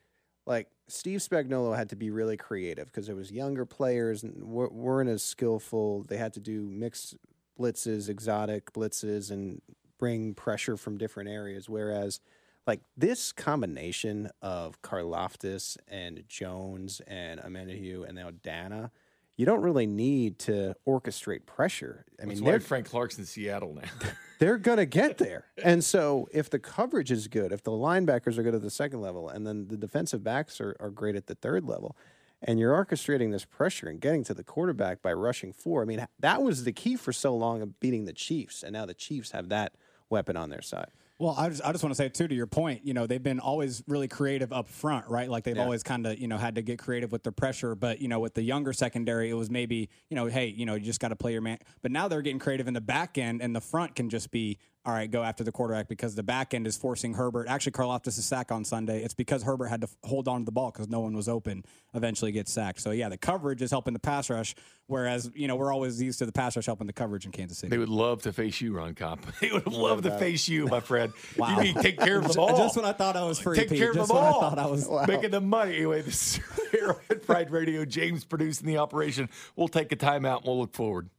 Like 0.47 0.69
Steve 0.87 1.21
Spagnuolo 1.21 1.77
had 1.77 1.91
to 1.91 1.97
be 1.97 2.11
really 2.11 2.37
creative 2.37 2.87
because 2.87 3.09
it 3.09 3.17
was 3.17 3.31
younger 3.31 3.67
players 3.67 4.23
and 4.23 4.45
weren't 4.45 5.11
as 5.11 5.23
skillful. 5.23 6.05
They 6.05 6.17
had 6.17 6.33
to 6.35 6.41
do 6.41 6.69
mixed 6.71 7.17
blitzes, 7.59 8.09
exotic 8.09 8.73
blitzes, 8.73 9.31
and 9.31 9.61
bring 9.99 10.33
pressure 10.35 10.77
from 10.77 10.97
different 10.97 11.29
areas. 11.29 11.69
Whereas, 11.69 12.21
like 12.67 12.81
this 12.97 13.33
combination 13.33 14.31
of 14.41 14.81
Karlaftis 14.81 15.77
and 15.87 16.25
Jones 16.29 17.03
and 17.07 17.41
Omenihu 17.41 18.07
and 18.07 18.17
now 18.17 18.31
Danna– 18.31 18.91
you 19.39 19.47
don't 19.47 19.63
really 19.63 19.87
need 19.87 20.39
to 20.41 20.75
orchestrate 20.87 21.47
pressure. 21.47 22.05
I 22.21 22.27
That's 22.27 22.41
mean, 22.41 22.53
why 22.53 22.59
Frank 22.59 22.91
Clark's 22.91 23.19
in 23.19 23.25
Seattle 23.25 23.73
now. 23.73 23.89
they're 24.41 24.59
going 24.59 24.79
to 24.79 24.85
get 24.85 25.17
there. 25.19 25.47
And 25.63 25.83
so, 25.83 26.29
if 26.33 26.51
the 26.51 26.59
coverage 26.59 27.13
is 27.13 27.29
good, 27.29 27.53
if 27.53 27.63
the 27.63 27.71
linebackers 27.71 28.37
are 28.37 28.43
good 28.43 28.57
at 28.57 28.63
the 28.63 28.71
second 28.71 29.01
level, 29.01 29.29
and 29.29 29.47
then 29.47 29.69
the 29.69 29.77
defensive 29.77 30.25
backs 30.25 30.61
are, 30.61 30.77
are 30.81 30.91
great 30.91 31.15
at 31.15 31.29
the 31.29 31.37
third 31.37 31.65
level, 31.65 31.97
and 32.43 32.59
you're 32.59 32.75
orchestrating 32.75 33.31
this 33.31 33.45
pressure 33.45 33.89
and 33.89 34.01
getting 34.01 34.25
to 34.25 34.35
the 34.35 34.45
quarterback 34.45 35.03
by 35.03 35.13
rushing 35.13 35.53
four, 35.53 35.83
I 35.83 35.85
mean, 35.85 36.05
that 36.19 36.43
was 36.43 36.65
the 36.65 36.73
key 36.73 36.97
for 36.97 37.13
so 37.13 37.35
long 37.35 37.63
of 37.63 37.79
beating 37.79 38.05
the 38.05 38.13
Chiefs. 38.13 38.65
And 38.65 38.73
now 38.73 38.87
the 38.87 38.95
Chiefs 38.95 39.31
have 39.31 39.49
that 39.51 39.73
weapon 40.11 40.37
on 40.37 40.51
their 40.51 40.63
side. 40.63 40.91
Well, 41.21 41.35
I 41.37 41.49
just, 41.49 41.63
I 41.65 41.73
just 41.73 41.83
want 41.83 41.91
to 41.91 41.97
say 41.97 42.09
too 42.09 42.29
to 42.29 42.35
your 42.35 42.47
point, 42.47 42.83
you 42.85 42.95
know, 42.95 43.09
they've 43.09 43.23
been 43.23 43.41
always 43.41 43.83
really 43.89 44.07
creative 44.07 44.53
up 44.53 44.69
front, 44.69 45.09
right? 45.09 45.29
Like 45.29 45.43
they've 45.43 45.57
yeah. 45.57 45.65
always 45.65 45.83
kind 45.83 46.07
of, 46.07 46.17
you 46.17 46.29
know, 46.29 46.37
had 46.37 46.55
to 46.55 46.63
get 46.63 46.79
creative 46.79 47.11
with 47.11 47.25
the 47.25 47.33
pressure, 47.33 47.75
but 47.75 48.01
you 48.01 48.07
know, 48.07 48.21
with 48.21 48.35
the 48.35 48.43
younger 48.43 48.73
secondary, 48.73 49.29
it 49.29 49.35
was 49.35 49.51
maybe, 49.51 49.89
you 50.11 50.15
know, 50.15 50.27
hey, 50.27 50.47
you 50.47 50.65
know, 50.65 50.75
you 50.75 50.85
just 50.85 51.01
got 51.01 51.09
to 51.09 51.17
play 51.17 51.33
your 51.33 51.41
man. 51.41 51.59
But 51.83 51.91
now 51.91 52.07
they're 52.07 52.23
getting 52.23 52.39
creative 52.39 52.69
in 52.69 52.75
the 52.75 52.81
back 52.81 53.19
end 53.19 53.43
and 53.43 53.55
the 53.55 53.61
front 53.61 53.97
can 53.97 54.11
just 54.11 54.31
be 54.31 54.59
all 54.89 54.95
right, 54.95 55.11
go 55.11 55.23
after 55.23 55.45
the 55.45 55.53
quarterback 55.53 55.87
because 55.87 56.15
the 56.15 56.23
back 56.23 56.55
end 56.55 56.67
is 56.67 56.75
forcing 56.79 57.13
Herbert. 57.13 57.47
Actually, 57.47 57.73
Karlaftis' 57.73 58.13
sack 58.23 58.51
on 58.51 58.65
Sunday. 58.65 59.03
It's 59.05 59.13
because 59.13 59.43
Herbert 59.43 59.67
had 59.67 59.83
to 59.83 59.87
f- 59.87 59.95
hold 60.03 60.29
on 60.29 60.41
to 60.41 60.45
the 60.47 60.51
ball 60.51 60.71
because 60.71 60.89
no 60.89 61.01
one 61.01 61.15
was 61.15 61.29
open. 61.29 61.63
Eventually, 61.93 62.33
gets 62.33 62.51
sacked. 62.51 62.81
So 62.81 62.93
yeah, 62.93 63.11
the 63.11 63.19
coverage 63.19 63.61
is 63.61 63.71
helping 63.71 63.93
the 63.93 64.01
pass 64.01 64.31
rush. 64.31 64.55
Whereas 64.87 65.31
you 65.35 65.47
know 65.47 65.57
we're 65.57 65.75
always 65.75 66.01
used 66.01 66.21
to 66.21 66.27
the 66.27 66.33
pass 66.33 66.57
rush 66.57 66.65
helping 66.65 66.87
the 66.87 66.95
coverage 66.95 67.27
in 67.27 67.33
Kansas 67.33 67.59
City. 67.59 67.69
They 67.69 67.77
would 67.77 67.91
love 67.91 68.23
to 68.23 68.33
face 68.33 68.63
you, 68.63 68.73
Ron 68.73 68.95
Kopp. 68.95 69.21
They 69.43 69.53
would 69.53 69.67
love 69.67 70.05
to 70.05 70.19
face 70.19 70.49
you, 70.49 70.67
my 70.69 70.81
friend. 70.81 71.13
Wow. 71.37 71.59
You 71.59 71.65
need 71.65 71.77
to 71.77 71.83
take 71.83 71.99
care 72.01 72.19
of 72.19 72.27
them 72.27 72.39
all. 72.41 72.57
Just 72.57 72.75
when 72.75 72.87
I 72.87 72.93
thought 72.93 73.15
I 73.15 73.25
was 73.25 73.39
free, 73.39 73.59
Take 73.59 73.69
Pete, 73.69 73.79
care 73.79 73.91
of 73.91 73.97
just 73.97 74.09
them 74.09 74.17
when 74.17 74.25
all. 74.25 74.41
I 74.41 74.49
thought 74.49 74.59
I 74.59 74.67
was 74.67 74.89
making 75.07 75.33
the 75.33 75.43
money. 75.43 75.77
Anyway, 75.77 76.01
this 76.01 76.39
is 76.39 76.41
Arrowhead 76.81 77.27
Pride 77.27 77.51
Radio. 77.51 77.85
James 77.85 78.25
producing 78.25 78.67
the 78.67 78.79
operation. 78.79 79.29
We'll 79.55 79.69
take 79.69 79.93
a 79.93 79.97
timeout 79.97 80.39
and 80.39 80.47
we'll 80.47 80.59
look 80.59 80.73
forward. 80.73 81.11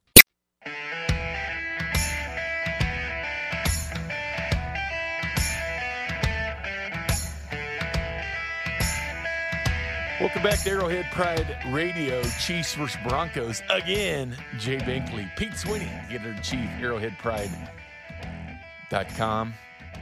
Welcome 10.29 10.43
back 10.51 10.59
to 10.59 10.69
Arrowhead 10.69 11.07
Pride 11.11 11.57
Radio. 11.69 12.21
Chiefs 12.39 12.75
versus 12.75 12.99
Broncos 13.07 13.63
again. 13.71 14.37
Jay 14.59 14.77
Binkley, 14.77 15.27
Pete 15.35 15.55
Sweeney, 15.57 15.89
editor 16.07 16.33
in 16.33 16.41
chief, 16.43 16.69
arrowheadpride.com, 16.79 19.53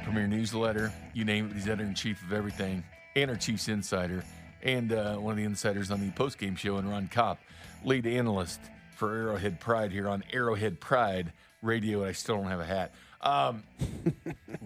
premier 0.04 0.28
newsletter. 0.28 0.92
You 1.14 1.24
name 1.24 1.46
it, 1.48 1.54
he's 1.54 1.68
editor 1.70 1.86
in 1.88 1.96
chief 1.96 2.22
of 2.24 2.34
everything, 2.34 2.84
and 3.16 3.32
our 3.32 3.38
Chiefs 3.38 3.70
insider, 3.70 4.22
and 4.64 4.92
uh, 4.92 5.16
one 5.16 5.32
of 5.32 5.38
the 5.38 5.46
insiders 5.46 5.92
on 5.92 6.02
the 6.02 6.10
postgame 6.12 6.58
show, 6.58 6.76
and 6.76 6.90
Ron 6.90 7.08
Kopp, 7.08 7.40
lead 7.86 8.06
analyst 8.06 8.60
for 8.98 9.16
Arrowhead 9.16 9.62
Pride 9.62 9.94
here 9.94 10.10
on 10.10 10.26
Arrowhead 10.34 10.82
Pride 10.82 11.32
Radio. 11.62 12.02
And 12.02 12.10
I 12.10 12.12
still 12.12 12.36
don't 12.36 12.48
have 12.48 12.60
a 12.60 12.66
hat. 12.66 12.94
Um, 13.22 13.64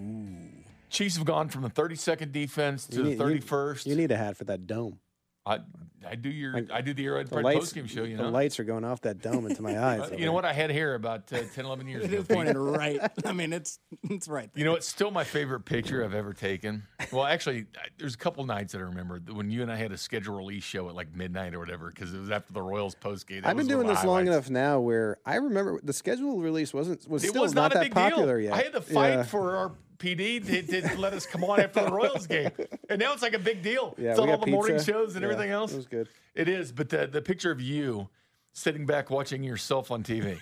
Chiefs 0.89 1.17
have 1.17 1.25
gone 1.25 1.49
from 1.49 1.61
the 1.61 1.69
32nd 1.69 2.31
defense 2.31 2.87
to 2.87 2.95
You 2.97 3.03
the 3.03 3.09
need- 3.09 3.19
you- 3.35 3.41
31st. 3.41 3.85
You 3.85 3.95
need 3.95 4.11
a 4.11 4.17
hat 4.17 4.37
for 4.37 4.45
that 4.45 4.65
dome. 4.65 4.97
I, 5.43 5.59
I 6.07 6.15
do 6.15 6.29
your 6.29 6.67
I 6.71 6.81
do 6.81 6.93
the 6.93 7.03
Arrowhead 7.05 7.27
The 7.27 7.33
Pride 7.33 7.43
lights, 7.45 7.73
postgame 7.73 7.89
show. 7.89 8.03
You 8.03 8.15
the 8.15 8.23
know, 8.23 8.29
lights 8.29 8.59
are 8.59 8.63
going 8.63 8.83
off 8.83 9.01
that 9.01 9.21
dome 9.23 9.47
into 9.47 9.61
my 9.63 9.79
eyes. 9.79 10.11
You 10.17 10.25
know 10.25 10.33
what? 10.33 10.45
I 10.45 10.53
had 10.53 10.69
hair 10.69 10.93
about 10.93 11.33
uh, 11.33 11.39
10, 11.55 11.65
11 11.65 11.87
years 11.87 12.03
It 12.05 12.07
ago. 12.13 12.17
is 12.21 12.27
pointed 12.27 12.57
right. 12.57 12.99
I 13.25 13.31
mean, 13.31 13.51
it's 13.51 13.79
it's 14.03 14.27
right. 14.27 14.51
There. 14.53 14.59
You 14.59 14.65
know, 14.65 14.75
it's 14.75 14.85
still 14.87 15.09
my 15.09 15.23
favorite 15.23 15.61
picture 15.61 16.03
I've 16.05 16.13
ever 16.13 16.33
taken. 16.33 16.83
Well, 17.11 17.25
actually, 17.25 17.65
I- 17.75 17.87
there's 17.97 18.13
a 18.13 18.17
couple 18.19 18.45
nights 18.45 18.73
that 18.73 18.79
I 18.79 18.81
remember 18.81 19.19
when 19.31 19.49
you 19.49 19.63
and 19.63 19.71
I 19.71 19.77
had 19.77 19.91
a 19.91 19.97
schedule 19.97 20.35
release 20.35 20.63
show 20.63 20.89
at 20.89 20.95
like 20.95 21.15
midnight 21.15 21.55
or 21.55 21.59
whatever 21.59 21.89
because 21.89 22.13
it 22.13 22.19
was 22.19 22.29
after 22.29 22.53
the 22.53 22.61
Royals 22.61 22.93
post 22.93 23.25
game. 23.27 23.41
I've 23.43 23.57
been 23.57 23.67
doing 23.67 23.87
this 23.87 24.03
long 24.03 24.27
enough 24.27 24.49
now 24.49 24.79
where 24.79 25.17
I 25.25 25.35
remember 25.35 25.79
the 25.83 25.93
schedule 25.93 26.39
release 26.39 26.71
wasn't 26.71 27.07
was 27.09 27.23
It 27.23 27.29
still 27.29 27.41
was 27.43 27.55
not, 27.55 27.61
not, 27.63 27.71
a 27.71 27.75
that 27.75 27.83
big 27.85 27.93
popular 27.93 28.37
deal. 28.39 28.51
yet. 28.51 28.53
I 28.53 28.61
had 28.63 28.73
to 28.73 28.81
fight 28.81 29.09
Yeah. 29.13 29.23
for 29.23 29.55
our 29.55 29.71
PD 30.01 30.45
to, 30.45 30.81
to 30.81 30.97
let 30.99 31.13
us 31.13 31.25
come 31.25 31.43
on 31.43 31.59
after 31.59 31.83
the 31.85 31.91
Royals 31.91 32.27
game, 32.27 32.49
and 32.89 32.99
now 32.99 33.13
it's 33.13 33.21
like 33.21 33.33
a 33.33 33.39
big 33.39 33.61
deal. 33.61 33.95
Yeah, 33.97 34.11
it's 34.11 34.19
we 34.19 34.23
on 34.23 34.29
all 34.29 34.37
got 34.37 34.45
the 34.45 34.51
morning 34.51 34.81
shows 34.81 35.15
and 35.15 35.21
Yeah, 35.23 35.31
everything 35.31 35.51
else. 35.51 35.73
It 35.73 35.77
was 35.77 35.85
good. 35.85 36.09
It 36.35 36.49
is, 36.49 36.71
but 36.71 36.89
the, 36.89 37.07
the 37.07 37.21
picture 37.21 37.51
of 37.51 37.61
you 37.61 38.09
sitting 38.53 38.85
back 38.85 39.09
watching 39.09 39.43
yourself 39.43 39.91
on 39.91 40.03
TV. 40.03 40.39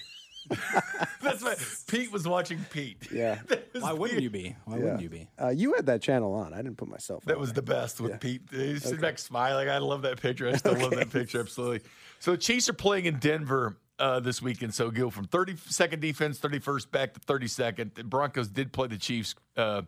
That's 1.22 1.44
what 1.44 1.64
Pete 1.88 2.12
was 2.12 2.28
watching 2.28 2.66
Pete. 2.72 3.08
Yeah. 3.12 3.40
That 3.48 3.74
was 3.74 3.84
Why 3.84 3.94
wouldn't 3.94 4.22
you 4.22 4.30
be? 4.32 4.56
Why 4.66 4.78
yeah. 4.78 4.84
wouldn't 4.84 5.02
you 5.02 5.10
be? 5.10 5.30
Uh, 5.40 5.50
you 5.50 5.74
had 5.76 5.86
that 5.86 6.02
channel 6.02 6.34
on. 6.34 6.54
I 6.54 6.58
didn't 6.58 6.78
put 6.78 6.88
myself. 6.88 7.24
That 7.26 7.36
on 7.36 7.42
was 7.42 7.50
there. 7.50 7.56
the 7.56 7.62
best 7.62 8.02
with 8.02 8.12
Yeah. 8.12 8.18
Pete. 8.18 8.42
He's 8.52 8.84
sitting 8.84 9.00
back 9.00 9.20
smiling. 9.20 9.70
I 9.70 9.78
love 9.78 10.02
that 10.04 10.20
picture. 10.20 10.48
I 10.50 10.54
still 10.56 10.74
love 10.74 10.92
that 10.92 11.12
picture. 11.12 11.40
Absolutely. 11.42 11.82
So 12.20 12.32
the 12.32 12.38
Chiefs 12.38 12.68
are 12.68 12.74
playing 12.74 13.06
in 13.06 13.20
Denver 13.20 13.78
uh, 14.00 14.20
this 14.20 14.42
weekend. 14.42 14.74
So 14.74 14.90
go 14.90 15.10
from 15.10 15.28
32nd 15.28 16.00
defense, 16.00 16.40
31st 16.40 16.92
back 16.92 17.14
to 17.14 17.20
32nd. 17.20 17.94
The 17.96 18.04
Broncos 18.04 18.48
did 18.48 18.72
play 18.72 18.88
the 18.88 18.98
Chiefs. 18.98 19.36
Uh, 19.56 19.84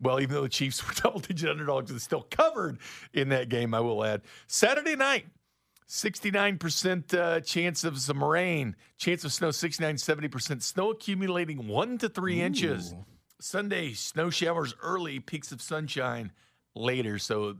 well, 0.00 0.20
even 0.20 0.34
though 0.34 0.42
the 0.42 0.48
Chiefs 0.48 0.86
were 0.86 0.94
double 0.94 1.20
digit 1.20 1.50
underdogs, 1.50 1.90
it's 1.90 2.04
still 2.04 2.26
covered 2.30 2.78
in 3.12 3.30
that 3.30 3.48
game, 3.48 3.74
I 3.74 3.80
will 3.80 4.04
add. 4.04 4.22
Saturday 4.46 4.96
night, 4.96 5.26
69% 5.88 7.14
uh, 7.14 7.40
chance 7.40 7.84
of 7.84 7.98
some 7.98 8.22
rain, 8.22 8.76
chance 8.96 9.24
of 9.24 9.32
snow 9.32 9.50
69, 9.50 9.96
70%, 9.96 10.62
snow 10.62 10.90
accumulating 10.90 11.68
one 11.68 11.98
to 11.98 12.08
three 12.08 12.40
inches. 12.40 12.94
Sunday, 13.40 13.92
snow 13.92 14.30
showers 14.30 14.74
early, 14.82 15.20
peaks 15.20 15.52
of 15.52 15.60
sunshine 15.60 16.32
later, 16.74 17.18
so 17.18 17.56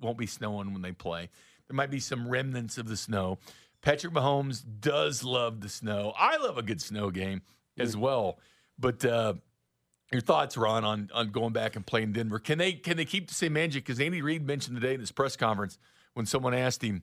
won't 0.00 0.18
be 0.18 0.26
snowing 0.26 0.72
when 0.72 0.82
they 0.82 0.92
play. 0.92 1.30
There 1.68 1.76
might 1.76 1.90
be 1.90 2.00
some 2.00 2.28
remnants 2.28 2.78
of 2.78 2.88
the 2.88 2.96
snow. 2.96 3.38
Patrick 3.82 4.12
Mahomes 4.12 4.64
does 4.80 5.22
love 5.24 5.60
the 5.60 5.68
snow. 5.68 6.12
I 6.18 6.36
love 6.38 6.58
a 6.58 6.62
good 6.62 6.80
snow 6.82 7.10
game 7.10 7.42
as 7.78 7.96
well. 7.96 8.38
But 8.78 9.04
uh, 9.04 9.34
your 10.12 10.20
thoughts, 10.20 10.56
Ron, 10.56 10.84
on 10.84 11.10
on 11.14 11.30
going 11.30 11.52
back 11.52 11.76
and 11.76 11.86
playing 11.86 12.12
Denver? 12.12 12.38
Can 12.38 12.58
they 12.58 12.72
can 12.72 12.96
they 12.96 13.04
keep 13.04 13.28
the 13.28 13.34
same 13.34 13.52
magic? 13.54 13.84
Because 13.84 14.00
Andy 14.00 14.22
Reid 14.22 14.46
mentioned 14.46 14.76
today 14.76 14.94
in 14.94 15.00
his 15.00 15.12
press 15.12 15.36
conference 15.36 15.78
when 16.14 16.26
someone 16.26 16.54
asked 16.54 16.82
him, 16.82 17.02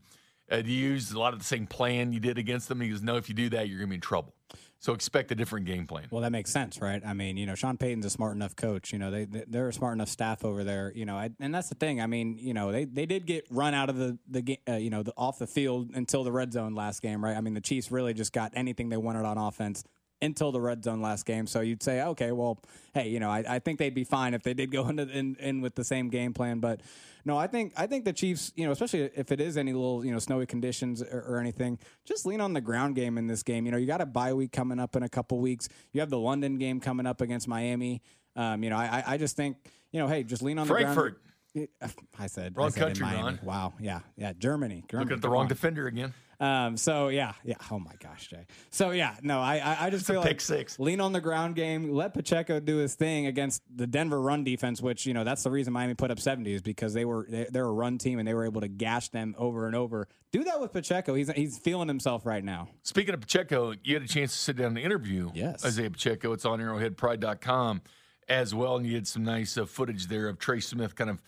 uh, 0.49 0.61
"Do 0.61 0.71
you 0.71 0.89
use 0.91 1.11
a 1.11 1.19
lot 1.19 1.33
of 1.33 1.39
the 1.39 1.45
same 1.45 1.67
plan 1.67 2.11
you 2.11 2.19
did 2.19 2.37
against 2.37 2.67
them?" 2.67 2.81
He 2.81 2.89
goes, 2.89 3.01
"No. 3.01 3.15
If 3.15 3.29
you 3.29 3.35
do 3.35 3.49
that, 3.49 3.67
you're 3.67 3.77
going 3.77 3.89
to 3.89 3.91
be 3.91 3.95
in 3.95 4.01
trouble. 4.01 4.33
So 4.79 4.93
expect 4.93 5.31
a 5.31 5.35
different 5.35 5.65
game 5.65 5.87
plan." 5.87 6.07
Well, 6.11 6.21
that 6.21 6.31
makes 6.31 6.51
sense, 6.51 6.79
right? 6.81 7.01
I 7.05 7.13
mean, 7.13 7.37
you 7.37 7.45
know, 7.45 7.55
Sean 7.55 7.77
Payton's 7.77 8.05
a 8.05 8.09
smart 8.09 8.35
enough 8.35 8.55
coach. 8.55 8.93
You 8.93 8.99
know, 8.99 9.09
they 9.11 9.25
they- 9.25 9.45
they're 9.47 9.69
a 9.69 9.73
smart 9.73 9.93
enough 9.95 10.09
staff 10.09 10.43
over 10.45 10.63
there. 10.63 10.91
You 10.95 11.05
know, 11.05 11.15
I, 11.17 11.29
and 11.39 11.53
that's 11.53 11.69
the 11.69 11.75
thing. 11.75 12.01
I 12.01 12.07
mean, 12.07 12.37
you 12.37 12.53
know, 12.53 12.71
they, 12.71 12.85
they 12.85 13.05
did 13.05 13.25
get 13.25 13.45
run 13.49 13.73
out 13.73 13.89
of 13.89 13.97
the 13.97 14.17
the 14.27 14.41
game, 14.41 14.57
uh, 14.69 14.73
you 14.73 14.89
know, 14.89 15.03
the, 15.03 15.13
off 15.17 15.39
the 15.39 15.47
field 15.47 15.91
until 15.95 16.23
the 16.23 16.31
red 16.31 16.53
zone 16.53 16.75
last 16.75 17.01
game, 17.01 17.23
right? 17.23 17.35
I 17.35 17.41
mean, 17.41 17.53
the 17.53 17.61
Chiefs 17.61 17.91
really 17.91 18.13
just 18.13 18.33
got 18.33 18.51
anything 18.55 18.89
they 18.89 18.97
wanted 18.97 19.25
on 19.25 19.37
offense 19.37 19.83
until 20.21 20.51
the 20.51 20.61
red 20.61 20.83
zone 20.83 21.01
last 21.01 21.25
game. 21.25 21.45
So 21.47 21.61
you'd 21.61 21.83
say, 21.83 22.01
okay, 22.01 22.31
well, 22.31 22.57
hey, 22.93 23.09
you 23.09 23.19
know, 23.19 23.29
I, 23.29 23.43
I 23.47 23.59
think 23.59 23.79
they'd 23.79 23.93
be 23.93 24.03
fine 24.05 24.33
if 24.33 24.43
they 24.43 24.53
did 24.53 24.71
go 24.71 24.87
into 24.89 25.03
in, 25.09 25.35
in 25.39 25.61
with 25.61 25.75
the 25.75 25.83
same 25.83 26.09
game 26.09 26.33
plan. 26.33 26.59
But 26.59 26.81
no, 27.25 27.37
I 27.37 27.47
think 27.47 27.73
I 27.75 27.87
think 27.87 28.05
the 28.05 28.13
Chiefs, 28.13 28.51
you 28.55 28.65
know, 28.65 28.71
especially 28.71 29.09
if 29.15 29.31
it 29.31 29.41
is 29.41 29.57
any 29.57 29.73
little 29.73 30.05
you 30.05 30.11
know 30.11 30.19
snowy 30.19 30.45
conditions 30.45 31.01
or, 31.01 31.25
or 31.27 31.39
anything, 31.39 31.79
just 32.05 32.25
lean 32.25 32.39
on 32.41 32.53
the 32.53 32.61
ground 32.61 32.95
game 32.95 33.17
in 33.17 33.27
this 33.27 33.43
game. 33.43 33.65
You 33.65 33.71
know, 33.71 33.77
you 33.77 33.87
got 33.87 34.01
a 34.01 34.05
bye 34.05 34.33
week 34.33 34.51
coming 34.51 34.79
up 34.79 34.95
in 34.95 35.03
a 35.03 35.09
couple 35.09 35.39
weeks. 35.39 35.67
You 35.91 36.01
have 36.01 36.09
the 36.09 36.19
London 36.19 36.57
game 36.57 36.79
coming 36.79 37.05
up 37.05 37.21
against 37.21 37.47
Miami. 37.47 38.01
Um, 38.35 38.63
you 38.63 38.69
know, 38.69 38.77
I, 38.77 39.03
I- 39.07 39.17
just 39.17 39.35
think 39.35 39.57
you 39.91 39.99
know, 39.99 40.07
hey, 40.07 40.23
just 40.23 40.41
lean 40.41 40.59
on 40.59 40.67
the 40.67 40.73
Frankfurt. 40.73 40.95
ground. 40.95 41.17
I 42.19 42.27
said 42.27 42.55
Wrong 42.57 42.67
I 42.67 42.69
said 42.71 42.79
country. 42.81 43.05
Ron. 43.05 43.39
Wow, 43.43 43.73
yeah, 43.79 43.99
yeah, 44.17 44.33
Germany. 44.37 44.83
Germany 44.89 45.05
Looking 45.05 45.15
at 45.17 45.21
the 45.21 45.29
wrong 45.29 45.43
on. 45.43 45.47
defender 45.47 45.87
again. 45.87 46.13
Um, 46.37 46.75
so 46.75 47.07
yeah, 47.07 47.31
yeah. 47.45 47.55
Oh 47.71 47.79
my 47.79 47.93
gosh, 48.03 48.27
Jay. 48.27 48.45
So 48.69 48.91
yeah, 48.91 49.15
no, 49.21 49.39
I 49.39 49.55
I, 49.59 49.77
I 49.85 49.89
just 49.89 50.01
It's 50.01 50.09
feel 50.09 50.19
like 50.19 50.41
six. 50.41 50.77
lean 50.79 50.99
on 50.99 51.13
the 51.13 51.21
ground 51.21 51.55
game. 51.55 51.93
Let 51.93 52.13
Pacheco 52.13 52.59
do 52.59 52.75
his 52.75 52.93
thing 52.95 53.27
against 53.27 53.61
the 53.73 53.87
Denver 53.87 54.21
run 54.21 54.43
defense, 54.43 54.81
which 54.81 55.05
you 55.05 55.13
know 55.13 55.23
that's 55.23 55.43
the 55.43 55.49
reason 55.51 55.71
Miami 55.71 55.93
put 55.93 56.11
up 56.11 56.19
seventy 56.19 56.53
is 56.53 56.61
because 56.61 56.93
they 56.93 57.05
were 57.05 57.25
they, 57.29 57.47
they're 57.49 57.63
a 57.65 57.71
run 57.71 57.97
team 57.97 58.19
and 58.19 58.27
they 58.27 58.33
were 58.33 58.43
able 58.43 58.59
to 58.59 58.67
gash 58.67 59.07
them 59.09 59.33
over 59.37 59.65
and 59.65 59.77
over. 59.77 60.09
Do 60.33 60.43
that 60.43 60.59
with 60.59 60.73
Pacheco. 60.73 61.13
He's 61.13 61.31
he's 61.31 61.57
feeling 61.57 61.87
himself 61.87 62.25
right 62.25 62.43
now. 62.43 62.67
Speaking 62.83 63.13
of 63.13 63.21
Pacheco, 63.21 63.73
you 63.85 63.93
had 63.93 64.03
a 64.03 64.07
chance 64.07 64.33
to 64.33 64.37
sit 64.37 64.57
down 64.57 64.75
and 64.75 64.79
interview 64.79 65.31
Yes. 65.33 65.63
Isaiah 65.63 65.89
Pacheco. 65.89 66.33
It's 66.33 66.43
on 66.43 66.59
arrowheadpride.com 66.59 67.81
as 68.27 68.53
well. 68.53 68.75
And 68.75 68.85
you 68.85 68.95
had 68.95 69.07
some 69.07 69.23
nice 69.23 69.57
uh, 69.57 69.65
footage 69.65 70.07
there 70.07 70.27
of 70.27 70.37
Trey 70.39 70.59
Smith 70.59 70.95
kind 70.95 71.09
of 71.09 71.21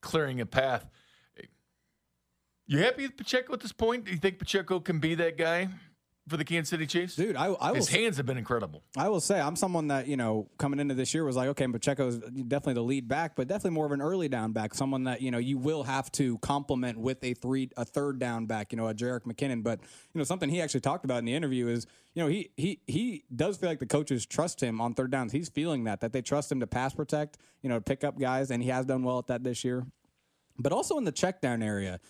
clearing 0.00 0.40
a 0.40 0.46
path. 0.46 0.86
You 2.66 2.78
happy 2.78 3.02
with 3.02 3.16
Pacheco 3.16 3.52
at 3.52 3.60
this 3.60 3.72
point? 3.72 4.04
Do 4.04 4.12
you 4.12 4.18
think 4.18 4.38
Pacheco 4.38 4.78
can 4.78 5.00
be 5.00 5.16
that 5.16 5.36
guy 5.36 5.68
for 6.30 6.36
the 6.36 6.44
Kansas 6.44 6.70
City 6.70 6.86
Chiefs? 6.86 7.16
Dude, 7.16 7.36
I 7.36 7.46
I 7.46 7.70
will 7.70 7.74
His 7.74 7.88
hands 7.88 8.16
have 8.16 8.24
been 8.24 8.38
incredible. 8.38 8.82
I 8.96 9.08
will 9.08 9.20
say 9.20 9.40
I'm 9.40 9.56
someone 9.56 9.88
that 9.88 10.06
you 10.06 10.16
know 10.16 10.48
coming 10.58 10.78
into 10.78 10.94
this 10.94 11.12
year 11.12 11.24
was 11.24 11.36
like, 11.36 11.48
okay, 11.48 11.66
Pacheco's 11.66 12.18
definitely 12.18 12.74
the 12.74 12.82
lead 12.82 13.08
back, 13.08 13.36
but 13.36 13.48
definitely 13.48 13.72
more 13.72 13.86
of 13.86 13.92
an 13.92 14.00
early 14.00 14.28
down 14.28 14.52
back, 14.52 14.74
someone 14.74 15.04
that 15.04 15.20
you 15.20 15.30
know 15.30 15.38
you 15.38 15.58
will 15.58 15.82
have 15.82 16.10
to 16.12 16.38
complement 16.38 16.98
with 16.98 17.22
a 17.24 17.34
three, 17.34 17.68
a 17.76 17.84
third 17.84 18.18
down 18.18 18.46
back, 18.46 18.72
you 18.72 18.76
know, 18.76 18.88
a 18.88 18.94
Jerick 18.94 19.24
McKinnon. 19.24 19.62
But 19.62 19.80
you 20.14 20.18
know 20.18 20.24
something 20.24 20.48
he 20.48 20.62
actually 20.62 20.80
talked 20.80 21.04
about 21.04 21.18
in 21.18 21.24
the 21.24 21.34
interview 21.34 21.66
is 21.66 21.86
you 22.14 22.22
know 22.22 22.28
he 22.28 22.50
he 22.56 22.80
he 22.86 23.24
does 23.34 23.56
feel 23.56 23.68
like 23.68 23.80
the 23.80 23.86
coaches 23.86 24.24
trust 24.24 24.62
him 24.62 24.80
on 24.80 24.94
third 24.94 25.10
downs. 25.10 25.32
He's 25.32 25.48
feeling 25.48 25.84
that 25.84 26.00
that 26.00 26.12
they 26.12 26.22
trust 26.22 26.50
him 26.52 26.60
to 26.60 26.66
pass 26.66 26.94
protect, 26.94 27.38
you 27.62 27.68
know, 27.68 27.76
to 27.76 27.82
pick 27.82 28.04
up 28.04 28.18
guys, 28.18 28.50
and 28.50 28.62
he 28.62 28.68
has 28.68 28.86
done 28.86 29.02
well 29.02 29.18
at 29.18 29.26
that 29.26 29.44
this 29.44 29.64
year. 29.64 29.84
But 30.58 30.72
also 30.72 30.98
in 30.98 31.04
the 31.04 31.12
check 31.12 31.40
down 31.40 31.62
area. 31.62 32.00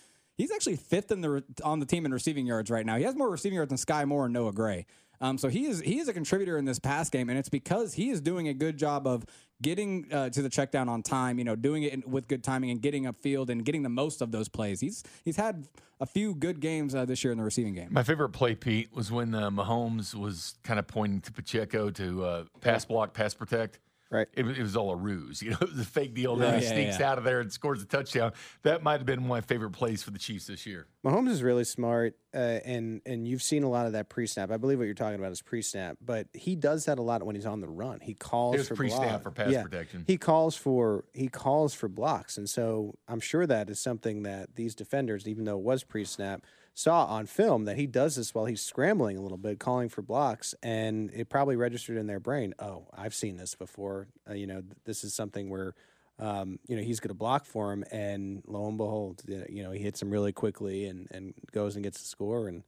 He's 0.40 0.50
actually 0.50 0.76
fifth 0.76 1.12
in 1.12 1.20
the 1.20 1.44
on 1.62 1.80
the 1.80 1.86
team 1.86 2.06
in 2.06 2.12
receiving 2.12 2.46
yards 2.46 2.70
right 2.70 2.86
now. 2.86 2.96
He 2.96 3.04
has 3.04 3.14
more 3.14 3.28
receiving 3.28 3.56
yards 3.56 3.68
than 3.68 3.76
Skyy 3.76 4.06
Moore 4.06 4.24
and 4.24 4.32
Noah 4.32 4.52
Gray. 4.52 4.86
Um, 5.20 5.36
so 5.36 5.48
he 5.48 5.66
is 5.66 5.80
he 5.80 5.98
is 5.98 6.08
a 6.08 6.14
contributor 6.14 6.56
in 6.56 6.64
this 6.64 6.78
pass 6.78 7.10
game, 7.10 7.28
and 7.28 7.38
it's 7.38 7.50
because 7.50 7.92
he 7.92 8.08
is 8.08 8.22
doing 8.22 8.48
a 8.48 8.54
good 8.54 8.78
job 8.78 9.06
of 9.06 9.26
getting 9.60 10.10
uh, 10.10 10.30
to 10.30 10.40
the 10.40 10.48
check 10.48 10.70
down 10.70 10.88
on 10.88 11.02
time. 11.02 11.38
You 11.38 11.44
know, 11.44 11.56
doing 11.56 11.82
it 11.82 11.92
in, 11.92 12.02
with 12.06 12.26
good 12.26 12.42
timing 12.42 12.70
and 12.70 12.80
getting 12.80 13.04
upfield 13.04 13.50
and 13.50 13.62
getting 13.62 13.82
the 13.82 13.90
most 13.90 14.22
of 14.22 14.32
those 14.32 14.48
plays. 14.48 14.80
He's 14.80 15.04
he's 15.26 15.36
had 15.36 15.68
a 16.00 16.06
few 16.06 16.34
good 16.34 16.60
games 16.60 16.94
uh, 16.94 17.04
this 17.04 17.22
year 17.22 17.32
in 17.32 17.38
the 17.38 17.44
receiving 17.44 17.74
game. 17.74 17.88
My 17.90 18.02
favorite 18.02 18.30
play, 18.30 18.54
Pete, 18.54 18.94
was 18.94 19.12
when 19.12 19.34
uh, 19.34 19.50
Mahomes 19.50 20.14
was 20.14 20.54
kind 20.64 20.78
of 20.78 20.86
pointing 20.86 21.20
to 21.20 21.32
Pacheco 21.32 21.90
to 21.90 22.24
uh, 22.24 22.44
pass 22.62 22.86
block, 22.86 23.12
pass 23.12 23.34
protect. 23.34 23.78
Right. 24.12 24.26
It, 24.34 24.44
was- 24.44 24.58
it 24.58 24.62
was 24.62 24.76
all 24.76 24.90
a 24.90 24.96
ruse. 24.96 25.40
You 25.50 25.50
know, 25.52 25.58
it 25.60 25.70
was 25.70 25.78
a 25.80 25.84
fake 25.84 26.14
deal. 26.14 26.36
Yeah, 26.36 26.50
then 26.50 26.58
he 26.60 26.64
yeah, 26.66 26.72
sneaks 26.72 26.98
yeah. 26.98 27.10
out 27.12 27.18
of 27.18 27.24
there 27.24 27.40
and 27.40 27.52
scores 27.52 27.80
a 27.80 27.86
touchdown. 27.86 28.32
That 28.62 28.82
might 28.82 28.98
have 28.98 29.06
been 29.06 29.20
one 29.28 29.38
of 29.38 29.44
my 29.44 29.46
favorite 29.46 29.70
plays 29.70 30.02
for 30.02 30.10
the 30.10 30.18
Chiefs 30.18 30.46
this 30.48 30.66
year. 30.66 30.86
Mahomes 31.04 31.30
is 31.30 31.42
really 31.44 31.62
smart, 31.64 32.16
uh, 32.34 32.38
and 32.38 33.00
and 33.06 33.26
you've 33.28 33.42
seen 33.42 33.62
a 33.62 33.68
lot 33.70 33.86
of 33.86 33.92
that 33.92 34.08
pre-snap. 34.08 34.50
I 34.50 34.56
believe 34.56 34.78
what 34.78 34.84
you're 34.84 34.94
talking 34.94 35.18
about 35.18 35.30
is 35.32 35.40
pre-snap, 35.42 35.96
but 36.04 36.26
he 36.34 36.56
does 36.56 36.86
that 36.86 36.98
a 36.98 37.02
lot 37.02 37.22
when 37.22 37.36
he's 37.36 37.46
on 37.46 37.60
the 37.60 37.68
run. 37.68 38.00
He 38.00 38.14
calls 38.14 38.56
It 38.60 38.64
for 38.66 38.74
pre-snap 38.74 39.08
block. 39.08 39.22
for 39.22 39.30
pass 39.30 39.62
protection. 39.62 40.04
He 40.06 40.18
calls 40.18 40.56
for 40.56 41.04
he 41.14 41.28
calls 41.28 41.72
for 41.72 41.88
blocks, 41.88 42.36
and 42.36 42.50
so 42.50 42.96
I'm 43.08 43.20
sure 43.20 43.46
that 43.46 43.70
is 43.70 43.78
something 43.80 44.24
that 44.24 44.56
these 44.56 44.74
defenders, 44.74 45.28
even 45.28 45.44
though 45.44 45.56
it 45.58 45.64
was 45.64 45.84
pre-snap, 45.84 46.44
saw 46.74 47.04
on 47.06 47.26
film 47.26 47.64
that 47.64 47.76
he 47.76 47.86
does 47.86 48.16
this 48.16 48.34
while 48.34 48.46
he's 48.46 48.62
scrambling 48.62 49.16
a 49.16 49.20
little 49.20 49.38
bit, 49.38 49.58
calling 49.58 49.88
for 49.88 50.02
blocks, 50.02 50.54
and 50.62 51.10
it 51.12 51.28
probably 51.28 51.56
registered 51.56 51.96
in 51.96 52.06
their 52.06 52.20
brain. 52.20 52.54
Oh, 52.58 52.86
I've 52.96 53.14
seen 53.14 53.36
this 53.36 53.54
before. 53.54 54.08
Uh, 54.28 54.34
you 54.34 54.46
know, 54.46 54.60
th- 54.60 54.76
this 54.84 55.04
is 55.04 55.14
something 55.14 55.50
where 55.50 55.74
um, 56.20 56.58
you 56.68 56.76
know, 56.76 56.82
he's 56.82 57.00
going 57.00 57.08
to 57.08 57.14
block 57.14 57.46
for 57.46 57.72
him, 57.72 57.82
and 57.90 58.42
lo 58.46 58.68
and 58.68 58.76
behold, 58.76 59.22
you 59.26 59.62
know, 59.62 59.70
he 59.70 59.80
hits 59.80 60.02
him 60.02 60.10
really 60.10 60.32
quickly 60.32 60.84
and, 60.84 61.08
and 61.10 61.32
goes 61.50 61.76
and 61.76 61.82
gets 61.82 61.98
the 62.00 62.06
score. 62.06 62.46
And 62.46 62.62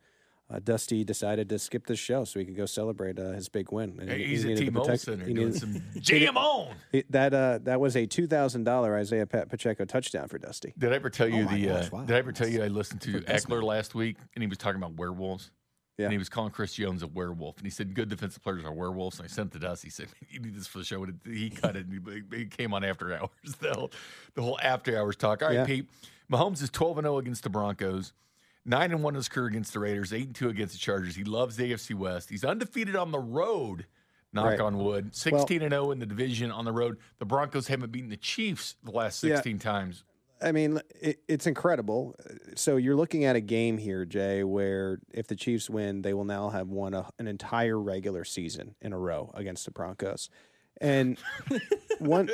uh, 0.53 0.59
Dusty 0.62 1.03
decided 1.05 1.48
to 1.48 1.59
skip 1.59 1.86
the 1.86 1.96
show 1.96 2.24
so 2.24 2.38
he 2.38 2.44
could 2.44 2.57
go 2.57 2.66
celebrate 2.66 3.18
uh, 3.18 3.32
his 3.32 3.48
big 3.48 3.72
win. 3.72 3.96
And 4.00 4.11
Hey, 4.11 4.18
he- 4.18 4.24
he's 4.26 4.42
he 4.42 4.53
at 4.53 4.59
T-Mobile 4.59 4.82
protect- 4.86 5.03
Center 5.05 5.24
he 5.24 5.32
doing 5.34 5.55
some 5.55 5.82
jam 6.00 6.36
on. 6.36 6.74
he- 6.92 7.05
that 7.11 7.32
uh, 7.32 7.59
that 7.62 7.80
was 7.80 7.96
a 7.96 8.07
two 8.07 8.26
thousand 8.26 8.64
dollar 8.64 8.96
Isaiah 8.96 9.26
Pa- 9.26 9.46
Pacheco 9.46 9.84
touchdown 9.84 10.28
for 10.28 10.38
Dusty. 10.38 10.74
Did 10.76 10.92
I 10.92 10.96
ever 10.96 11.11
tell 11.11 11.28
you 11.28 11.46
Oh 11.48 11.55
the? 11.55 11.66
gosh, 11.66 11.86
uh, 11.86 11.88
wow. 11.92 12.05
Did 12.05 12.16
I 12.16 12.18
ever 12.18 12.32
tell 12.32 12.48
you 12.48 12.62
I 12.62 12.68
listened 12.68 13.00
to 13.03 13.20
Eckler 13.22 13.62
last 13.62 13.94
week 13.94 14.18
and 14.34 14.42
he 14.42 14.46
was 14.48 14.59
talking 14.59 14.76
about 14.82 14.94
werewolves? 14.96 15.50
Yeah. 15.98 16.07
And 16.07 16.12
he 16.12 16.18
was 16.18 16.30
calling 16.30 16.50
Chris 16.50 16.72
Jones 16.72 17.03
a 17.03 17.07
werewolf, 17.07 17.59
and 17.59 17.66
he 17.66 17.70
said 17.70 17.92
good 17.94 18.09
defensive 18.09 18.42
players 18.42 18.64
are 18.64 18.72
werewolves. 18.72 19.18
And 19.18 19.24
I 19.24 19.28
sent 19.28 19.50
it 19.55 19.59
to 19.61 19.66
Dusty. 19.66 19.88
He 19.88 19.90
said 19.90 20.07
you 20.30 20.40
need 20.40 20.55
this 20.55 20.66
for 20.66 20.78
the 20.78 20.84
show. 20.84 21.05
And 21.05 21.20
he 21.26 21.50
cut 21.50 21.76
it. 21.76 21.86
And 21.86 22.24
he, 22.32 22.36
he 22.38 22.44
came 22.46 22.72
on 22.72 22.82
after 22.82 23.12
hours. 23.18 23.28
The 23.61 23.74
whole, 23.74 23.92
the 24.34 24.40
whole 24.42 24.59
after 24.62 24.98
hours 24.98 25.16
talk. 25.16 25.42
All 25.42 25.48
right, 25.48 25.55
Yeah. 25.55 25.64
Pete. 25.66 25.88
Mahomes 26.30 26.62
is 26.62 26.70
twelve 26.70 26.96
and 26.96 27.05
zero 27.05 27.18
against 27.18 27.42
the 27.42 27.50
Broncos. 27.50 28.14
Nine 28.64 28.92
and 28.92 29.02
one 29.02 29.14
in 29.14 29.16
his 29.16 29.28
career 29.28 29.48
against 29.48 29.72
the 29.72 29.80
Raiders. 29.80 30.12
Eight 30.12 30.26
and 30.26 30.34
two 30.34 30.48
against 30.48 30.74
the 30.74 30.78
Chargers. 30.78 31.16
He 31.16 31.24
loves 31.24 31.56
the 31.56 31.72
AFC 31.72 31.94
West. 31.94 32.30
He's 32.30 32.44
undefeated 32.44 32.94
on 32.96 33.10
the 33.10 33.18
road. 33.18 33.86
Knock 34.32 34.46
Right. 34.46 34.60
on 34.60 34.78
wood. 34.78 35.14
Sixteen 35.14 35.60
and 35.62 35.72
zero 35.72 35.90
in 35.90 35.98
the 35.98 36.06
division 36.06 36.50
on 36.50 36.64
the 36.64 36.72
road. 36.72 36.96
The 37.18 37.26
Broncos 37.26 37.66
haven't 37.66 37.92
beaten 37.92 38.08
the 38.08 38.16
Chiefs 38.16 38.76
the 38.82 38.90
last 38.92 39.22
Yeah. 39.22 39.34
sixteen 39.34 39.58
times. 39.58 40.04
I 40.40 40.50
mean, 40.52 40.80
it, 41.00 41.20
it's 41.28 41.46
incredible. 41.46 42.16
So 42.56 42.76
you're 42.76 42.96
looking 42.96 43.24
at 43.24 43.36
a 43.36 43.40
game 43.40 43.78
here, 43.78 44.04
Jay, 44.04 44.42
where 44.42 44.98
if 45.12 45.26
the 45.28 45.36
Chiefs 45.36 45.68
win, 45.70 46.02
they 46.02 46.14
will 46.14 46.24
now 46.24 46.48
have 46.50 46.68
won 46.68 46.94
a, 46.94 47.08
an 47.18 47.28
entire 47.28 47.78
regular 47.78 48.24
season 48.24 48.74
in 48.80 48.92
a 48.92 48.98
row 48.98 49.30
against 49.34 49.66
the 49.66 49.70
Broncos. 49.70 50.30
And 50.80 51.16
one 52.00 52.28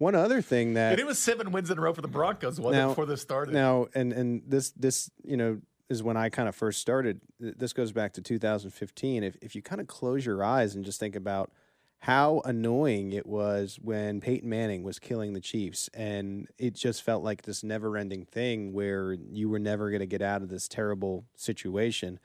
one 0.00 0.14
other 0.14 0.40
thing 0.40 0.74
that 0.74 0.92
And 0.92 1.00
it 1.00 1.06
was 1.06 1.18
seven 1.18 1.52
wins 1.52 1.70
in 1.70 1.76
a 1.76 1.80
row 1.80 1.92
for 1.92 2.00
the 2.00 2.08
Broncos, 2.08 2.58
wasn't 2.58 2.74
it, 2.74 2.78
Now- 2.78 2.88
before 2.88 3.06
this 3.06 3.20
started? 3.20 3.52
Now, 3.52 3.86
and 3.94 4.12
and 4.12 4.42
this 4.46 4.70
this 4.70 5.10
you 5.22 5.36
know 5.36 5.60
is 5.90 6.02
when 6.02 6.16
I 6.16 6.30
kind 6.30 6.48
of 6.48 6.56
first 6.56 6.80
started. 6.80 7.20
This 7.38 7.72
goes 7.72 7.92
back 7.92 8.14
to 8.14 8.22
2015. 8.22 9.22
If 9.22 9.36
if 9.42 9.54
you 9.54 9.62
kind 9.62 9.80
of 9.80 9.86
close 9.86 10.24
your 10.24 10.42
eyes 10.42 10.74
and 10.74 10.84
just 10.84 10.98
think 10.98 11.14
about 11.14 11.52
how 11.98 12.40
annoying 12.46 13.12
it 13.12 13.26
was 13.26 13.78
when 13.82 14.22
Peyton 14.22 14.48
Manning 14.48 14.82
was 14.82 14.98
killing 14.98 15.34
the 15.34 15.40
Chiefs, 15.40 15.90
and 15.92 16.48
it 16.56 16.74
just 16.74 17.02
felt 17.02 17.22
like 17.22 17.42
this 17.42 17.62
never-ending 17.62 18.24
thing 18.24 18.72
where 18.72 19.12
you 19.12 19.50
were 19.50 19.58
never 19.58 19.90
going 19.90 20.00
to 20.00 20.06
get 20.06 20.22
out 20.22 20.40
of 20.40 20.48
this 20.48 20.66
terrible 20.66 21.26
situation. 21.36 22.18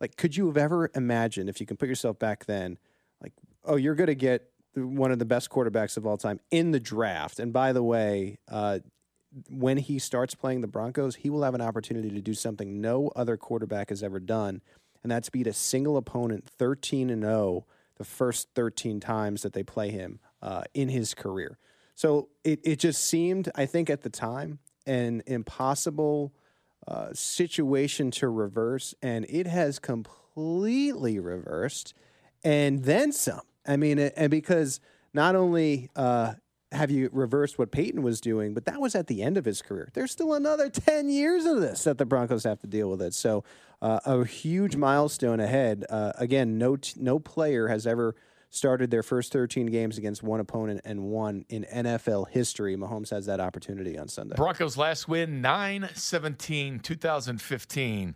Like, 0.00 0.18
could 0.18 0.36
you 0.36 0.48
have 0.48 0.58
ever 0.58 0.90
imagined 0.94 1.48
if 1.48 1.60
you 1.60 1.66
can 1.66 1.78
put 1.78 1.88
yourself 1.88 2.18
back 2.18 2.44
then, 2.44 2.76
like, 3.22 3.32
oh, 3.64 3.76
you're 3.76 3.94
going 3.94 4.08
to 4.08 4.14
get 4.14 4.50
one 4.74 5.12
of 5.12 5.18
the 5.18 5.24
best 5.24 5.50
quarterbacks 5.50 5.96
of 5.96 6.06
all 6.06 6.16
time 6.16 6.40
in 6.50 6.70
the 6.70 6.80
draft, 6.80 7.38
and 7.38 7.52
by 7.52 7.72
the 7.72 7.82
way, 7.82 8.38
uh, 8.50 8.78
when 9.48 9.78
he 9.78 9.98
starts 9.98 10.34
playing 10.34 10.60
the 10.60 10.66
Broncos, 10.66 11.16
he 11.16 11.30
will 11.30 11.42
have 11.42 11.54
an 11.54 11.60
opportunity 11.60 12.10
to 12.10 12.20
do 12.20 12.34
something 12.34 12.80
no 12.80 13.10
other 13.16 13.36
quarterback 13.36 13.88
has 13.88 14.02
ever 14.02 14.20
done, 14.20 14.60
and 15.02 15.10
that's 15.10 15.30
beat 15.30 15.46
a 15.46 15.52
single 15.52 15.96
opponent 15.96 16.46
13 16.46 17.10
and 17.10 17.22
0 17.22 17.66
the 17.96 18.04
first 18.04 18.48
13 18.54 19.00
times 19.00 19.42
that 19.42 19.52
they 19.52 19.62
play 19.62 19.90
him 19.90 20.18
uh, 20.42 20.62
in 20.74 20.88
his 20.88 21.14
career. 21.14 21.58
So 21.94 22.28
it, 22.42 22.60
it 22.64 22.78
just 22.78 23.04
seemed, 23.04 23.50
I 23.54 23.66
think, 23.66 23.90
at 23.90 24.02
the 24.02 24.10
time, 24.10 24.58
an 24.86 25.22
impossible 25.26 26.32
uh, 26.86 27.10
situation 27.12 28.10
to 28.12 28.28
reverse, 28.28 28.94
and 29.02 29.24
it 29.28 29.46
has 29.46 29.78
completely 29.78 31.18
reversed, 31.18 31.94
and 32.42 32.84
then 32.84 33.12
some. 33.12 33.42
I 33.66 33.76
mean, 33.76 33.98
and 33.98 34.30
because 34.30 34.80
not 35.14 35.36
only 35.36 35.90
uh, 35.94 36.34
have 36.72 36.90
you 36.90 37.10
reversed 37.12 37.58
what 37.58 37.70
Peyton 37.70 38.02
was 38.02 38.20
doing, 38.20 38.54
but 38.54 38.64
that 38.64 38.80
was 38.80 38.94
at 38.94 39.06
the 39.06 39.22
end 39.22 39.36
of 39.36 39.44
his 39.44 39.62
career. 39.62 39.90
There's 39.94 40.10
still 40.10 40.34
another 40.34 40.68
10 40.68 41.08
years 41.08 41.44
of 41.44 41.60
this 41.60 41.84
that 41.84 41.98
the 41.98 42.06
Broncos 42.06 42.44
have 42.44 42.60
to 42.60 42.66
deal 42.66 42.90
with 42.90 43.02
it. 43.02 43.14
So, 43.14 43.44
uh, 43.80 44.00
a 44.04 44.24
huge 44.24 44.76
milestone 44.76 45.40
ahead. 45.40 45.84
Uh, 45.90 46.12
again, 46.16 46.56
no 46.56 46.76
t- 46.76 46.94
no 47.00 47.18
player 47.18 47.68
has 47.68 47.86
ever 47.86 48.14
started 48.48 48.90
their 48.90 49.02
first 49.02 49.32
13 49.32 49.66
games 49.66 49.98
against 49.98 50.22
one 50.22 50.38
opponent 50.38 50.80
and 50.84 51.02
won 51.04 51.44
in 51.48 51.64
NFL 51.64 52.28
history. 52.30 52.76
Mahomes 52.76 53.10
has 53.10 53.26
that 53.26 53.40
opportunity 53.40 53.98
on 53.98 54.08
Sunday. 54.08 54.36
Broncos 54.36 54.76
last 54.76 55.08
win 55.08 55.40
9 55.40 55.88
17 55.94 56.78
2015 56.78 58.14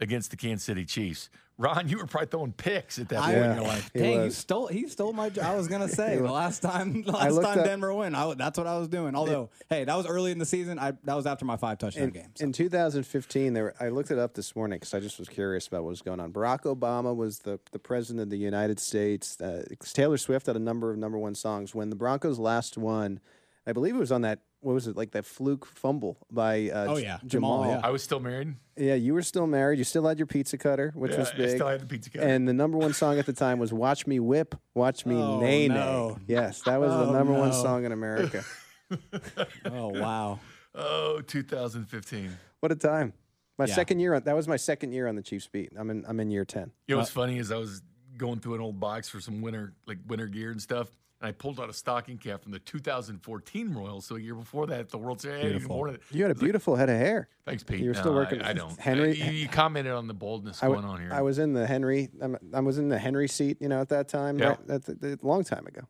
against 0.00 0.30
the 0.30 0.36
Kansas 0.36 0.64
City 0.64 0.84
Chiefs. 0.84 1.28
Ron, 1.58 1.88
you 1.90 1.98
were 1.98 2.06
probably 2.06 2.28
throwing 2.28 2.52
picks 2.54 2.98
at 2.98 3.10
that 3.10 3.20
I- 3.20 3.34
point 3.34 3.44
in 3.44 3.54
your 3.56 3.64
life. 3.66 3.90
Dang, 3.92 4.12
he 4.12 4.18
was. 4.18 4.36
stole 4.38 4.66
he 4.68 4.88
stole 4.88 5.12
my. 5.12 5.30
I 5.42 5.54
was 5.54 5.68
gonna 5.68 5.88
say 6.00 6.16
the 6.16 6.22
last 6.32 6.60
time 6.62 7.02
last 7.02 7.32
looked 7.34 7.46
time 7.46 7.58
up- 7.58 7.64
Denver 7.66 7.92
win. 7.92 8.14
I, 8.14 8.32
that's 8.32 8.56
what 8.56 8.66
I 8.66 8.78
was 8.78 8.88
doing. 8.88 9.14
Although, 9.14 9.50
hey, 9.68 9.84
that 9.84 9.94
was 9.94 10.06
early 10.06 10.32
in 10.32 10.38
the 10.38 10.46
season. 10.46 10.78
I 10.78 10.92
that 11.04 11.14
was 11.14 11.26
after 11.26 11.44
my 11.44 11.58
five 11.58 11.76
touchdown 11.76 12.04
in, 12.04 12.10
game. 12.10 12.32
in 12.40 12.52
2015, 12.52 13.52
there 13.52 13.74
I 13.78 13.90
looked 13.90 14.10
it 14.10 14.18
up 14.18 14.32
this 14.32 14.56
morning 14.56 14.78
because 14.78 14.94
I 14.94 15.00
just 15.00 15.18
was 15.18 15.28
curious 15.28 15.66
about 15.66 15.82
what 15.82 15.90
was 15.90 16.00
going 16.02 16.18
on. 16.18 16.32
Barack 16.32 16.62
Obama 16.62 17.14
was 17.14 17.40
the, 17.40 17.60
the 17.72 17.78
president 17.78 18.22
of 18.22 18.30
the 18.30 18.38
United 18.38 18.80
States. 18.80 19.38
Uh, 19.38 19.64
Taylor 19.92 20.16
Swift 20.16 20.46
had 20.46 20.56
a 20.56 20.60
number 20.60 20.90
of 20.90 20.96
number 20.96 21.18
one 21.18 21.34
songs. 21.34 21.74
When 21.74 21.90
the 21.90 21.96
Broncos 21.96 22.38
last 22.38 22.78
won, 22.78 23.20
I 23.66 23.72
believe 23.72 23.94
it 23.94 23.98
was 23.98 24.12
on 24.12 24.22
that 24.22 24.38
what 24.60 24.74
was 24.74 24.86
it 24.86 24.96
like 24.96 25.12
that 25.12 25.24
fluke 25.24 25.64
fumble 25.66 26.18
by 26.30 26.70
uh, 26.70 26.86
Oh, 26.90 26.96
yeah. 26.96 27.18
Jamaal. 27.26 27.64
Jamaal, 27.64 27.66
yeah. 27.68 27.80
I 27.82 27.90
was 27.90 28.02
still 28.02 28.20
married. 28.20 28.54
Yeah, 28.76 28.94
you 28.94 29.14
were 29.14 29.22
still 29.22 29.46
married. 29.46 29.78
You 29.78 29.84
still 29.84 30.06
had 30.06 30.18
your 30.18 30.26
pizza 30.26 30.56
cutter, 30.58 30.92
which 30.94 31.12
Yeah, 31.12 31.18
was 31.18 31.30
I 31.30 31.36
big. 31.36 31.50
still 31.56 31.68
had 31.68 31.80
the 31.80 31.86
pizza 31.86 32.10
cutter. 32.10 32.26
And 32.26 32.46
the 32.48 32.52
number 32.52 32.78
one 32.78 32.92
song 32.92 33.18
at 33.18 33.26
the 33.26 33.32
time 33.32 33.58
was 33.58 33.72
"Watch 33.72 34.06
Me 34.06 34.20
Whip, 34.20 34.54
Watch 34.74 35.04
Me 35.06 35.16
Oh, 35.22 35.38
Nay 35.40 35.68
Nay." 35.68 35.74
no. 35.74 36.18
Yes, 36.26 36.62
that 36.62 36.78
was 36.80 36.92
the 36.92 37.06
Oh, 37.06 37.12
number 37.12 37.32
one 37.32 37.52
song 37.52 37.84
in 37.84 37.92
America. 37.92 38.44
oh 39.66 39.88
wow. 39.88 40.38
Oh, 40.74 41.20
2015. 41.26 42.30
what 42.60 42.72
a 42.72 42.76
time! 42.76 43.12
My 43.58 43.66
Yeah. 43.66 43.74
second 43.74 44.00
year 44.00 44.14
on 44.14 44.22
that 44.24 44.34
was 44.36 44.46
my 44.48 44.56
second 44.56 44.92
year 44.92 45.06
on 45.08 45.16
the 45.16 45.22
Chiefs 45.22 45.48
beat. 45.48 45.72
I'm 45.76 45.90
in 45.90 46.04
I'm 46.08 46.20
in 46.20 46.30
year 46.30 46.44
ten. 46.44 46.72
You 46.86 46.94
know 46.94 46.98
what's 47.00 47.10
funny 47.10 47.38
is 47.38 47.50
I 47.50 47.56
was 47.56 47.82
going 48.16 48.40
through 48.40 48.54
an 48.54 48.60
old 48.60 48.78
box 48.80 49.08
for 49.08 49.20
some 49.20 49.40
winter 49.42 49.72
like 49.86 49.98
winter 50.06 50.26
gear 50.26 50.50
and 50.50 50.60
stuff, 50.60 50.88
and 51.20 51.28
I 51.28 51.32
pulled 51.32 51.60
out 51.60 51.68
a 51.68 51.72
stocking 51.72 52.16
cap 52.18 52.42
from 52.42 52.52
the 52.52 52.58
2014 52.58 53.74
Royals. 53.74 54.06
So 54.06 54.16
a 54.16 54.20
year 54.20 54.34
before 54.34 54.66
that, 54.68 54.88
the 54.88 54.98
World 54.98 55.20
Series. 55.20 55.40
I 55.44 55.48
Beautiful. 55.48 55.88
You 56.10 56.22
had 56.22 56.30
a 56.30 56.34
beautiful 56.34 56.76
head 56.76 56.88
of 56.88 56.96
hair. 56.96 57.28
Thanks, 57.44 57.62
Pete. 57.62 57.80
You 57.80 57.88
were 57.88 57.94
still 57.94 58.14
working- 58.14 58.42
I, 58.42 58.50
I 58.50 58.52
don't. 58.52 58.78
Henry- 58.78 59.20
Uh, 59.20 59.26
you, 59.26 59.32
you 59.32 59.48
commented 59.48 59.92
on 59.92 60.06
the 60.06 60.14
boldness 60.14 60.62
I 60.62 60.68
going 60.68 60.84
on 60.84 61.00
here. 61.00 61.10
I 61.12 61.20
was 61.22 61.38
in 61.38 61.52
the 61.52 61.66
Henry. 61.66 62.08
I'm, 62.20 62.36
I 62.54 62.60
was 62.60 62.78
in 62.78 62.88
the 62.88 62.98
Henry 62.98 63.28
seat. 63.28 63.58
You 63.60 63.68
know, 63.68 63.80
at 63.80 63.88
that 63.90 64.08
time. 64.08 64.38
Yeah. 64.38 64.48
Right? 64.50 64.66
That's 64.66 64.88
a, 64.88 64.94
a 65.02 65.16
long 65.22 65.44
time 65.44 65.66
ago. 65.66 65.82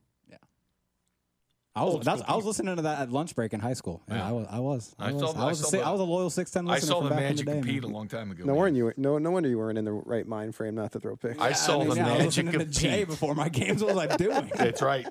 I 1.76 1.84
was 1.84 2.04
that's, 2.04 2.20
I 2.26 2.34
was 2.34 2.44
listening 2.44 2.74
to 2.76 2.82
that 2.82 2.98
at 3.00 3.12
lunch 3.12 3.34
break 3.36 3.52
in 3.52 3.60
high 3.60 3.74
school. 3.74 4.02
Yeah, 4.08 4.16
Yeah. 4.16 4.28
I 4.28 4.32
was. 4.32 4.46
I 4.50 4.58
was. 4.58 4.94
I, 4.98 5.08
I 5.08 5.12
was, 5.12 5.20
saw 5.22 5.38
I 5.38 5.42
I 5.42 5.46
was, 5.46 5.60
a, 5.60 5.62
saw 5.62 5.68
si- 5.70 5.76
the- 5.78 5.82
I 5.86 5.90
was 5.92 6.00
a 6.00 6.04
loyal 6.04 6.30
six 6.30 6.50
ten 6.50 6.68
I 6.68 6.78
saw 6.80 6.98
from 7.00 7.04
the 7.10 7.14
back 7.14 7.20
magic 7.20 7.40
in 7.46 7.52
the 7.52 7.58
of 7.58 7.64
day, 7.64 7.72
Pete 7.72 7.84
a 7.84 7.86
long 7.86 8.08
time 8.08 8.30
ago. 8.32 8.40
No 8.44 8.52
man. 8.52 8.56
wonder 8.56 8.76
you 8.76 8.84
were, 8.86 8.94
no 8.96 9.18
no 9.18 9.30
wonder 9.30 9.48
you 9.48 9.56
weren't 9.58 9.78
in 9.78 9.84
the 9.84 9.92
right 9.92 10.26
mind 10.26 10.54
frame 10.56 10.74
not 10.74 10.90
to 10.92 11.00
throw 11.00 11.14
picks. 11.16 11.38
I 11.40 11.52
saw 11.52 11.84
the 11.84 11.94
yeah, 11.94 12.08
I 12.08 12.10
was 12.12 12.18
magic 12.24 12.44
listening 12.46 12.54
of 12.62 12.72
to 12.72 12.80
Jay 12.80 12.98
Pete. 12.98 13.06
before 13.08 13.34
my 13.36 13.48
games. 13.48 13.84
What 13.84 13.94
was 13.94 14.08
I 14.08 14.16
doing? 14.16 14.50
That's 14.56 14.82
right. 14.82 15.06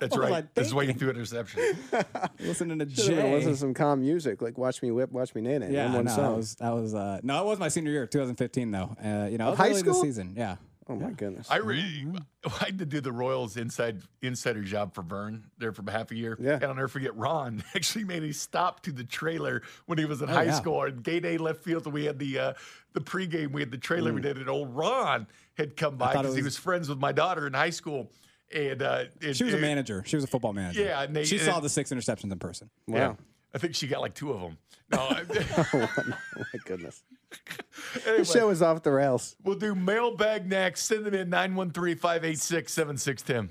That's 0.00 0.12
What 0.16 0.22
was 0.22 0.30
right. 0.30 0.44
I 0.44 0.48
This 0.54 0.66
is 0.68 0.74
why 0.74 0.82
you 0.82 0.92
threw 0.94 1.10
interception. 1.10 1.62
listening 2.40 2.78
to 2.80 2.88
Should've 2.88 3.06
been 3.16 3.16
Jay. 3.16 3.32
listening 3.34 3.54
to 3.54 3.60
some 3.60 3.74
calm 3.74 4.00
music 4.00 4.42
like 4.42 4.58
"Watch 4.58 4.82
Me 4.82 4.90
Whip, 4.90 5.12
Watch 5.12 5.34
Me 5.34 5.40
Nay 5.42 5.58
Nay." 5.58 5.72
Yeah, 5.72 5.86
one, 5.86 5.94
one 5.94 6.04
no, 6.06 6.16
that 6.16 6.36
was 6.36 6.54
that 6.56 6.70
was 6.74 6.94
uh, 6.94 7.20
no, 7.22 7.40
it 7.42 7.46
was 7.46 7.58
my 7.60 7.68
senior 7.68 7.92
year, 7.92 8.06
2015 8.06 8.70
though. 8.72 8.96
Uh, 9.02 9.28
you 9.30 9.38
know, 9.38 9.52
it 9.52 9.56
high 9.56 9.68
early 9.70 9.78
school? 9.80 9.94
season. 9.94 10.34
Yeah. 10.36 10.56
Oh 10.90 10.96
my 10.96 11.10
goodness. 11.10 11.50
I 11.50 11.56
really, 11.56 12.06
I 12.44 12.64
had 12.66 12.78
to 12.78 12.86
do 12.86 13.00
the 13.00 13.12
Royals 13.12 13.56
inside 13.56 14.02
insider 14.22 14.62
job 14.62 14.94
for 14.94 15.02
Vern 15.02 15.44
there 15.58 15.72
for 15.72 15.88
half 15.90 16.10
a 16.10 16.16
year. 16.16 16.36
Yeah. 16.40 16.54
And 16.54 16.64
I'll 16.64 16.74
never 16.74 16.88
forget 16.88 17.16
Ron 17.16 17.62
actually 17.74 18.04
made 18.04 18.22
a 18.24 18.32
stop 18.32 18.82
to 18.82 18.92
the 18.92 19.04
trailer 19.04 19.62
when 19.86 19.98
he 19.98 20.04
was 20.04 20.20
in 20.20 20.28
high 20.28 20.44
yeah. 20.44 20.52
school 20.54 20.82
and 20.82 21.02
gay 21.02 21.20
day 21.20 21.38
left 21.38 21.62
field. 21.62 21.84
And 21.84 21.94
we 21.94 22.04
had 22.04 22.18
the 22.18 22.38
uh, 22.38 22.52
the 22.92 23.00
pregame, 23.00 23.52
we 23.52 23.60
had 23.62 23.70
the 23.70 23.78
trailer 23.78 24.12
we 24.12 24.20
did, 24.20 24.36
and 24.36 24.50
old 24.50 24.74
Ron 24.74 25.26
had 25.54 25.76
come 25.76 25.96
by 25.96 26.12
thought 26.12 26.24
it 26.24 26.28
because 26.28 26.36
he 26.36 26.42
was- 26.42 26.54
was 26.54 26.56
friends 26.58 26.88
with 26.88 26.98
my 26.98 27.12
daughter 27.12 27.46
in 27.46 27.52
high 27.54 27.70
school. 27.70 28.10
And, 28.52 28.82
uh, 28.82 29.04
and- 29.22 29.36
She 29.36 29.44
was 29.44 29.54
a 29.54 29.58
manager. 29.58 30.02
She 30.04 30.16
was 30.16 30.24
a 30.24 30.26
football 30.26 30.52
manager. 30.52 30.82
Yeah, 30.82 31.02
and 31.02 31.14
they- 31.14 31.24
she 31.24 31.36
and- 31.36 31.44
saw 31.44 31.60
the 31.60 31.68
six 31.68 31.90
interceptions 31.92 32.32
in 32.32 32.38
person. 32.40 32.68
wow. 32.88 32.98
Yeah. 32.98 33.14
I 33.54 33.58
think 33.58 33.74
she 33.74 33.86
got 33.86 34.00
like 34.00 34.14
two 34.14 34.32
of 34.32 34.40
them. 34.40 34.58
No, 34.92 34.98
oh 35.72 35.88
my 35.94 36.58
goodness. 36.64 37.02
anyway, 38.06 38.18
The 38.18 38.24
show 38.24 38.50
is 38.50 38.60
off 38.62 38.82
the 38.82 38.90
rails. 38.90 39.36
we'll 39.44 39.54
do 39.58 39.74
mailbag 39.74 40.48
next. 40.48 40.82
Send 40.82 41.04
them 41.06 41.14
in 41.14 41.30
913 41.30 41.96
586 41.96 42.72
7610. 42.72 43.50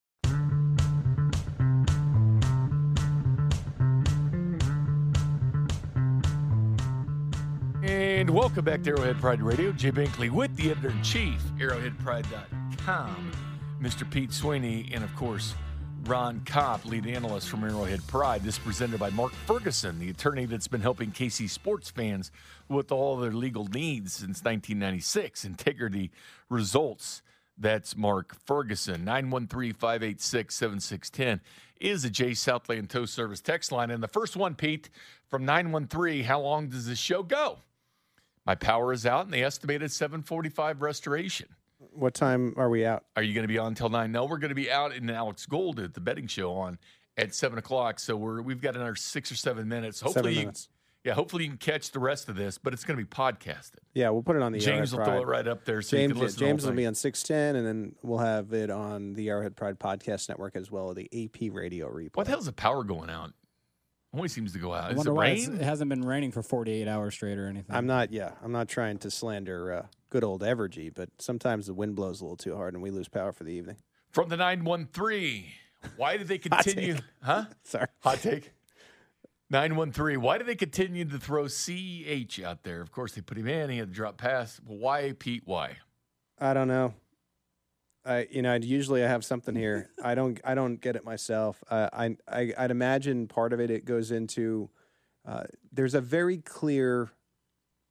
And 8.21 8.29
welcome 8.29 8.63
back 8.63 8.83
to 8.83 8.91
Arrowhead 8.91 9.19
Pride 9.19 9.41
Radio. 9.41 9.71
Jay 9.71 9.89
Binkley 9.89 10.29
with 10.29 10.55
the 10.55 10.69
editor 10.69 10.91
in 10.91 11.01
chief, 11.01 11.41
arrowheadpride.com, 11.57 13.31
Mr. 13.81 14.07
Pete 14.07 14.31
Sweeney, 14.31 14.91
and 14.93 15.03
of 15.03 15.15
course, 15.15 15.55
Ron 16.03 16.41
Kopp, 16.45 16.85
lead 16.85 17.07
analyst 17.07 17.49
from 17.49 17.63
Arrowhead 17.63 18.05
Pride. 18.05 18.43
This 18.43 18.57
is 18.57 18.63
presented 18.63 18.99
by 18.99 19.09
Mark 19.09 19.31
Ferguson, 19.31 19.97
the 19.97 20.11
attorney 20.11 20.45
that's 20.45 20.67
been 20.67 20.81
helping 20.81 21.11
KC 21.11 21.49
sports 21.49 21.89
fans 21.89 22.31
with 22.69 22.91
all 22.91 23.17
their 23.17 23.31
legal 23.31 23.65
needs 23.65 24.13
since 24.13 24.43
1996. 24.43 25.43
Integrity 25.43 26.11
results. 26.47 27.23
That's 27.57 27.97
Mark 27.97 28.35
Ferguson. 28.45 29.03
913 29.03 29.73
586 29.73 30.53
7610 30.53 31.41
is 31.79 32.05
a 32.05 32.09
J 32.11 32.35
Southland 32.35 32.91
Tow 32.91 33.07
Service 33.07 33.41
text 33.41 33.71
line. 33.71 33.89
And 33.89 34.03
the 34.03 34.07
first 34.07 34.35
one, 34.35 34.53
Pete, 34.53 34.91
from 35.27 35.43
913 35.43 36.23
How 36.23 36.39
long 36.39 36.67
does 36.67 36.85
this 36.85 36.99
show 36.99 37.23
go? 37.23 37.57
My 38.45 38.55
power 38.55 38.91
is 38.91 39.05
out, 39.05 39.25
and 39.25 39.33
they 39.33 39.43
estimated 39.43 39.91
745 39.91 40.81
restoration. 40.81 41.47
What 41.93 42.13
time 42.13 42.53
are 42.57 42.69
we 42.69 42.85
out? 42.85 43.03
Are 43.15 43.23
you 43.23 43.33
going 43.33 43.43
to 43.43 43.47
be 43.47 43.57
on 43.57 43.67
until 43.67 43.89
nine? 43.89 44.11
No, 44.11 44.25
we're 44.25 44.37
going 44.37 44.49
to 44.49 44.55
be 44.55 44.71
out 44.71 44.95
in 44.95 45.09
Alex 45.09 45.45
Gold 45.45 45.79
at 45.79 45.93
the 45.93 45.99
betting 45.99 46.27
show 46.27 46.53
on 46.53 46.79
at 47.17 47.35
seven 47.35 47.57
o'clock. 47.59 47.99
So 47.99 48.15
we're 48.15 48.41
we've 48.41 48.61
got 48.61 48.75
another 48.75 48.95
six 48.95 49.31
or 49.31 49.35
seven 49.35 49.67
minutes. 49.67 49.99
Hopefully, 49.99 50.35
Seven 50.35 50.53
you, 50.53 50.61
yeah, 51.03 51.13
hopefully 51.13 51.45
you 51.45 51.49
can 51.49 51.57
catch 51.57 51.91
the 51.91 51.99
rest 51.99 52.29
of 52.29 52.35
this, 52.35 52.57
but 52.59 52.73
it's 52.73 52.83
going 52.83 52.97
to 52.97 53.03
be 53.03 53.09
podcasted. 53.09 53.79
Yeah, 53.93 54.09
we'll 54.09 54.21
put 54.21 54.35
it 54.35 54.43
on 54.43 54.51
the 54.51 54.59
James 54.59 54.95
will 54.95 55.03
throw 55.03 55.21
it 55.21 55.27
right 55.27 55.47
up 55.47 55.65
there 55.65 55.81
so 55.81 55.95
you 55.95 56.03
James, 56.03 56.13
can 56.13 56.21
listen. 56.21 56.33
to 56.35 56.39
the 56.39 56.45
whole 56.45 56.51
James 56.51 56.65
will 56.65 56.73
be 56.73 56.85
on 56.85 56.95
610, 56.95 57.55
and 57.55 57.67
then 57.67 57.95
we'll 58.03 58.19
have 58.19 58.53
it 58.53 58.69
on 58.69 59.13
the 59.13 59.29
Arrowhead 59.29 59.55
Pride 59.55 59.79
Podcast 59.79 60.29
Network 60.29 60.55
as 60.55 60.69
well, 60.69 60.91
as 60.91 60.95
the 60.95 61.09
AP 61.11 61.51
radio 61.53 61.89
replay. 61.89 62.15
What 62.15 62.25
the 62.25 62.31
hell's 62.31 62.45
the 62.45 62.51
power 62.51 62.83
going 62.83 63.09
out? 63.09 63.33
Always 64.13 64.33
seems 64.33 64.51
to 64.53 64.59
go 64.59 64.73
out. 64.73 64.83
I 64.83 64.87
Is 64.87 64.91
it 64.93 64.97
wonder 64.97 65.13
why 65.13 65.27
it's- 65.29 65.47
rain? 65.47 65.57
it 65.61 65.63
hasn't 65.63 65.87
been 65.89 66.01
raining 66.03 66.31
for 66.31 66.43
48 66.43 66.87
hours 66.87 67.13
straight 67.13 67.37
or 67.37 67.47
anything. 67.47 67.73
I'm 67.75 67.85
not, 67.87 68.11
yeah, 68.11 68.31
I'm 68.43 68.51
not 68.51 68.67
trying 68.67 68.97
to 68.99 69.11
slander 69.11 69.71
uh, 69.71 69.85
good 70.09 70.23
old 70.25 70.41
Evergy, 70.41 70.93
but 70.93 71.09
sometimes 71.17 71.67
the 71.67 71.73
wind 71.73 71.95
blows 71.95 72.19
a 72.19 72.25
little 72.25 72.35
too 72.35 72.55
hard 72.55 72.73
and 72.73 72.83
we 72.83 72.91
lose 72.91 73.07
power 73.07 73.31
for 73.31 73.45
the 73.45 73.51
evening. 73.53 73.77
From 74.11 74.27
the 74.27 74.35
913, 74.35 75.45
why 75.95 76.17
did 76.17 76.27
they 76.27 76.37
Hot 76.51 76.63
continue? 76.65 76.97
huh? 77.23 77.45
Sorry. 77.63 77.87
Hot 78.01 78.19
take. 78.19 78.51
913, 79.49 80.21
why 80.21 80.37
did 80.37 80.47
they 80.47 80.55
continue 80.55 81.05
to 81.05 81.17
throw 81.17 81.45
CEH 81.45 82.43
out 82.43 82.63
there? 82.63 82.81
Of 82.81 82.91
course, 82.91 83.13
they 83.13 83.21
put 83.21 83.37
him 83.37 83.47
in. 83.47 83.69
He 83.69 83.77
had 83.77 83.89
to 83.89 83.93
drop 83.93 84.17
pass. 84.17 84.59
Well, 84.65 84.77
why, 84.77 85.13
Pete? 85.17 85.43
Why? 85.45 85.77
I 86.39 86.53
don't 86.53 86.67
know. 86.67 86.93
I 88.05 88.27
you 88.31 88.41
know 88.41 88.53
I 88.53 88.57
usually 88.57 89.03
I 89.03 89.07
have 89.07 89.23
something 89.23 89.55
here. 89.55 89.89
I 90.03 90.15
don't 90.15 90.39
I 90.43 90.55
don't 90.55 90.79
get 90.81 90.95
it 90.95 91.05
myself. 91.05 91.63
Uh, 91.69 91.89
I, 91.93 92.17
I 92.27 92.53
I'd 92.57 92.71
imagine 92.71 93.27
part 93.27 93.53
of 93.53 93.59
it 93.59 93.69
it 93.69 93.85
goes 93.85 94.11
into 94.11 94.69
uh, 95.27 95.43
there's 95.71 95.93
a 95.93 96.01
very 96.01 96.37
clear 96.37 97.11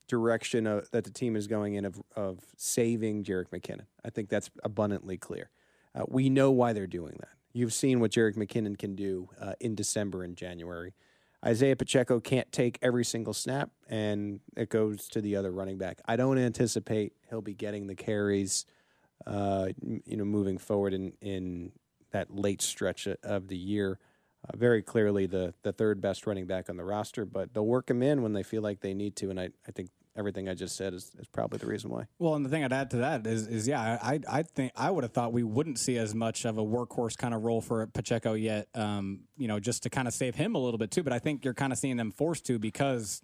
direction 0.09 0.67
of, 0.67 0.91
that 0.91 1.05
the 1.05 1.11
team 1.11 1.37
is 1.37 1.47
going 1.47 1.75
in 1.75 1.85
of 1.85 2.01
of 2.17 2.41
saving 2.57 3.25
Jerick 3.25 3.51
McKinnon. 3.51 3.87
I 4.05 4.11
think 4.11 4.29
that's 4.29 4.51
abundantly 4.65 5.17
clear. 5.17 5.51
Uh, 5.95 6.05
we 6.09 6.29
know 6.29 6.51
why 6.51 6.73
they're 6.73 6.87
doing 6.87 7.17
that. 7.21 7.31
You've 7.53 7.73
seen 7.73 8.01
what 8.01 8.13
Jerick 8.13 8.37
McKinnon 8.37 8.79
can 8.79 8.95
do 8.95 9.29
uh, 9.41 9.55
in 9.61 9.75
December 9.75 10.23
and 10.23 10.37
January. 10.37 10.95
Isaiah 11.45 11.75
Pacheco 11.75 12.21
can't 12.21 12.51
take 12.53 12.79
every 12.83 13.05
single 13.05 13.33
snap, 13.33 13.71
and 13.89 14.41
it 14.57 14.69
goes 14.69 15.09
to 15.09 15.23
the 15.23 15.37
other 15.37 15.51
running 15.51 15.79
back. 15.79 16.01
I 16.07 16.17
don't 16.17 16.39
anticipate 16.39 17.15
he'll 17.29 17.41
be 17.41 17.55
getting 17.55 17.87
the 17.87 17.95
carries, 17.95 18.67
uh, 19.27 19.69
you 20.05 20.17
know, 20.17 20.25
moving 20.25 20.59
forward 20.59 20.95
in 20.95 21.13
in 21.21 21.73
that 22.11 22.35
late 22.35 22.63
stretch 22.63 23.07
of 23.23 23.49
the 23.49 23.57
year. 23.57 23.99
Uh, 24.49 24.57
very 24.57 24.83
clearly, 24.83 25.27
the 25.27 25.55
the 25.63 25.73
third 25.73 26.01
best 26.01 26.27
running 26.27 26.47
back 26.47 26.71
on 26.71 26.77
the 26.77 26.85
roster, 26.85 27.25
but 27.25 27.53
they'll 27.53 27.67
work 27.67 27.91
him 27.91 28.03
in 28.03 28.23
when 28.23 28.33
they 28.33 28.43
feel 28.43 28.63
like 28.63 28.81
they 28.81 28.95
need 28.95 29.17
to, 29.17 29.31
and 29.31 29.39
I, 29.39 29.51
I 29.69 29.73
think 29.73 29.91
everything 30.17 30.49
I 30.49 30.55
just 30.55 30.77
said 30.77 30.93
is, 30.93 31.13
is 31.19 31.27
probably 31.29 31.59
the 31.59 31.67
reason 31.67 31.91
why. 31.91 32.07
Well, 32.19 32.35
and 32.35 32.45
the 32.45 32.49
thing 32.49 32.65
I'd 32.65 32.73
add 32.73 32.91
to 32.91 32.99
that 32.99 33.27
is, 33.27 33.47
is 33.47 33.67
yeah, 33.69 33.99
I, 34.03 34.21
I 34.29 34.43
think 34.43 34.73
I 34.77 34.91
would 34.91 35.05
have 35.05 35.13
thought 35.13 35.33
we 35.33 35.43
wouldn't 35.43 35.79
see 35.79 35.97
as 35.99 36.15
much 36.15 36.45
of 36.45 36.59
a 36.59 36.65
workhorse 36.65 37.17
kind 37.17 37.35
of 37.35 37.43
role 37.43 37.61
for 37.61 37.87
Pacheco 37.87 38.35
yet. 38.35 38.69
Um, 38.75 39.21
you 39.37 39.49
know, 39.49 39.61
just 39.61 39.83
to 39.85 39.91
kind 39.91 40.09
of 40.09 40.15
save 40.15 40.35
him 40.35 40.55
a 40.55 40.59
little 40.59 40.79
bit 40.79 40.91
too. 40.91 41.03
But 41.03 41.13
I 41.13 41.19
think 41.19 41.45
you're 41.45 41.55
kind 41.55 41.73
of 41.73 41.79
seeing 41.79 41.97
them 41.97 42.11
forced 42.11 42.47
to 42.47 42.59
because, 42.59 43.23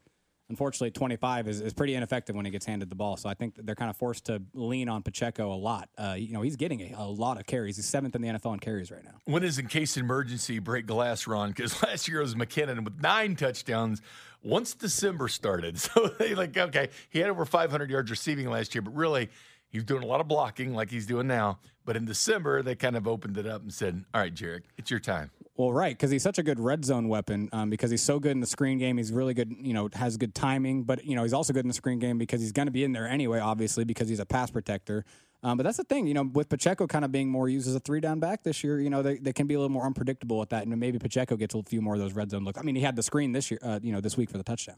unfortunately, 0.48 0.90
25 0.90 1.48
is, 1.48 1.60
is 1.60 1.72
pretty 1.72 1.94
ineffective 1.94 2.36
when 2.36 2.44
he 2.44 2.50
gets 2.50 2.66
handed 2.66 2.90
the 2.90 2.94
ball. 2.94 3.16
So 3.16 3.28
I 3.28 3.34
think 3.34 3.54
they're 3.56 3.74
kind 3.74 3.90
of 3.90 3.96
forced 3.96 4.26
to 4.26 4.42
lean 4.54 4.88
on 4.88 5.02
Pacheco 5.02 5.52
a 5.52 5.56
lot. 5.56 5.88
Uh, 5.96 6.14
you 6.18 6.32
know, 6.32 6.42
he's 6.42 6.56
getting 6.56 6.80
a, 6.80 6.94
a 6.98 7.04
lot 7.04 7.38
of 7.38 7.46
carries. 7.46 7.76
He's 7.76 7.86
seventh 7.86 8.14
in 8.14 8.22
the 8.22 8.28
NFL 8.28 8.54
in 8.54 8.60
carries 8.60 8.90
right 8.90 9.04
now. 9.04 9.14
When 9.24 9.42
is 9.42 9.58
in 9.58 9.66
case 9.66 9.96
emergency 9.96 10.58
break 10.58 10.86
glass 10.86 11.26
Ron? 11.26 11.50
Because 11.50 11.82
last 11.82 12.08
year 12.08 12.18
it 12.18 12.22
was 12.22 12.34
McKinnon 12.34 12.84
with 12.84 13.00
nine 13.00 13.36
touchdowns 13.36 14.00
once 14.42 14.74
December 14.74 15.28
started. 15.28 15.80
So 15.86 16.08
they 16.18 16.34
like, 16.34 16.56
okay, 16.56 16.88
he 17.10 17.20
had 17.20 17.30
over 17.30 17.44
500 17.44 17.90
yards 17.90 18.10
receiving 18.10 18.48
last 18.50 18.74
year, 18.74 18.82
but 18.82 18.94
really 18.94 19.30
he's 19.68 19.84
doing 19.84 20.02
a 20.02 20.06
lot 20.06 20.20
of 20.20 20.28
blocking 20.28 20.74
like 20.74 20.90
he's 20.90 21.06
doing 21.06 21.26
now. 21.26 21.58
But 21.84 21.96
in 21.96 22.04
December, 22.04 22.62
they 22.62 22.74
kind 22.74 22.96
of 22.96 23.06
opened 23.06 23.38
it 23.38 23.46
up 23.46 23.62
and 23.62 23.72
said, 23.72 24.04
all 24.12 24.20
right, 24.20 24.34
Jerick, 24.34 24.62
it's 24.76 24.90
your 24.90 25.00
time. 25.00 25.30
Well, 25.56 25.72
right, 25.72 25.96
because 25.96 26.10
he's 26.10 26.22
such 26.22 26.38
a 26.38 26.42
good 26.42 26.60
red 26.60 26.84
zone 26.84 27.08
weapon. 27.08 27.48
Um, 27.52 27.70
because 27.70 27.90
he's 27.90 28.02
so 28.02 28.20
good 28.20 28.32
in 28.32 28.40
the 28.40 28.46
screen 28.46 28.78
game, 28.78 28.98
he's 28.98 29.12
really 29.12 29.34
good. 29.34 29.54
You 29.58 29.72
know, 29.72 29.88
has 29.94 30.16
good 30.16 30.34
timing, 30.34 30.82
but 30.82 31.04
you 31.04 31.16
know 31.16 31.22
he's 31.22 31.32
also 31.32 31.52
good 31.52 31.64
in 31.64 31.68
the 31.68 31.74
screen 31.74 31.98
game 31.98 32.18
because 32.18 32.40
he's 32.40 32.52
going 32.52 32.66
to 32.66 32.72
be 32.72 32.84
in 32.84 32.92
there 32.92 33.08
anyway. 33.08 33.38
Obviously, 33.38 33.84
because 33.84 34.08
he's 34.08 34.20
a 34.20 34.26
pass 34.26 34.50
protector. 34.50 35.04
Um, 35.42 35.56
but 35.56 35.64
that's 35.64 35.76
the 35.76 35.84
thing, 35.84 36.06
you 36.06 36.14
know, 36.14 36.24
with 36.24 36.48
Pacheco 36.48 36.86
kind 36.86 37.04
of 37.04 37.12
being 37.12 37.28
more 37.28 37.48
used 37.48 37.68
as 37.68 37.74
a 37.74 37.80
three 37.80 38.00
down 38.00 38.18
back 38.18 38.42
this 38.42 38.64
year, 38.64 38.80
you 38.80 38.90
know, 38.90 39.02
they, 39.02 39.18
they 39.18 39.32
can 39.32 39.46
be 39.46 39.54
a 39.54 39.58
little 39.58 39.72
more 39.72 39.84
unpredictable 39.84 40.42
at 40.42 40.50
that. 40.50 40.66
And 40.66 40.76
maybe 40.80 40.98
Pacheco 40.98 41.36
gets 41.36 41.54
a 41.54 41.62
few 41.62 41.80
more 41.80 41.94
of 41.94 42.00
those 42.00 42.14
red 42.14 42.30
zone 42.30 42.42
looks. 42.42 42.58
I 42.58 42.62
mean, 42.62 42.74
he 42.74 42.80
had 42.80 42.96
the 42.96 43.02
screen 43.02 43.32
this 43.32 43.50
year, 43.50 43.60
uh, 43.62 43.78
you 43.82 43.92
know, 43.92 44.00
this 44.00 44.16
week 44.16 44.30
for 44.30 44.38
the 44.38 44.44
touchdown. 44.44 44.76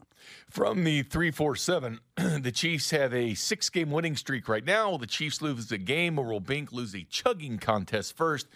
From 0.49 0.83
the 0.83 1.03
347, 1.03 1.99
the 2.41 2.51
Chiefs 2.51 2.91
have 2.91 3.13
a 3.13 3.33
six 3.33 3.69
game 3.69 3.89
winning 3.89 4.15
streak 4.15 4.47
right 4.47 4.63
now. 4.63 4.91
Will 4.91 4.97
the 4.99 5.07
Chiefs 5.07 5.41
lose 5.41 5.71
a 5.71 5.77
game, 5.77 6.19
or 6.19 6.27
will 6.27 6.39
Bink 6.39 6.71
lose 6.71 6.93
a 6.93 7.03
chugging 7.03 7.57
contest 7.57 8.15
first? 8.15 8.47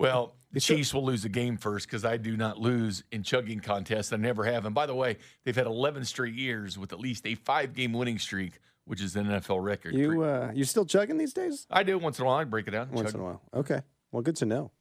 Well, 0.00 0.34
the 0.52 0.60
Chiefs 0.60 0.92
will 0.94 1.04
lose 1.04 1.24
a 1.24 1.28
game 1.28 1.56
first 1.56 1.86
because 1.86 2.04
I 2.04 2.16
do 2.16 2.36
not 2.36 2.58
lose 2.58 3.04
in 3.12 3.22
chugging 3.22 3.60
contests. 3.60 4.12
I 4.12 4.16
never 4.16 4.44
have. 4.44 4.64
And 4.64 4.74
by 4.74 4.86
the 4.86 4.94
way, 4.94 5.18
they've 5.44 5.54
had 5.54 5.66
11 5.66 6.04
straight 6.06 6.34
years 6.34 6.78
with 6.78 6.92
at 6.92 6.98
least 6.98 7.26
a 7.26 7.34
five 7.34 7.74
game 7.74 7.92
winning 7.92 8.18
streak, 8.18 8.58
which 8.86 9.00
is 9.00 9.14
an 9.14 9.26
NFL 9.26 9.62
record. 9.62 9.94
You 9.94 10.22
uh, 10.22 10.50
you 10.54 10.64
still 10.64 10.86
chugging 10.86 11.18
these 11.18 11.32
days? 11.32 11.66
I 11.70 11.82
do 11.82 11.98
once 11.98 12.18
in 12.18 12.24
a 12.24 12.26
while. 12.26 12.38
I 12.38 12.44
break 12.44 12.66
it 12.66 12.72
down. 12.72 12.90
Once 12.90 13.12
in 13.12 13.20
a 13.20 13.22
while. 13.22 13.42
Okay. 13.54 13.80
Well, 14.10 14.22
good 14.22 14.36
to 14.36 14.46
know. 14.46 14.72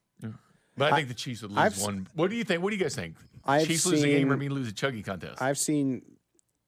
But 0.78 0.93
I 0.93 0.95
think 0.95 1.09
the 1.09 1.13
Chiefs 1.13 1.41
would 1.41 1.51
lose 1.51 1.59
I've 1.59 1.82
one. 1.82 2.07
What 2.13 2.30
do 2.30 2.38
you 2.38 2.45
think? 2.45 2.63
What 2.63 2.70
do 2.70 2.78
you 2.78 2.82
guys 2.82 2.95
think? 2.95 3.17
I've 3.43 3.67
Chiefs 3.67 3.86
lose 3.86 4.01
a 4.01 4.07
game 4.07 4.30
or 4.30 4.36
seen- 4.36 4.39
me 4.39 4.49
lose 4.49 4.70
a 4.70 4.72
chugging 4.72 5.03
contest? 5.03 5.41
I've 5.41 5.57
seen 5.57 6.03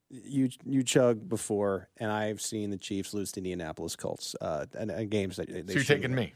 you 0.10 0.49
you 0.66 0.84
chug 0.84 1.30
before, 1.30 1.88
and 1.95 2.12
I've 2.12 2.41
seen 2.41 2.72
the 2.72 2.78
Chiefs 2.78 3.14
lose 3.14 3.32
to 3.34 3.39
Indianapolis 3.39 3.95
Colts 3.95 4.36
uh, 4.41 4.66
and, 4.78 4.91
and 4.91 5.10
games 5.10 5.38
that 5.38 5.47
they 5.47 5.64
so 5.66 5.74
you're 5.80 5.84
taking 5.84 6.12
have. 6.12 6.20
me. 6.20 6.34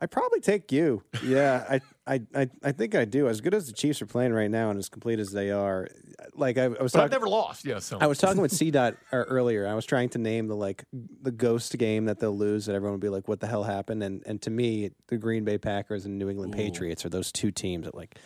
I 0.00 0.06
probably 0.06 0.40
take 0.40 0.72
you. 0.72 1.02
Yeah, 1.22 1.64
I, 1.68 1.80
I, 2.06 2.20
I, 2.34 2.48
I 2.64 2.72
think 2.72 2.94
I 2.94 3.04
do. 3.04 3.28
As 3.28 3.40
good 3.40 3.54
as 3.54 3.66
the 3.66 3.72
Chiefs 3.72 4.00
are 4.00 4.06
playing 4.06 4.32
right 4.32 4.50
now, 4.50 4.70
and 4.70 4.78
as 4.78 4.88
complete 4.88 5.18
as 5.18 5.30
they 5.32 5.50
are, 5.50 5.88
like 6.34 6.56
I, 6.58 6.64
I 6.64 6.68
was 6.68 6.76
But 6.78 6.84
I've 6.84 6.92
talking. 6.92 7.10
never 7.10 7.28
lost. 7.28 7.64
Yeah, 7.64 7.78
so 7.80 7.98
I 8.00 8.06
was 8.06 8.18
talking 8.18 8.40
with 8.40 8.52
C 8.52 8.70
Dot 8.70 8.94
uh, 9.12 9.16
earlier. 9.16 9.66
I 9.66 9.74
was 9.74 9.84
trying 9.84 10.08
to 10.10 10.18
name 10.18 10.46
the 10.48 10.56
like 10.56 10.84
the 10.92 11.30
ghost 11.30 11.76
game 11.78 12.06
that 12.06 12.18
they'll 12.18 12.36
lose 12.36 12.66
that 12.66 12.74
everyone 12.74 12.94
would 12.94 13.00
be 13.00 13.08
like, 13.10 13.28
"What 13.28 13.40
the 13.40 13.46
hell 13.46 13.64
happened?" 13.64 14.02
And 14.02 14.22
and 14.26 14.40
to 14.42 14.50
me, 14.50 14.90
the 15.08 15.18
Green 15.18 15.44
Bay 15.44 15.58
Packers 15.58 16.06
and 16.06 16.18
New 16.18 16.28
England 16.30 16.54
Patriots 16.54 17.04
are 17.04 17.10
those 17.10 17.30
two 17.30 17.50
teams 17.50 17.84
that 17.84 17.94
like 17.94 18.16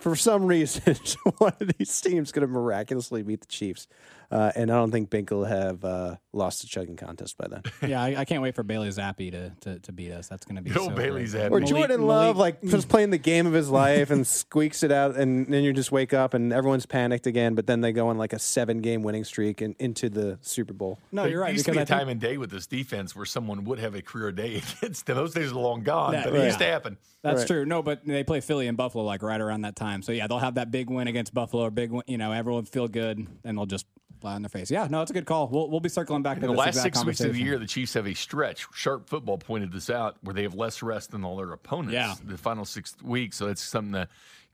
for 0.00 0.14
some 0.14 0.46
reason, 0.46 0.94
one 1.38 1.54
of 1.60 1.70
these 1.78 2.00
teams 2.00 2.30
going 2.30 2.46
to 2.46 2.52
miraculously 2.52 3.22
beat 3.22 3.40
the 3.40 3.46
Chiefs. 3.46 3.88
Uh, 4.30 4.50
and 4.56 4.70
I 4.70 4.74
don't 4.76 4.90
think 4.90 5.10
Bink 5.10 5.30
will 5.30 5.44
have 5.44 5.84
uh, 5.84 6.16
lost 6.32 6.62
the 6.62 6.68
chugging 6.68 6.96
contest 6.96 7.36
by 7.38 7.46
then. 7.48 7.62
yeah, 7.90 8.02
I, 8.02 8.16
I 8.20 8.24
can't 8.24 8.42
wait 8.42 8.54
for 8.54 8.62
Bailey 8.62 8.88
Zappe 8.88 9.30
to, 9.30 9.50
to, 9.60 9.78
to 9.80 9.92
beat 9.92 10.10
us. 10.12 10.26
That's 10.28 10.44
going 10.44 10.56
to 10.56 10.62
be 10.62 10.70
Go 10.70 10.84
so 10.88 10.90
Bailey 10.94 11.24
great. 11.26 11.28
Zappe. 11.42 11.46
Or 11.50 11.60
Malik- 11.60 11.66
Jordan 11.68 12.06
Love, 12.06 12.36
Malik- 12.36 12.58
like 12.62 12.70
just 12.70 12.88
playing 12.88 13.10
the 13.10 13.18
game 13.18 13.46
of 13.46 13.52
his 13.52 13.68
life 13.70 14.10
and 14.10 14.26
squeaks 14.26 14.82
it 14.82 14.90
out, 14.92 15.16
and 15.16 15.46
then 15.52 15.62
you 15.64 15.72
just 15.72 15.92
wake 15.92 16.12
up 16.14 16.34
and 16.34 16.52
everyone's 16.52 16.86
panicked 16.86 17.26
again. 17.26 17.54
But 17.54 17.66
then 17.66 17.80
they 17.80 17.92
go 17.92 18.08
on 18.08 18.18
like 18.18 18.32
a 18.32 18.38
seven-game 18.38 19.02
winning 19.02 19.24
streak 19.24 19.60
and 19.60 19.74
into 19.78 20.08
the 20.08 20.38
Super 20.42 20.72
Bowl. 20.72 20.98
No, 21.12 21.22
There 21.22 21.30
you're 21.32 21.40
right. 21.40 21.52
used 21.52 21.66
to 21.66 21.72
be 21.72 21.78
I 21.78 21.82
a 21.82 21.86
think- 21.86 21.98
time 22.00 22.08
and 22.08 22.20
day 22.20 22.36
with 22.36 22.50
this 22.50 22.66
defense 22.66 23.14
where 23.14 23.26
someone 23.26 23.64
would 23.64 23.78
have 23.78 23.94
a 23.94 24.02
career 24.02 24.32
day 24.32 24.56
against 24.80 25.06
them. 25.06 25.16
Those 25.16 25.34
days 25.34 25.52
are 25.52 25.56
long 25.56 25.82
gone, 25.82 26.12
That- 26.12 26.24
but 26.26 26.34
it 26.34 26.44
used 26.44 26.58
to 26.58 26.64
happen. 26.66 26.98
That's 27.22 27.40
Right. 27.40 27.46
true. 27.48 27.64
No, 27.64 27.82
but 27.82 28.06
they 28.06 28.22
play 28.22 28.40
Philly 28.40 28.68
and 28.68 28.76
Buffalo 28.76 29.02
like 29.04 29.20
right 29.22 29.40
around 29.40 29.62
that 29.62 29.74
time. 29.74 30.02
So 30.02 30.12
yeah, 30.12 30.26
they'll 30.28 30.38
have 30.38 30.54
that 30.56 30.70
big 30.70 30.90
win 30.90 31.08
against 31.08 31.34
Buffalo 31.34 31.64
or 31.64 31.70
big 31.72 31.90
win. 31.90 32.02
You 32.06 32.18
know, 32.18 32.30
everyone 32.30 32.64
feel 32.66 32.86
good, 32.86 33.26
and 33.44 33.58
they'll 33.58 33.66
just 33.66 33.84
fly 34.16 34.34
on 34.34 34.42
their 34.42 34.48
face. 34.48 34.70
Yeah, 34.70 34.86
no, 34.90 35.02
it's 35.02 35.10
a 35.10 35.14
good 35.14 35.26
call. 35.26 35.48
We'll 35.48 35.70
we'll 35.70 35.80
be 35.80 35.88
circling 35.88 36.22
back 36.22 36.36
In 36.36 36.42
to 36.42 36.46
the 36.48 36.52
this 36.52 36.58
last 36.58 36.68
exact 36.68 36.96
six 36.96 37.04
weeks 37.06 37.20
of 37.20 37.32
the 37.32 37.40
year, 37.40 37.58
the 37.58 37.66
Chiefs 37.66 37.94
have 37.94 38.06
a 38.06 38.14
stretch. 38.14 38.66
Sharp 38.74 39.08
Football 39.08 39.38
pointed 39.38 39.72
this 39.72 39.90
out, 39.90 40.16
where 40.22 40.34
they 40.34 40.42
have 40.42 40.54
less 40.54 40.82
rest 40.82 41.10
than 41.12 41.24
all 41.24 41.36
their 41.36 41.52
opponents. 41.52 41.94
Yeah. 41.94 42.14
the 42.24 42.38
final 42.38 42.64
six 42.64 42.96
weeks. 43.02 43.36
So 43.36 43.46
that's 43.46 43.62
something 43.62 43.92
to 43.92 44.08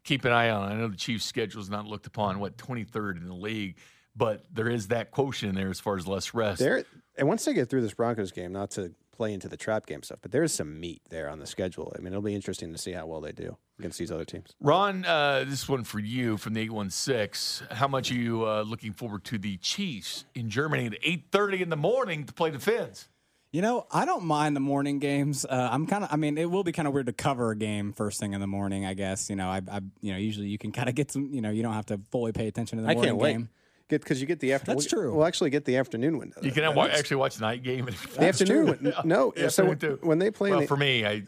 keep 0.04 0.24
an 0.24 0.32
eye 0.32 0.50
on. 0.50 0.70
I 0.70 0.74
know 0.74 0.88
the 0.88 0.96
Chiefs' 0.96 1.24
schedule 1.24 1.60
is 1.60 1.70
not 1.70 1.86
looked 1.86 2.06
upon 2.06 2.40
what 2.40 2.56
23rd 2.56 3.18
in 3.18 3.28
the 3.28 3.34
league, 3.34 3.76
but 4.16 4.44
there 4.52 4.68
is 4.68 4.88
that 4.88 5.10
quotient 5.10 5.50
in 5.50 5.54
there 5.62 5.70
as 5.70 5.80
far 5.80 5.96
as 5.96 6.06
less 6.06 6.34
rest. 6.34 6.60
There, 6.60 6.84
and 7.16 7.28
once 7.28 7.44
they 7.44 7.54
get 7.54 7.68
through 7.70 7.82
this 7.82 7.94
Broncos 7.94 8.32
game, 8.32 8.52
not 8.52 8.70
to 8.72 8.92
play 9.22 9.32
into 9.32 9.48
the 9.48 9.56
trap 9.56 9.86
game 9.86 10.02
stuff, 10.02 10.18
but 10.20 10.32
there's 10.32 10.52
some 10.52 10.80
meat 10.80 11.00
there 11.08 11.30
on 11.30 11.38
the 11.38 11.46
schedule. 11.46 11.92
I 11.96 12.00
mean, 12.00 12.08
it'll 12.08 12.22
be 12.22 12.34
interesting 12.34 12.72
to 12.72 12.78
see 12.78 12.90
how 12.90 13.06
well 13.06 13.20
they 13.20 13.30
do 13.30 13.56
against 13.78 13.96
these 13.96 14.10
other 14.10 14.24
teams. 14.24 14.56
Ron, 14.60 15.04
uh, 15.04 15.44
this 15.46 15.68
one 15.68 15.84
for 15.84 16.00
you 16.00 16.36
from 16.36 16.54
the 16.54 16.62
816. 16.62 17.68
How 17.70 17.86
much 17.86 18.10
are 18.10 18.16
you 18.16 18.44
uh, 18.44 18.62
looking 18.62 18.92
forward 18.92 19.22
to 19.26 19.38
the 19.38 19.58
Chiefs 19.58 20.24
in 20.34 20.50
Germany 20.50 20.86
at 20.86 21.00
8.30 21.02 21.60
in 21.60 21.68
the 21.68 21.76
morning 21.76 22.24
to 22.24 22.32
play 22.32 22.50
the 22.50 22.58
Fins? 22.58 23.06
You 23.52 23.62
know, 23.62 23.86
I 23.92 24.06
don't 24.06 24.24
mind 24.24 24.56
the 24.56 24.60
morning 24.60 24.98
games. 24.98 25.44
Uh, 25.44 25.68
I'm 25.70 25.86
kind 25.86 26.02
of, 26.02 26.12
I 26.12 26.16
mean, 26.16 26.36
it 26.36 26.50
will 26.50 26.64
be 26.64 26.72
kind 26.72 26.88
of 26.88 26.94
weird 26.94 27.06
to 27.06 27.12
cover 27.12 27.52
a 27.52 27.56
game 27.56 27.92
first 27.92 28.18
thing 28.18 28.32
in 28.32 28.40
the 28.40 28.48
morning. 28.48 28.86
I 28.86 28.94
guess 28.94 29.30
you 29.30 29.36
know, 29.36 29.48
I, 29.48 29.60
I 29.70 29.82
you 30.00 30.10
know, 30.12 30.18
usually 30.18 30.48
you 30.48 30.58
can 30.58 30.72
kind 30.72 30.88
of 30.88 30.96
get 30.96 31.12
some. 31.12 31.32
You 31.32 31.42
know, 31.42 31.50
you 31.50 31.62
don't 31.62 31.74
have 31.74 31.86
to 31.86 32.00
fully 32.10 32.32
pay 32.32 32.48
attention 32.48 32.78
to 32.78 32.82
the 32.82 32.90
I 32.90 32.94
morning 32.94 33.10
can't 33.10 33.20
wait. 33.20 33.32
game. 33.34 33.50
Get 33.92 34.00
because 34.00 34.22
you 34.22 34.26
get 34.26 34.40
the 34.40 34.54
afternoon. 34.54 34.78
That's 34.78 34.88
true. 34.88 35.14
We'll 35.14 35.26
actually 35.26 35.50
get 35.50 35.66
the 35.66 35.76
afternoon 35.76 36.16
window. 36.16 36.40
You 36.42 36.50
can 36.50 36.74
wa- 36.74 36.86
actually 36.86 37.18
watch 37.18 37.34
the 37.36 37.42
night 37.42 37.62
game. 37.62 37.84
the 38.16 38.24
afternoon. 38.26 38.66
win- 38.82 38.94
No, 39.04 39.32
The 39.36 39.50
so 39.50 39.70
afternoon, 39.70 39.98
when 40.00 40.18
they 40.18 40.30
play, 40.30 40.48
in 40.48 40.52
Well, 40.52 40.60
the- 40.62 40.66
for 40.66 40.78
me, 40.78 41.04
I 41.04 41.24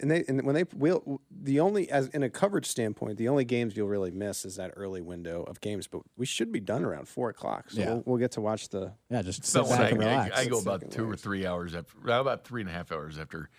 and 0.00 0.08
they 0.10 0.24
and 0.28 0.42
when 0.46 0.54
they 0.54 0.62
will 0.76 1.20
the 1.30 1.58
only 1.58 1.90
as 1.90 2.06
in 2.10 2.22
a 2.22 2.30
coverage 2.30 2.66
standpoint, 2.66 3.18
the 3.18 3.28
only 3.28 3.44
games 3.44 3.76
you'll 3.76 3.88
really 3.88 4.12
miss 4.12 4.44
is 4.44 4.54
that 4.56 4.72
early 4.76 5.00
window 5.00 5.42
of 5.42 5.60
games. 5.60 5.88
But 5.88 6.02
we 6.16 6.24
should 6.24 6.52
be 6.52 6.60
done 6.60 6.84
around 6.84 7.08
four 7.08 7.30
o'clock, 7.30 7.70
so 7.72 7.80
Yeah. 7.80 7.86
we'll, 7.94 8.02
we'll 8.06 8.18
get 8.18 8.30
to 8.32 8.40
watch 8.40 8.68
the. 8.68 8.92
Yeah, 9.10 9.22
just 9.22 9.44
So 9.44 9.64
sit 9.64 9.76
back 9.76 9.90
and 9.92 10.02
I, 10.04 10.06
relax. 10.06 10.38
I 10.38 10.46
go 10.46 10.60
about 10.60 10.88
two 10.92 11.10
or 11.10 11.16
three 11.16 11.46
hours 11.46 11.74
after, 11.74 11.96
about 12.08 12.44
three 12.44 12.60
and 12.60 12.70
a 12.70 12.72
half 12.72 12.92
hours 12.92 13.18
after 13.18 13.50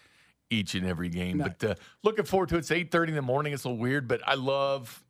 each 0.49 0.75
and 0.75 0.85
every 0.87 1.09
game. 1.09 1.39
But 1.39 1.61
uh, 1.63 1.75
looking 2.03 2.23
forward 2.23 2.47
to 2.49 2.55
it. 2.55 2.59
It's 2.59 2.71
eight 2.71 2.89
thirty 2.91 3.11
in 3.11 3.15
the 3.17 3.21
morning. 3.21 3.51
It's 3.51 3.65
a 3.65 3.67
little 3.69 3.81
weird, 3.81 4.07
but 4.07 4.21
I 4.25 4.35
love. 4.35 5.01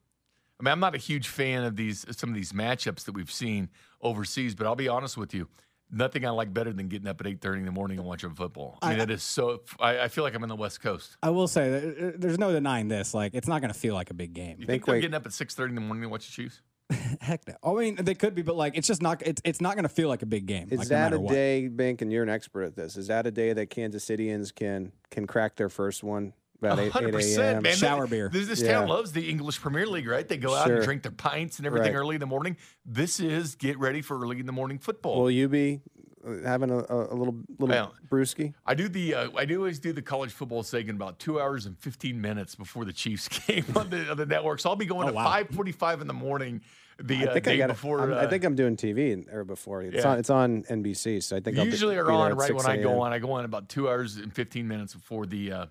I 0.60 0.64
mean, 0.64 0.72
I'm 0.72 0.80
not 0.80 0.96
a 0.96 1.00
huge 1.00 1.28
fan 1.28 1.64
of 1.64 1.76
these 1.76 2.06
some 2.12 2.30
of 2.30 2.36
these 2.36 2.54
matchups 2.54 3.06
that 3.06 3.14
we've 3.14 3.32
seen 3.32 3.70
overseas. 4.02 4.56
But 4.56 4.68
I'll 4.68 4.76
be 4.76 4.88
honest 4.88 5.18
with 5.18 5.34
you, 5.34 5.50
nothing 5.92 6.26
I 6.26 6.30
like 6.30 6.54
better 6.54 6.72
than 6.72 6.88
getting 6.88 7.08
up 7.08 7.20
at 7.20 7.28
eight 7.28 7.42
thirty 7.42 7.60
in 7.60 7.66
the 7.66 7.72
morning 7.72 7.98
and 7.98 8.08
watching 8.08 8.32
football. 8.32 8.78
I 8.82 8.92
mean, 8.92 9.00
it 9.02 9.10
is 9.10 9.24
so. 9.24 9.62
I, 9.80 10.02
I 10.02 10.08
feel 10.08 10.24
like 10.24 10.34
I'm 10.34 10.44
in 10.44 10.50
the 10.50 10.56
West 10.56 10.82
Coast. 10.82 11.18
I 11.22 11.30
will 11.32 11.48
say, 11.48 11.70
that, 11.70 11.84
uh, 11.84 12.12
there's 12.18 12.40
no 12.40 12.52
denying 12.52 12.88
this. 12.88 13.14
Like, 13.14 13.34
it's 13.34 13.48
not 13.48 13.62
going 13.62 13.74
to 13.74 13.80
feel 13.80 13.96
like 13.96 14.12
a 14.12 14.14
big 14.14 14.34
game. 14.34 14.58
You 14.60 14.66
think, 14.66 14.68
Think 14.68 14.86
they're 14.86 15.02
getting 15.02 15.16
up 15.16 15.26
at 15.26 15.34
six 15.34 15.56
thirty 15.56 15.72
in 15.72 15.76
the 15.76 15.82
morning 15.82 16.04
to 16.04 16.10
watch 16.10 16.26
the 16.26 16.32
Chiefs? 16.32 16.62
Heck 17.20 17.48
no. 17.48 17.56
I 17.64 17.74
mean, 17.74 17.96
they 17.96 18.14
could 18.14 18.36
be, 18.36 18.44
but 18.44 18.56
like, 18.56 18.78
it's 18.78 18.88
just 18.88 19.02
not. 19.02 19.22
It's 19.26 19.42
it's 19.44 19.60
not 19.60 19.76
going 19.76 19.84
to 19.84 19.90
feel 19.90 20.08
like 20.08 20.22
a 20.22 20.28
big 20.28 20.46
game. 20.46 20.70
Is 20.72 20.80
like, 20.80 20.88
that 20.90 21.04
matter 21.06 21.16
a 21.18 21.20
what. 21.20 21.34
day, 21.34 21.68
Bink, 21.68 22.02
and 22.02 22.12
you're 22.14 22.24
an 22.24 22.30
expert 22.30 22.64
at 22.64 22.76
this? 22.76 22.96
Is 22.96 23.08
that 23.08 23.28
a 23.28 23.32
day 23.32 23.52
that 23.52 23.70
Kansas 23.70 24.06
Cityans 24.06 24.54
can 24.54 24.94
can 25.10 25.28
crack 25.28 25.56
their 25.56 25.70
first 25.70 26.04
one 26.04 26.34
about 26.60 26.80
eight, 26.80 26.88
8 26.88 26.92
100%, 27.14 27.38
a.m.? 27.40 27.64
man. 27.64 27.76
Shower 27.76 28.08
beer. 28.08 28.30
This, 28.32 28.48
this 28.48 28.62
Yeah. 28.62 28.80
town 28.80 28.88
loves 28.88 29.12
the 29.12 29.30
English 29.30 29.60
Premier 29.62 29.86
League, 29.88 30.08
right? 30.08 30.28
They 30.28 30.38
go 30.38 30.56
out 30.56 30.70
and 30.72 30.84
drink 30.84 31.04
their 31.04 31.12
pints 31.12 31.58
and 31.60 31.66
everything 31.68 31.94
Right. 31.94 32.00
early 32.00 32.16
in 32.16 32.20
the 32.22 32.26
morning. 32.28 32.58
This 32.86 33.20
is 33.20 33.56
get 33.56 33.78
ready 33.80 34.02
for 34.02 34.20
early 34.20 34.40
in 34.40 34.46
the 34.46 34.52
morning 34.52 34.80
football. 34.80 35.22
Will 35.22 35.32
you 35.32 35.48
be 35.48 35.82
uh, 36.26 36.38
having 36.44 36.72
a, 36.72 36.78
a, 36.80 37.14
a 37.14 37.16
little 37.16 37.36
little 37.60 37.68
Well, 37.68 37.94
brewski? 38.10 38.54
I 38.66 38.74
do 38.74 38.88
the 38.90 39.14
uh, 39.14 39.30
I 39.38 39.46
do 39.46 39.58
always 39.58 39.80
do 39.80 39.94
the 39.94 40.02
college 40.02 40.32
football 40.32 40.64
segment 40.64 40.98
about 40.98 41.20
two 41.20 41.40
hours 41.40 41.66
and 41.66 41.78
fifteen 41.78 42.20
minutes 42.20 42.56
before 42.56 42.84
the 42.86 42.94
Chiefs 42.94 43.28
game 43.48 43.66
on 43.76 43.90
the, 43.90 44.10
on 44.12 44.18
the 44.18 44.26
network. 44.26 44.60
So 44.60 44.70
I'll 44.70 44.76
be 44.76 44.86
going 44.86 45.06
Oh, 45.06 45.10
at 45.10 45.14
wow. 45.16 45.24
five 45.26 45.50
forty 45.50 45.72
five 45.72 46.02
in 46.02 46.08
the 46.08 46.14
morning 46.14 46.62
the 46.98 47.16
I 47.18 47.26
uh, 47.26 47.34
think 47.34 47.46
day 47.46 47.54
I 47.56 47.58
got 47.58 47.68
before. 47.68 48.00
I'm- 48.00 48.14
I 48.14 48.16
uh, 48.26 48.30
think 48.30 48.44
I'm 48.46 48.56
doing 48.56 48.78
TV 48.78 49.32
or 49.32 49.44
before. 49.44 49.82
It's 49.84 49.98
Yeah. 49.98 50.12
on 50.14 50.18
it's 50.20 50.30
on 50.30 50.64
NBC, 50.64 51.22
so 51.22 51.36
I 51.36 51.42
think 51.42 51.58
I'll 51.60 51.66
be- 51.66 51.72
usually 51.72 51.98
are 51.98 52.10
on 52.10 52.32
at 52.32 52.38
right 52.38 52.56
when 52.56 52.66
I 52.66 52.78
go 52.78 53.02
on. 53.02 53.12
I 53.14 53.20
go 53.20 53.34
on 53.34 53.46
about 53.46 53.68
two 53.70 53.88
hours 53.90 54.16
and 54.18 54.34
fifteen 54.34 54.68
minutes 54.68 54.94
before 54.96 55.26
the 55.28 55.52
uh, 55.52 55.66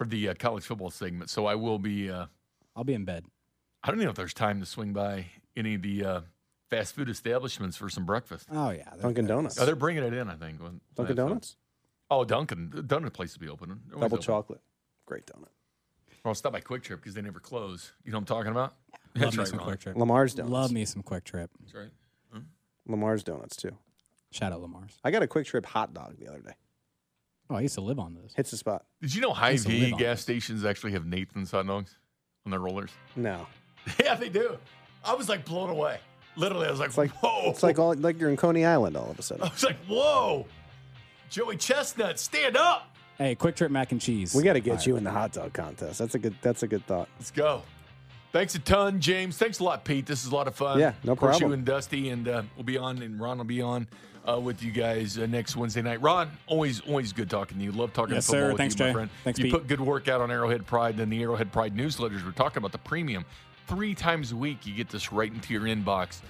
for 0.00 0.06
the 0.06 0.30
uh, 0.30 0.34
college 0.38 0.64
football 0.64 0.90
segment. 0.90 1.28
So 1.28 1.44
I 1.44 1.54
will 1.56 1.78
be. 1.78 2.10
Uh, 2.10 2.24
I'll 2.74 2.84
be 2.84 2.94
in 2.94 3.04
bed. 3.04 3.26
I 3.84 3.88
don't 3.88 3.96
even 3.96 4.06
know 4.06 4.10
if 4.10 4.16
there's 4.16 4.32
time 4.32 4.58
to 4.60 4.66
swing 4.66 4.94
by 4.94 5.26
any 5.54 5.74
of 5.74 5.82
the 5.82 6.04
uh, 6.04 6.20
fast 6.70 6.94
food 6.94 7.10
establishments 7.10 7.76
for 7.76 7.90
some 7.90 8.06
breakfast. 8.06 8.46
Oh 8.50 8.70
yeah, 8.70 8.88
Dunkin' 9.00 9.26
Donuts. 9.26 9.60
Oh, 9.60 9.66
they're 9.66 9.76
bringing 9.76 10.02
it 10.02 10.14
in, 10.14 10.30
I 10.30 10.36
think. 10.36 10.62
when- 10.62 10.80
Dunkin' 10.94 11.16
when- 11.16 11.26
Donuts. 11.28 11.56
Oh, 12.10 12.24
Dunkin'. 12.24 12.70
The 12.70 12.82
Donut 12.82 13.12
place 13.12 13.36
will 13.38 13.44
be 13.46 13.50
open. 13.50 13.70
Always 13.92 14.00
Double 14.00 14.14
open. 14.14 14.20
chocolate. 14.22 14.60
Great 15.04 15.26
donut. 15.26 15.48
I'll 16.24 16.34
stop 16.34 16.52
by 16.52 16.60
QuikTrip 16.60 16.96
because 16.96 17.14
they 17.14 17.22
never 17.22 17.40
close. 17.40 17.92
You 18.04 18.12
know 18.12 18.16
what 18.18 18.22
I'm 18.22 18.36
talking 18.36 18.50
about? 18.52 18.74
Love 19.14 19.34
That's 19.34 19.36
me 19.36 19.38
right, 19.42 19.48
some 19.48 19.58
Ron. 19.58 19.68
QuikTrip. 19.68 19.96
Lamar's 19.96 20.34
Donuts. 20.34 20.52
Love 20.52 20.72
me 20.72 20.84
some 20.86 21.02
QuikTrip. 21.02 21.48
That's 21.60 21.74
right. 21.74 21.90
Lamar's 22.86 23.22
Donuts 23.22 23.56
too. 23.56 23.76
Shout 24.32 24.52
out 24.52 24.60
Lamar's. 24.62 24.92
I 25.04 25.10
got 25.10 25.22
a 25.22 25.26
QuikTrip 25.26 25.66
hot 25.66 25.92
dog 25.94 26.16
the 26.18 26.28
other 26.28 26.40
day. 26.40 26.54
Oh, 27.50 27.56
I 27.56 27.62
used 27.62 27.74
to 27.74 27.80
live 27.80 27.98
on 27.98 28.14
those. 28.14 28.32
Hits 28.34 28.52
the 28.52 28.56
spot. 28.56 28.84
Did 29.02 29.14
you 29.14 29.20
know 29.20 29.34
used 29.50 29.66
to 29.66 29.72
live 29.72 29.80
Hy-Vee 29.80 29.92
on 29.92 29.98
gas 29.98 30.20
stations 30.20 30.64
actually 30.64 30.92
have 30.92 31.04
Nathan's 31.04 31.50
hot 31.50 31.66
dogs 31.66 31.98
on 32.46 32.50
their 32.50 32.60
rollers? 32.60 32.90
No, 33.16 33.46
yeah, 34.02 34.14
they 34.14 34.28
do. 34.28 34.56
I 35.04 35.14
was 35.14 35.28
like 35.28 35.44
blown 35.44 35.70
away. 35.70 35.98
Literally, 36.36 36.68
I 36.68 36.70
was 36.70 36.78
like, 36.78 36.90
it's 36.90 36.98
like 36.98 37.10
whoa. 37.22 37.50
it's 37.50 37.62
like 37.62 37.78
all 37.78 37.94
like 37.94 38.20
you're 38.20 38.30
in 38.30 38.36
Coney 38.36 38.64
Island 38.64 38.96
all 38.96 39.10
of 39.10 39.18
a 39.18 39.20
I 39.20 39.22
sudden. 39.22 39.42
I 39.48 39.48
was 39.48 39.64
like, 39.64 39.78
whoa. 39.86 40.46
Joey 41.28 41.56
Chestnut, 41.56 42.18
stand 42.18 42.56
up. 42.56 42.96
Hey, 43.18 43.36
QuikTrip 43.36 43.70
mac 43.70 43.92
and 43.92 44.00
cheese. 44.00 44.34
We 44.34 44.42
got 44.42 44.54
to 44.54 44.60
get 44.60 44.78
All 44.78 44.84
you 44.84 44.94
right. 44.94 44.98
in 44.98 45.04
the 45.04 45.10
hot 45.10 45.32
dog 45.32 45.52
contest. 45.52 45.98
That's 45.98 46.14
a 46.14 46.18
good. 46.18 46.34
That's 46.40 46.62
a 46.62 46.66
good 46.66 46.86
thought. 46.86 47.08
Let's 47.18 47.30
go. 47.30 47.62
Thanks 48.32 48.54
a 48.54 48.60
ton, 48.60 49.00
James. 49.00 49.36
Thanks 49.36 49.58
a 49.58 49.64
lot, 49.64 49.84
Pete. 49.84 50.06
This 50.06 50.24
is 50.24 50.32
a 50.32 50.34
lot 50.34 50.46
of 50.46 50.54
fun. 50.54 50.78
Yeah, 50.78 50.94
no 51.04 51.12
of 51.12 51.18
course, 51.18 51.32
problem. 51.32 51.50
You 51.50 51.54
and 51.54 51.64
Dusty, 51.64 52.08
and 52.10 52.28
uh, 52.28 52.42
we'll 52.56 52.64
be 52.64 52.78
on, 52.78 53.02
and 53.02 53.20
Ron 53.20 53.38
will 53.38 53.44
be 53.44 53.60
on 53.60 53.88
uh, 54.28 54.38
with 54.38 54.62
you 54.62 54.70
guys 54.70 55.18
uh, 55.18 55.26
next 55.26 55.56
Wednesday 55.56 55.82
night. 55.82 56.00
Ron, 56.02 56.30
always, 56.46 56.80
always 56.82 57.12
good 57.12 57.30
talking 57.30 57.58
to 57.58 57.64
you. 57.64 57.72
Love 57.72 57.92
talking 57.92 58.14
Yes, 58.14 58.26
football 58.26 58.40
sir. 58.42 58.48
with 58.48 58.56
Thanks, 58.58 58.78
you, 58.78 58.84
my 58.84 58.88
Jay. 58.88 58.92
friend. 58.92 59.10
Thanks, 59.24 59.38
you 59.38 59.44
Pete. 59.46 59.52
put 59.52 59.66
good 59.66 59.80
work 59.80 60.08
out 60.08 60.20
on 60.20 60.30
Arrowhead 60.30 60.66
Pride 60.66 60.98
and 61.00 61.12
the 61.12 61.22
Arrowhead 61.22 61.52
Pride 61.52 61.74
newsletters. 61.76 62.24
We're 62.24 62.32
talking 62.32 62.58
about 62.58 62.72
the 62.72 62.78
premium. 62.78 63.24
Three 63.66 63.94
times 63.94 64.32
a 64.32 64.36
week, 64.36 64.66
you 64.66 64.74
get 64.74 64.88
this 64.88 65.12
right 65.12 65.32
into 65.32 65.52
your 65.52 65.62
inbox. 65.62 66.20